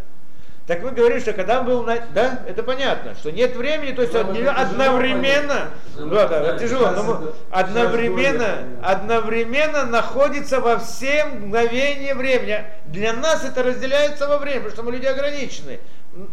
Так 0.67 0.81
вы 0.81 0.91
говорите, 0.91 1.21
что 1.21 1.31
когда 1.33 1.61
он 1.61 1.65
был 1.65 1.83
на... 1.83 1.97
Да, 2.13 2.41
это 2.45 2.61
понятно, 2.61 3.15
что 3.15 3.31
нет 3.31 3.55
времени, 3.55 3.93
то 3.93 4.01
есть 4.01 4.13
он 4.13 4.35
это 4.35 4.51
одновременно, 4.51 5.69
да, 5.95 6.27
да, 6.27 6.41
это 6.49 6.59
тяжело, 6.59 6.91
но 6.91 7.03
мы- 7.03 7.31
одновременно, 7.51 8.57
одновременно 8.83 9.85
находится 9.85 10.59
во 10.59 10.77
все 10.77 11.23
мгновения 11.23 12.13
времени. 12.13 12.65
Для 12.87 13.13
нас 13.13 13.45
это 13.45 13.63
разделяется 13.63 14.27
во 14.27 14.39
время, 14.39 14.57
потому 14.63 14.73
что 14.73 14.83
мы 14.83 14.91
люди 14.91 15.05
ограничены. 15.05 15.79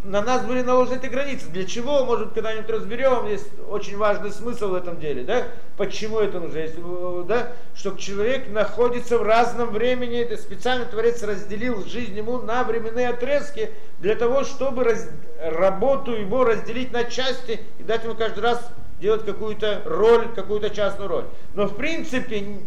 На 0.03 0.23
нас 0.23 0.45
были 0.47 0.63
наложены 0.63 0.97
эти 0.97 1.11
границы. 1.11 1.49
Для 1.51 1.65
чего, 1.65 2.07
может, 2.07 2.33
когда-нибудь 2.33 2.71
разберем, 2.71 3.27
есть 3.27 3.49
очень 3.69 3.99
важный 3.99 4.31
смысл 4.31 4.69
в 4.69 4.75
этом 4.75 4.99
деле, 4.99 5.25
да? 5.25 5.49
Почему 5.77 6.21
это 6.21 6.41
нужно, 6.41 6.57
Есть, 6.59 6.77
э, 6.79 7.25
да? 7.29 7.53
Чтобы 7.75 8.01
человек 8.01 8.49
находится 8.49 9.19
в 9.19 9.23
разном 9.23 9.71
времени, 9.71 10.21
это 10.21 10.39
специально 10.39 10.87
Творец 10.87 11.23
разделил 11.23 11.85
жизнь 11.85 12.17
ему 12.17 12.39
на 12.39 12.65
временные 12.65 13.09
отрезки, 13.09 13.73
для 13.99 14.15
того, 14.15 14.45
чтобы 14.45 14.85
раз- 14.85 15.11
работу 15.39 16.13
его 16.13 16.45
разделить 16.45 16.91
на 16.91 17.05
части 17.05 17.61
и 17.79 17.83
дать 17.83 18.05
ему 18.05 18.15
каждый 18.15 18.41
раз 18.41 18.67
делать 19.01 19.27
какую-то 19.27 19.83
роль, 19.85 20.29
какую-то 20.35 20.71
частную 20.71 21.11
роль. 21.11 21.25
Но 21.53 21.67
в 21.67 21.77
принципе 21.77 22.61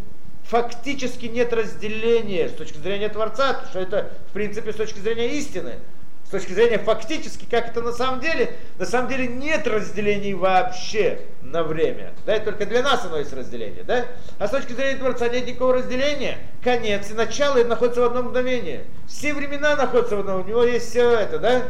фактически 0.44 1.26
нет 1.26 1.52
разделения 1.52 2.48
с 2.48 2.54
точки 2.54 2.78
зрения 2.78 3.10
Творца, 3.10 3.66
что 3.72 3.80
это 3.80 4.12
в 4.30 4.34
принципе 4.34 4.72
с 4.72 4.76
точки 4.76 5.00
зрения 5.00 5.36
истины. 5.38 5.80
С 6.28 6.30
точки 6.30 6.52
зрения 6.52 6.78
фактически, 6.78 7.46
как 7.50 7.70
это 7.70 7.82
на 7.82 7.94
самом 7.94 8.20
деле, 8.20 8.52
на 8.78 8.86
самом 8.86 9.08
деле 9.08 9.28
нет 9.28 9.66
разделений 9.66 10.34
вообще 10.34 11.22
на 11.42 11.64
время. 11.64 12.12
Да, 12.26 12.36
и 12.36 12.44
только 12.44 12.66
для 12.66 12.84
нас 12.84 13.06
оно 13.06 13.20
есть 13.20 13.32
разделение, 13.32 13.86
да? 13.86 14.08
А 14.38 14.50
с 14.50 14.52
точки 14.52 14.74
зрения 14.74 14.98
Творца 14.98 15.30
нет 15.30 15.48
никакого 15.48 15.76
разделения. 15.76 16.38
Конец 16.62 17.10
и 17.10 17.14
начало 17.14 17.64
находятся 17.64 18.02
в 18.02 18.04
одном 18.04 18.26
мгновении. 18.26 18.82
Все 19.08 19.34
времена 19.34 19.78
находятся 19.78 20.18
в 20.18 20.20
одном, 20.20 20.42
у 20.42 20.44
него 20.46 20.64
есть 20.66 20.90
все 20.90 21.12
это, 21.12 21.40
да? 21.40 21.62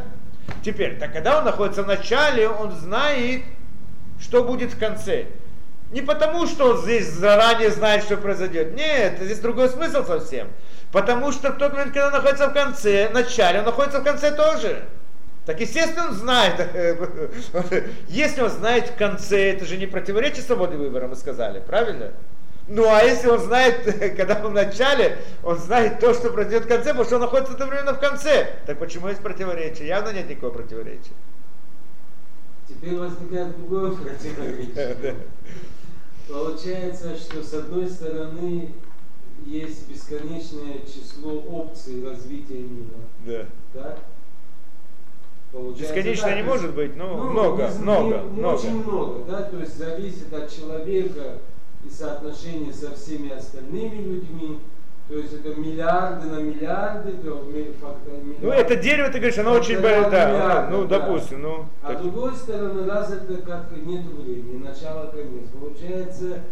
Теперь, 0.64 0.98
так 0.98 1.12
когда 1.12 1.38
он 1.38 1.44
находится 1.44 1.84
в 1.84 1.86
начале, 1.86 2.48
он 2.48 2.72
знает, 2.72 3.44
что 4.20 4.42
будет 4.42 4.72
в 4.72 4.78
конце. 4.80 5.26
Не 5.92 6.02
потому, 6.02 6.48
что 6.48 6.72
он 6.72 6.82
здесь 6.82 7.06
заранее 7.06 7.70
знает, 7.70 8.02
что 8.02 8.16
произойдет. 8.16 8.74
Нет, 8.74 9.18
здесь 9.20 9.38
другой 9.38 9.68
смысл 9.68 10.04
совсем. 10.04 10.48
Потому 10.92 11.32
что 11.32 11.52
в 11.52 11.58
тот 11.58 11.72
момент, 11.72 11.92
когда 11.92 12.06
он 12.06 12.12
находится 12.12 12.48
в 12.48 12.54
конце, 12.54 13.08
в 13.08 13.12
начале, 13.12 13.58
он 13.58 13.66
находится 13.66 14.00
в 14.00 14.04
конце 14.04 14.34
тоже. 14.34 14.84
Так 15.44 15.60
естественно 15.60 16.08
он 16.08 16.14
знает. 16.14 16.60
Если 18.08 18.40
он 18.40 18.50
знает 18.50 18.88
в 18.88 18.96
конце, 18.96 19.52
это 19.52 19.64
же 19.64 19.76
не 19.76 19.86
противоречит 19.86 20.44
свободе 20.44 20.76
выбора, 20.76 21.08
мы 21.08 21.16
сказали, 21.16 21.60
правильно? 21.60 22.12
Ну 22.68 22.84
а 22.86 23.02
если 23.02 23.28
он 23.28 23.38
знает, 23.38 23.82
когда 24.16 24.34
он 24.44 24.50
в 24.50 24.54
начале, 24.54 25.16
он 25.42 25.56
знает 25.58 26.00
то, 26.00 26.12
что 26.12 26.30
произойдет 26.30 26.66
в 26.66 26.68
конце, 26.68 26.90
потому 26.90 27.04
что 27.04 27.14
он 27.14 27.22
находится 27.22 27.54
одновременно 27.54 27.94
в 27.94 27.98
конце. 27.98 28.56
Так 28.66 28.78
почему 28.78 29.08
есть 29.08 29.22
противоречие? 29.22 29.88
Явно 29.88 30.12
нет 30.12 30.28
никакого 30.28 30.50
противоречия. 30.50 31.14
Теперь 32.68 32.96
возникает 32.96 33.56
другое 33.56 33.92
противоречие. 33.96 35.16
Получается, 36.28 37.16
что 37.16 37.42
с 37.42 37.54
одной 37.54 37.88
стороны 37.88 38.74
есть 39.46 39.88
бесконечное 39.90 40.78
число 40.86 41.32
опций 41.40 42.04
развития 42.04 42.58
мира. 42.58 42.98
Да. 43.26 43.46
Так? 43.72 43.98
Получается, 45.52 45.94
Бесконечно 45.94 46.28
да, 46.28 46.34
не 46.36 46.42
может 46.42 46.74
быть, 46.74 46.96
но 46.96 47.06
ну, 47.16 47.30
много, 47.30 47.68
не- 47.68 47.78
много, 47.78 48.16
не- 48.18 48.22
много. 48.38 48.54
Очень 48.56 48.82
много, 48.84 49.24
да, 49.24 49.42
то 49.42 49.58
есть 49.58 49.78
зависит 49.78 50.32
от 50.32 50.50
человека 50.50 51.38
и 51.86 51.90
соотношения 51.90 52.72
со 52.72 52.94
всеми 52.94 53.30
остальными 53.30 53.96
людьми. 53.96 54.58
То 55.08 55.14
есть 55.14 55.32
это 55.32 55.58
миллиарды 55.58 56.28
на 56.28 56.40
миллиарды, 56.40 57.12
то 57.12 57.42
ми- 57.50 57.72
фактор 57.80 58.12
Ну, 58.42 58.50
это 58.50 58.76
дерево, 58.76 59.08
ты 59.08 59.18
говоришь, 59.20 59.38
оно 59.38 59.52
Это 59.52 59.60
очень 59.60 59.80
большое, 59.80 60.10
да, 60.10 60.28
миллиарды, 60.30 60.76
ну, 60.76 60.84
да. 60.84 60.98
допустим, 60.98 61.40
ну. 61.42 61.64
А 61.82 61.88
так. 61.88 61.98
с 61.98 62.02
другой 62.02 62.34
стороны, 62.34 62.84
раз 62.86 63.10
это 63.10 63.36
как 63.40 63.70
нет 63.74 64.04
времени, 64.04 64.62
начало, 64.62 65.06
конец. 65.06 65.48
Получается, 65.58 66.42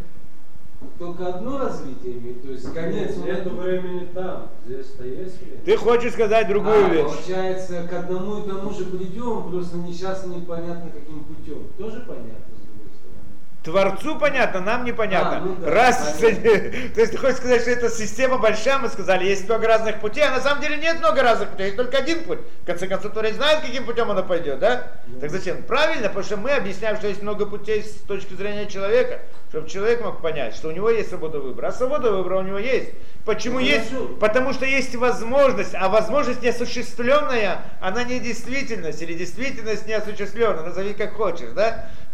только 0.99 1.27
одно 1.29 1.59
развитие 1.59 2.15
имеет, 2.19 2.43
то 2.43 2.49
есть 2.51 2.73
конец. 2.73 3.17
он 3.17 3.25
Нет 3.25 3.41
один. 3.41 3.57
времени 3.57 4.09
там, 4.15 4.51
здесь-то 4.67 5.05
есть 5.05 5.41
время. 5.41 5.61
Ты 5.65 5.77
хочешь 5.77 6.13
сказать 6.13 6.49
другую 6.49 6.87
А, 6.87 6.89
вещь. 6.89 7.05
Получается, 7.05 7.87
к 7.89 7.93
одному 7.93 8.45
и 8.45 8.49
тому 8.49 8.71
же 8.71 8.85
придем, 8.87 9.51
просто 9.51 9.77
не 9.79 9.93
сейчас 9.93 10.25
непонятно 10.27 10.91
каким 10.91 11.25
путем. 11.25 11.67
Тоже 11.79 12.01
понятно, 12.01 12.55
с 12.55 12.67
другой 12.67 12.91
стороны. 12.95 13.17
Творцу 13.63 14.19
понятно, 14.19 14.61
нам 14.61 14.85
непонятно. 14.85 15.39
А, 15.39 15.41
ну 15.41 15.57
да, 15.61 15.71
Раз, 15.71 16.17
понятно. 16.21 16.43
то 16.95 17.01
есть 17.01 17.13
ты 17.13 17.19
хочешь 17.19 17.37
сказать, 17.39 17.63
что 17.63 17.71
эта 17.71 17.89
система 17.91 18.39
большая, 18.39 18.79
мы 18.79 18.89
сказали, 18.89 19.25
есть 19.27 19.49
много 19.49 19.67
разных 19.67 20.01
путей, 20.01 20.25
а 20.25 20.31
на 20.31 20.41
самом 20.41 20.63
деле 20.63 20.77
нет 20.77 20.99
много 21.01 21.23
разных 21.23 21.49
путей, 21.51 21.65
есть 21.67 21.77
только 21.77 21.99
один 21.99 22.23
путь. 22.25 22.39
В 22.63 22.67
конце 22.67 22.87
концов, 22.87 23.13
Творец 23.13 23.35
знает, 23.35 23.61
каким 23.61 23.85
путем 23.85 24.11
она 24.11 24.23
пойдет, 24.23 24.59
да? 24.61 24.93
Так 25.21 25.31
зачем? 25.31 25.63
Правильно, 25.65 26.09
потому 26.09 26.25
что 26.25 26.37
мы 26.37 26.51
объясняем, 26.53 26.97
что 26.97 27.09
есть 27.09 27.23
много 27.23 27.45
путей 27.47 27.83
с 27.83 27.95
точки 28.07 28.35
зрения 28.35 28.67
человека, 28.67 29.21
чтобы 29.57 29.71
человек 29.71 30.03
мог 30.03 30.21
понять, 30.21 30.55
что 30.55 30.69
у 30.69 30.71
него 30.71 30.91
есть 30.91 31.09
свобода 31.09 31.41
выбора. 31.41 31.69
А 31.69 31.73
свобода 31.73 32.13
выбора 32.13 32.41
у 32.41 32.43
него 32.43 32.59
есть. 32.59 32.91
Почему 33.25 33.55
Ну, 33.55 33.61
есть? 33.65 33.89
хорошо. 33.89 34.09
Потому 34.21 34.53
что 34.53 34.67
есть 34.67 34.95
возможность, 34.97 35.75
а 35.75 35.89
возможность 35.89 36.43
неосуществленная, 36.43 37.63
она 37.81 38.05
не 38.05 38.21
действительность, 38.21 39.01
или 39.01 39.15
действительность 39.15 39.87
неосуществленная, 39.87 40.63
назови 40.63 40.93
как 40.93 41.15
хочешь, 41.15 41.53
да? 41.55 41.89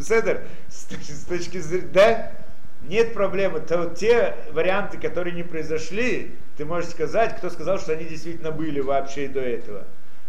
Седер, 0.00 0.42
с 0.68 0.86
точ- 0.88 1.12
с 1.12 1.24
точки 1.24 1.58
зрения, 1.58 1.88
да? 1.92 2.32
Нет 2.82 3.14
проблемы. 3.14 3.58
То 3.58 3.78
вот 3.78 3.96
те 3.96 4.36
варианты, 4.52 4.96
которые 4.96 5.34
не 5.34 5.42
произошли, 5.42 6.36
ты 6.56 6.64
можешь 6.64 6.90
сказать, 6.90 7.36
кто 7.36 7.50
сказал, 7.50 7.80
что 7.80 7.92
они 7.94 8.04
действительно 8.04 8.52
были 8.52 8.78
вообще 8.78 9.26
до 9.26 9.40
этого. 9.40 9.84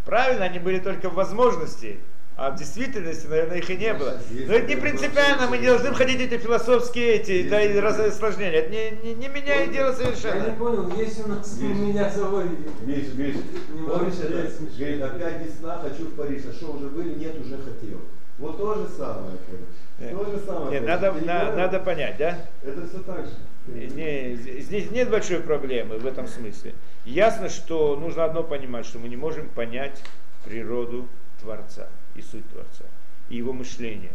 Правильно, 0.06 0.46
они 0.46 0.58
были 0.58 0.80
только 0.80 1.08
в 1.10 1.14
возможности, 1.14 2.00
а 2.40 2.52
в 2.52 2.56
действительности, 2.56 3.28
наверное, 3.28 3.58
их 3.58 3.70
и 3.70 3.76
не 3.76 3.94
было. 3.94 4.18
Но 4.48 4.54
это 4.54 4.66
не 4.66 4.78
принципиально, 4.78 5.48
мы 5.48 5.58
не 5.58 5.68
должны 5.68 5.92
входить 5.92 6.20
в 6.20 6.22
эти 6.22 6.38
философские 6.42 7.16
эти, 7.16 7.50
да, 7.50 7.62
и 7.62 7.78
раз- 7.78 8.00
осложнения. 8.00 8.60
Это 8.60 8.70
не, 8.72 8.92
не, 9.10 9.14
не 9.16 9.28
меняет 9.28 9.74
дело 9.74 9.88
Я 9.88 9.92
не 9.92 10.16
совершенно. 10.16 10.54
понял, 10.56 10.90
есть 10.96 11.26
у 11.26 11.28
нас 11.28 11.60
Миш. 11.60 11.78
меня 11.78 12.10
заводите. 12.10 12.70
Миш, 12.86 13.14
Миш, 13.16 13.36
Не 13.74 13.86
помнишь 13.86 14.14
это? 14.24 14.52
Говорит, 14.78 15.02
опять 15.02 15.46
весна, 15.46 15.80
хочу 15.80 16.06
в 16.06 16.16
Париж. 16.16 16.44
А 16.50 16.54
что, 16.54 16.72
уже 16.72 16.86
были? 16.88 17.16
Нет, 17.20 17.36
уже 17.42 17.58
хотел. 17.58 18.00
Вот 18.38 18.58
то 18.58 18.74
же 18.76 18.88
самое, 18.88 19.36
короче. 19.46 20.16
То 20.16 20.32
же 20.32 20.46
самое. 20.46 20.72
Нет, 20.80 20.88
надо, 20.88 21.12
на- 21.12 21.52
надо 21.58 21.80
понять, 21.82 22.16
да? 22.18 22.38
Это 22.64 22.88
все 22.88 23.00
так 23.00 23.26
же. 23.26 23.32
Не, 23.68 24.36
здесь 24.62 24.90
нет 24.92 25.10
большой 25.10 25.42
проблемы 25.42 25.98
в 25.98 26.06
этом 26.06 26.26
смысле. 26.26 26.74
Ясно, 27.04 27.50
что 27.50 27.98
нужно 27.98 28.24
одно 28.24 28.44
понимать, 28.44 28.86
что 28.86 28.98
мы 28.98 29.10
не 29.10 29.18
можем 29.18 29.50
понять 29.50 30.02
природу 30.46 31.06
Творца 31.42 31.90
и 32.16 32.22
суть 32.22 32.48
Творца, 32.50 32.86
и 33.30 33.38
его 33.38 33.54
мышление. 33.54 34.12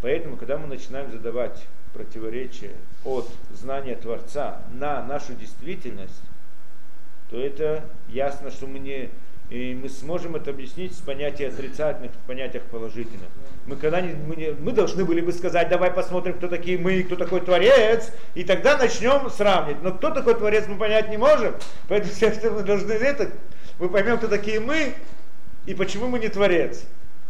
Поэтому, 0.00 0.36
когда 0.36 0.58
мы 0.58 0.66
начинаем 0.66 1.10
задавать 1.10 1.64
противоречие 1.92 2.72
от 3.04 3.28
знания 3.52 3.96
Творца 3.96 4.62
на 4.72 5.02
нашу 5.04 5.34
действительность, 5.34 6.22
то 7.30 7.40
это 7.40 7.84
ясно, 8.08 8.50
что 8.50 8.66
мы 8.66 8.78
не 8.78 9.10
и 9.52 9.74
мы 9.74 9.90
сможем 9.90 10.34
это 10.34 10.50
объяснить 10.50 10.96
с 10.96 11.00
понятия 11.00 11.48
отрицательных, 11.48 12.12
в 12.12 12.26
понятиях 12.26 12.62
положительных. 12.64 13.28
Мы, 13.66 13.76
когда 13.76 14.00
не, 14.00 14.14
мы, 14.14 14.34
не, 14.34 14.52
мы 14.52 14.72
должны 14.72 15.04
были 15.04 15.20
бы 15.20 15.30
сказать, 15.30 15.68
давай 15.68 15.90
посмотрим, 15.90 16.34
кто 16.38 16.48
такие 16.48 16.78
мы, 16.78 17.02
кто 17.02 17.16
такой 17.16 17.42
Творец, 17.42 18.10
и 18.34 18.44
тогда 18.44 18.78
начнем 18.78 19.28
сравнивать. 19.28 19.82
Но 19.82 19.92
кто 19.92 20.10
такой 20.10 20.36
Творец, 20.36 20.66
мы 20.68 20.78
понять 20.78 21.10
не 21.10 21.18
можем, 21.18 21.54
поэтому 21.86 22.14
все, 22.14 22.32
что 22.32 22.50
мы 22.50 22.62
должны 22.62 22.92
это, 22.92 23.30
мы 23.78 23.90
поймем, 23.90 24.16
кто 24.16 24.26
такие 24.26 24.58
мы, 24.58 24.94
и 25.66 25.74
почему 25.74 26.08
мы 26.08 26.18
не 26.18 26.28
Творец. 26.28 26.84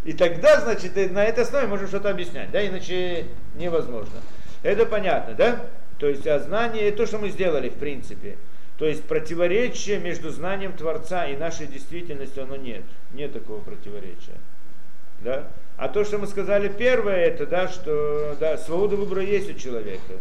И 0.04 0.12
тогда, 0.12 0.60
значит, 0.60 0.96
на 1.12 1.24
этой 1.24 1.44
основе 1.44 1.66
можем 1.66 1.86
что-то 1.88 2.10
объяснять, 2.10 2.50
да, 2.50 2.66
иначе 2.66 3.26
невозможно. 3.54 4.18
Это 4.62 4.86
понятно, 4.86 5.34
да? 5.34 5.66
То 5.98 6.08
есть, 6.08 6.26
а 6.26 6.40
знание, 6.40 6.90
то, 6.90 7.06
что 7.06 7.18
мы 7.18 7.30
сделали, 7.30 7.68
в 7.68 7.74
принципе. 7.74 8.36
То 8.78 8.86
есть 8.86 9.04
противоречия 9.04 9.98
между 9.98 10.30
знанием 10.30 10.72
Творца 10.72 11.26
и 11.26 11.36
нашей 11.36 11.68
действительностью, 11.68 12.42
оно 12.42 12.56
нет. 12.56 12.82
Нет 13.12 13.32
такого 13.32 13.60
противоречия. 13.60 14.38
Да? 15.20 15.48
А 15.76 15.88
то, 15.88 16.04
что 16.04 16.18
мы 16.18 16.26
сказали 16.26 16.68
первое, 16.68 17.26
это, 17.26 17.46
да, 17.46 17.68
что 17.68 18.36
да, 18.40 18.58
свобода 18.58 18.96
выбора 18.96 19.22
есть 19.22 19.50
у 19.50 19.54
человека. 19.54 20.14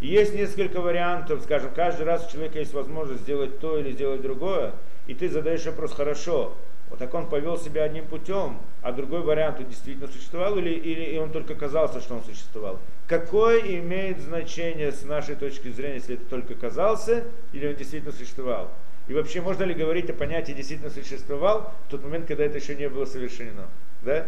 И 0.00 0.08
есть 0.08 0.34
несколько 0.34 0.80
вариантов, 0.82 1.42
скажем, 1.44 1.70
каждый 1.74 2.04
раз 2.04 2.26
у 2.26 2.30
человека 2.30 2.58
есть 2.58 2.74
возможность 2.74 3.22
сделать 3.22 3.58
то 3.58 3.78
или 3.78 3.92
сделать 3.92 4.20
другое, 4.20 4.72
и 5.06 5.14
ты 5.14 5.30
задаешь 5.30 5.64
вопрос, 5.64 5.94
хорошо, 5.94 6.54
вот 6.90 6.98
так 6.98 7.14
он 7.14 7.28
повел 7.28 7.58
себя 7.58 7.84
одним 7.84 8.04
путем, 8.04 8.58
а 8.84 8.92
другой 8.92 9.22
вариант 9.22 9.58
он 9.58 9.66
действительно 9.66 10.06
существовал 10.08 10.58
или, 10.58 10.68
или 10.68 11.16
он 11.16 11.32
только 11.32 11.54
казался, 11.54 12.00
что 12.00 12.16
он 12.16 12.22
существовал. 12.22 12.78
Какое 13.06 13.60
имеет 13.60 14.20
значение 14.20 14.92
с 14.92 15.04
нашей 15.04 15.36
точки 15.36 15.70
зрения, 15.70 15.94
если 15.94 16.16
это 16.16 16.26
только 16.26 16.54
казался 16.54 17.24
или 17.54 17.66
он 17.66 17.76
действительно 17.76 18.12
существовал? 18.12 18.70
И 19.08 19.14
вообще, 19.14 19.40
можно 19.40 19.64
ли 19.64 19.72
говорить 19.72 20.10
о 20.10 20.12
понятии 20.12 20.52
действительно 20.52 20.90
существовал 20.90 21.72
в 21.88 21.90
тот 21.92 22.04
момент, 22.04 22.26
когда 22.26 22.44
это 22.44 22.58
еще 22.58 22.74
не 22.76 22.90
было 22.90 23.06
совершено? 23.06 23.68
Да? 24.02 24.26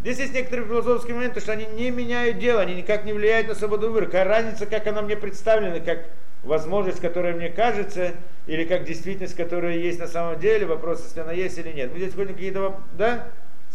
Здесь 0.00 0.18
есть 0.18 0.34
некоторые 0.34 0.66
философские 0.66 1.14
моменты, 1.14 1.38
что 1.38 1.52
они 1.52 1.66
не 1.66 1.92
меняют 1.92 2.38
дело, 2.38 2.62
они 2.62 2.74
никак 2.74 3.04
не 3.04 3.12
влияют 3.12 3.46
на 3.46 3.54
свободу 3.54 3.86
выбора. 3.86 4.06
Какая 4.06 4.24
разница, 4.24 4.66
как 4.66 4.84
она 4.88 5.02
мне 5.02 5.16
представлена, 5.16 5.78
как 5.78 6.06
возможность, 6.42 7.00
которая 7.00 7.34
мне 7.34 7.50
кажется, 7.50 8.14
или 8.48 8.64
как 8.64 8.84
действительность, 8.84 9.36
которая 9.36 9.76
есть 9.76 10.00
на 10.00 10.08
самом 10.08 10.40
деле, 10.40 10.66
вопрос, 10.66 11.04
если 11.04 11.20
она 11.20 11.32
есть 11.32 11.56
или 11.58 11.70
нет. 11.70 11.92
Мы 11.92 11.98
здесь 11.98 12.14
ходим 12.14 12.34
какие-то, 12.34 12.80
да, 12.98 13.28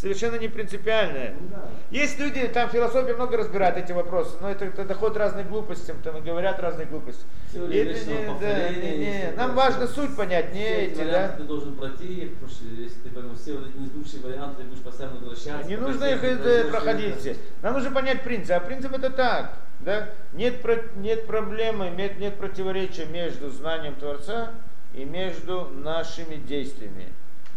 совершенно 0.06 0.36
не 0.36 0.49
принципиальные. 0.49 1.34
Ну. 1.49 1.58
Есть 1.89 2.20
люди, 2.20 2.47
там 2.49 2.70
философия 2.70 3.16
много 3.16 3.38
разбирает 3.38 3.76
эти 3.78 3.91
вопросы, 3.91 4.38
но 4.39 4.51
это, 4.51 4.66
это 4.66 4.86
доходит 4.86 5.18
разных 5.18 5.49
глупостям, 5.49 5.97
там 6.03 6.22
говорят 6.24 6.60
разные 6.60 6.86
глупости. 6.86 7.24
Теория 7.51 7.89
это 7.91 8.06
не- 8.12 8.39
да, 8.39 8.70
не- 8.70 8.97
не. 8.97 9.32
Нам 9.36 9.56
важно 9.56 9.88
суть 9.88 10.16
понять, 10.16 10.53
не 10.53 10.64
Все 10.64 10.86
эти, 10.86 10.99
варианты 10.99 11.38
да. 11.38 11.38
ты 11.38 11.43
должен 11.45 11.76
пройти, 11.76 12.32
потому 12.36 12.51
что 12.51 12.66
если 12.66 12.99
ты 12.99 13.10
поймешь 13.10 13.39
все 13.39 13.53
вот 13.53 13.68
эти 13.68 13.78
несущие 13.78 14.22
варианты, 14.22 14.62
ты 14.62 14.70
будешь 14.70 14.84
постоянно 14.84 15.16
возвращаться. 15.18 15.68
Не 15.68 15.78
нужно 15.78 16.06
их 16.06 16.24
это 16.24 16.43
пройдешь, 16.43 16.70
проходить 16.72 17.20
все. 17.20 17.36
Нам 17.64 17.74
нужно 17.74 17.89
понять 17.91 18.22
принцип. 18.22 18.51
А 18.51 18.60
принцип 18.60 18.93
это 18.93 19.10
так. 19.10 19.53
Да? 19.80 20.10
Нет, 20.34 20.62
про- 20.62 20.84
нет 20.97 21.26
проблемы, 21.26 21.89
нет, 21.89 22.20
нет 22.20 22.36
противоречия 22.36 23.06
между 23.06 23.49
знанием 23.49 23.95
Творца 23.95 24.51
и 24.93 25.03
между 25.03 25.66
нашими 25.74 26.36
действиями. 26.36 27.08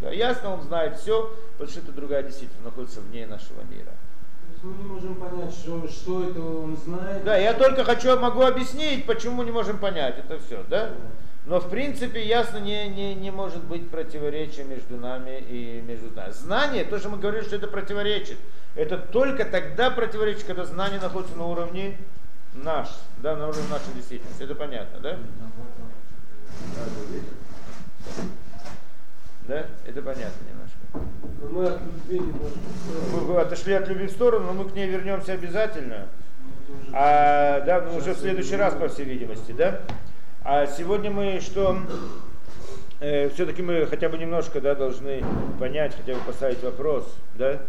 Да, 0.01 0.11
ясно, 0.11 0.53
он 0.53 0.61
знает 0.63 0.97
все, 0.97 1.31
потому 1.53 1.69
что 1.69 1.81
это 1.81 1.91
другая 1.91 2.23
действительность 2.23 2.63
находится 2.63 3.01
вне 3.01 3.27
нашего 3.27 3.61
мира. 3.69 3.91
То 3.91 4.53
есть 4.53 4.63
мы 4.63 4.83
не 4.83 4.89
можем 4.89 5.15
понять, 5.15 5.51
что, 5.51 5.87
что 5.87 6.29
это 6.29 6.41
он 6.41 6.77
знает. 6.77 7.23
Да, 7.23 7.37
я 7.37 7.53
только 7.53 7.83
хочу, 7.83 8.17
могу 8.17 8.41
объяснить, 8.41 9.05
почему 9.05 9.43
не 9.43 9.51
можем 9.51 9.77
понять. 9.77 10.17
Это 10.17 10.39
все, 10.39 10.63
да? 10.69 10.91
Но 11.45 11.59
в 11.59 11.69
принципе 11.69 12.25
ясно 12.25 12.57
не, 12.57 12.87
не, 12.89 13.15
не 13.15 13.31
может 13.31 13.63
быть 13.63 13.89
противоречия 13.89 14.63
между 14.63 14.97
нами 14.97 15.39
и 15.39 15.81
между 15.81 16.13
нами. 16.15 16.31
Знание, 16.31 16.85
то, 16.85 16.99
что 16.99 17.09
мы 17.09 17.17
говорили, 17.17 17.43
что 17.43 17.55
это 17.55 17.67
противоречит, 17.67 18.37
это 18.75 18.97
только 18.97 19.45
тогда 19.45 19.89
противоречит, 19.89 20.43
когда 20.43 20.65
знание 20.65 20.99
находится 20.99 21.35
на 21.35 21.45
уровне 21.45 21.97
наш, 22.53 22.89
да, 23.17 23.35
на 23.35 23.47
уровне 23.47 23.67
нашей 23.69 23.93
действительности. 23.95 24.43
Это 24.43 24.55
понятно, 24.55 24.99
да? 24.99 25.17
Да? 29.49 29.65
Это 29.87 30.03
понятно 30.03 30.45
немножко. 30.47 31.09
Но 31.41 31.49
мы 31.49 31.65
от 31.65 31.81
любви 31.81 32.19
не 32.19 32.31
можем. 32.31 32.59
Вы, 33.11 33.33
вы 33.33 33.41
отошли 33.41 33.73
от 33.73 33.87
любви 33.87 34.05
в 34.05 34.11
сторону, 34.11 34.45
но 34.45 34.53
мы 34.53 34.69
к 34.69 34.75
ней 34.75 34.87
вернемся 34.87 35.33
обязательно. 35.33 36.05
А, 36.93 37.59
да, 37.61 37.81
ну, 37.81 37.97
уже 37.97 38.13
в 38.13 38.19
следующий 38.19 38.55
раз, 38.55 38.75
по 38.75 38.87
всей 38.89 39.05
видимости, 39.05 39.51
да? 39.51 39.81
А 40.43 40.67
сегодня 40.67 41.09
мы 41.09 41.39
что? 41.41 41.79
все-таки 42.99 43.61
мы 43.61 43.87
хотя 43.87 44.09
бы 44.09 44.17
немножко, 44.17 44.59
да, 44.59 44.75
должны 44.75 45.23
понять, 45.57 45.95
хотя 45.95 46.13
бы 46.13 46.19
поставить 46.25 46.61
вопрос, 46.61 47.11
да, 47.35 47.61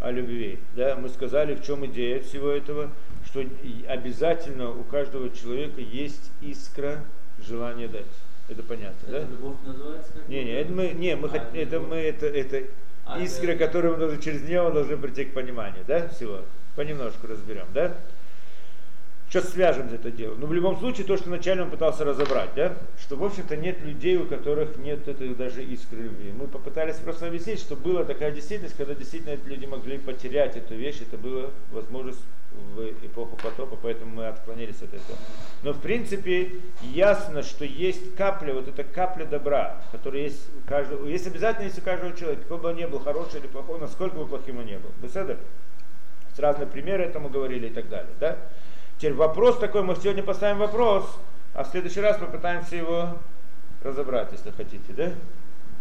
о 0.00 0.10
любви. 0.10 0.58
Да? 0.74 0.96
Мы 0.96 1.08
сказали, 1.10 1.54
в 1.54 1.62
чем 1.62 1.86
идея 1.86 2.20
всего 2.20 2.48
этого, 2.48 2.90
что 3.26 3.44
обязательно 3.86 4.70
у 4.70 4.82
каждого 4.82 5.30
человека 5.30 5.80
есть 5.80 6.32
искра 6.40 7.04
желания 7.38 7.86
дать. 7.86 8.06
Это 8.48 8.62
понятно, 8.62 9.08
да? 9.08 9.18
Это 9.18 9.30
любовь 9.30 9.56
называется? 9.64 10.12
как? 10.12 10.28
Не, 10.28 10.44
не, 10.44 10.52
это 10.52 10.72
мы, 10.72 10.88
не, 10.88 11.16
мы, 11.16 11.28
А, 11.28 11.30
хот- 11.30 11.54
это 11.54 11.80
мы, 11.80 11.96
это, 11.96 12.26
это 12.26 12.62
А, 13.06 13.20
искра, 13.22 13.52
это- 13.52 13.66
которую 13.66 13.94
мы 13.94 13.98
должны, 14.00 14.20
через 14.20 14.42
нее 14.42 14.62
мы 14.62 14.72
должны 14.72 14.96
прийти 14.96 15.24
к 15.26 15.32
пониманию, 15.34 15.84
да, 15.86 16.08
всего. 16.08 16.40
Понемножку 16.76 17.26
разберем, 17.26 17.66
да? 17.72 17.94
Сейчас 19.28 19.48
свяжем 19.50 19.88
это 19.92 20.10
дело. 20.10 20.34
Но 20.34 20.46
в 20.46 20.52
любом 20.52 20.76
случае, 20.78 21.06
то, 21.06 21.16
что 21.16 21.28
вначале 21.30 21.62
он 21.62 21.70
пытался 21.70 22.04
разобрать, 22.04 22.50
да, 22.54 22.76
что, 23.00 23.16
в 23.16 23.24
общем-то, 23.24 23.56
нет 23.56 23.80
людей, 23.80 24.16
у 24.18 24.26
которых 24.26 24.76
нет 24.76 25.08
этой 25.08 25.34
даже 25.34 25.64
искры 25.64 26.02
любви. 26.02 26.32
Мы 26.32 26.48
попытались 26.48 26.96
просто 26.96 27.28
объяснить, 27.28 27.58
что 27.58 27.74
была 27.74 28.04
такая 28.04 28.30
действительность, 28.32 28.76
когда 28.76 28.94
действительно 28.94 29.32
эти 29.32 29.46
люди 29.46 29.64
могли 29.64 29.96
потерять 29.96 30.56
эту 30.58 30.74
вещь, 30.74 31.00
это 31.00 31.16
была 31.16 31.48
возможность 31.70 32.20
в 32.74 32.80
эпоху 33.04 33.36
потопа, 33.36 33.76
поэтому 33.80 34.16
мы 34.16 34.28
отклонились 34.28 34.82
от 34.82 34.94
этого. 34.94 35.18
Но 35.62 35.72
в 35.72 35.80
принципе 35.80 36.52
ясно, 36.82 37.42
что 37.42 37.64
есть 37.64 38.14
капля, 38.16 38.54
вот 38.54 38.68
эта 38.68 38.84
капля 38.84 39.24
добра, 39.24 39.82
которая 39.92 40.22
есть 40.22 40.48
у 40.56 40.68
каждого, 40.68 41.06
есть 41.06 41.26
обязательно 41.26 41.64
есть 41.64 41.78
у 41.78 41.82
каждого 41.82 42.16
человека, 42.16 42.42
какой 42.42 42.58
бы 42.58 42.68
он 42.70 42.76
ни 42.76 42.84
был, 42.86 42.98
хороший 42.98 43.40
или 43.40 43.46
плохой, 43.46 43.78
насколько 43.78 44.16
бы 44.16 44.26
плохим 44.26 44.58
он 44.58 44.66
ни 44.66 44.76
был. 44.76 44.90
Беседа? 45.02 45.38
С 46.34 46.38
разные 46.38 46.66
примеры 46.66 47.04
этому 47.04 47.28
говорили 47.28 47.68
и 47.68 47.72
так 47.72 47.88
далее. 47.88 48.12
Да? 48.18 48.38
Теперь 48.96 49.14
вопрос 49.14 49.58
такой, 49.58 49.82
мы 49.82 49.96
сегодня 49.96 50.22
поставим 50.22 50.58
вопрос, 50.58 51.04
а 51.54 51.64
в 51.64 51.68
следующий 51.68 52.00
раз 52.00 52.16
попытаемся 52.18 52.76
его 52.76 53.18
разобрать, 53.82 54.32
если 54.32 54.50
хотите, 54.50 54.92
да? 54.92 55.12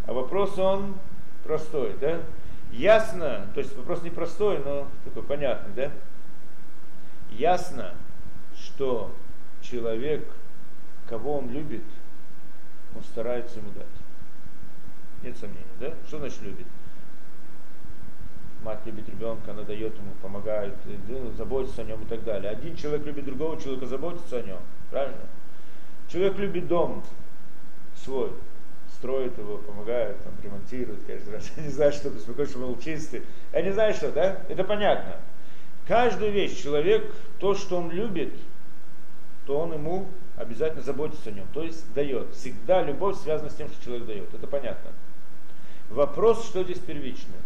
А 0.08 0.14
вопрос 0.14 0.58
он 0.58 0.96
простой, 1.44 1.96
да? 2.02 2.20
Ясно, 2.72 3.48
то 3.54 3.60
есть 3.60 3.76
вопрос 3.78 4.02
не 4.02 4.10
простой, 4.10 4.60
но 4.60 4.88
такой 5.06 5.24
понятный, 5.24 5.74
да? 5.76 5.92
Ясно, 7.32 7.94
что 8.56 9.14
человек, 9.62 10.28
кого 11.08 11.38
он 11.38 11.50
любит, 11.50 11.84
он 12.96 13.04
старается 13.04 13.60
ему 13.60 13.72
дать. 13.72 13.86
Нет 15.24 15.38
сомнений, 15.38 15.66
да? 15.80 15.94
Что 16.08 16.20
значит 16.20 16.42
любит? 16.42 16.66
Мать 18.64 18.80
любит 18.86 19.10
ребенка, 19.10 19.52
она 19.52 19.64
дает 19.64 19.96
ему, 19.96 20.12
помогает, 20.22 20.76
э, 20.86 21.32
заботится 21.36 21.82
о 21.82 21.86
нем 21.86 22.04
и 22.04 22.06
так 22.06 22.24
далее. 22.24 22.52
Один 22.52 22.76
человек 22.76 23.06
любит 23.06 23.26
другого 23.26 23.60
человека, 23.60 23.88
заботится 23.88 24.38
о 24.38 24.42
нем. 24.44 24.60
Правильно? 24.92 25.22
Человек 26.10 26.38
любит 26.38 26.68
дом 26.68 27.04
свой, 27.96 28.32
строит 28.96 29.38
его, 29.38 29.58
помогает, 29.58 30.22
там, 30.24 30.34
ремонтирует 30.44 31.00
каждый 31.08 31.34
раз. 31.34 31.52
Я 31.58 31.64
не 31.64 31.70
знаю, 31.70 31.92
что 31.92 32.10
беспокоит, 32.10 32.50
чтобы 32.50 32.68
был 32.68 32.80
чистый. 32.80 33.24
Я 33.54 33.62
не 33.62 33.72
знаю, 33.72 33.94
что, 33.94 34.12
да? 34.12 34.44
Это 34.48 34.64
понятно. 34.64 35.16
Каждую 35.88 36.32
вещь 36.32 36.62
человек, 36.62 37.12
то, 37.40 37.56
что 37.56 37.78
он 37.78 37.92
любит, 37.92 38.34
то 39.46 39.60
он 39.60 39.74
ему 39.74 40.08
обязательно 40.38 40.82
заботится 40.82 41.30
о 41.30 41.34
нем. 41.34 41.48
То 41.54 41.64
есть 41.64 41.92
дает. 41.94 42.34
Всегда 42.34 42.84
любовь 42.84 43.18
связана 43.18 43.50
с 43.50 43.56
тем, 43.56 43.68
что 43.70 43.84
человек 43.84 44.06
дает. 44.06 44.34
Это 44.34 44.48
понятно. 44.48 44.92
Вопрос, 45.90 46.46
что 46.46 46.64
здесь 46.64 46.80
первичное. 46.80 47.40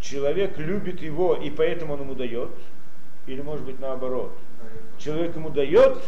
Человек 0.00 0.58
любит 0.58 1.00
его, 1.00 1.34
и 1.34 1.50
поэтому 1.50 1.94
он 1.94 2.00
ему 2.00 2.14
дает, 2.14 2.50
или 3.26 3.40
может 3.40 3.64
быть 3.64 3.80
наоборот. 3.80 4.36
Человек 4.98 5.34
ему 5.34 5.50
дает, 5.50 5.98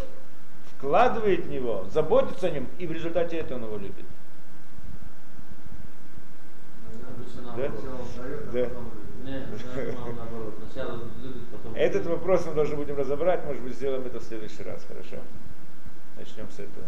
вкладывает 0.77 1.47
в 1.47 1.51
него, 1.51 1.87
заботится 1.93 2.49
о 2.49 2.51
нем, 2.51 2.67
и 2.79 2.87
в 2.87 2.93
результате 2.93 3.39
этого 3.39 3.59
он 3.59 3.65
его 3.65 3.79
любит. 3.79 4.05
Наоборот. 7.43 7.85
Да. 8.53 8.69
Этот 11.75 12.07
вопрос 12.07 12.47
мы 12.47 12.55
должны 12.55 12.77
будем 12.77 12.97
разобрать, 12.97 13.45
может 13.45 13.63
быть, 13.63 13.75
сделаем 13.75 14.05
это 14.07 14.21
в 14.21 14.23
следующий 14.23 14.63
раз, 14.63 14.85
хорошо? 14.87 15.23
Начнем 16.17 16.47
с 16.51 16.59
этого. 16.59 16.87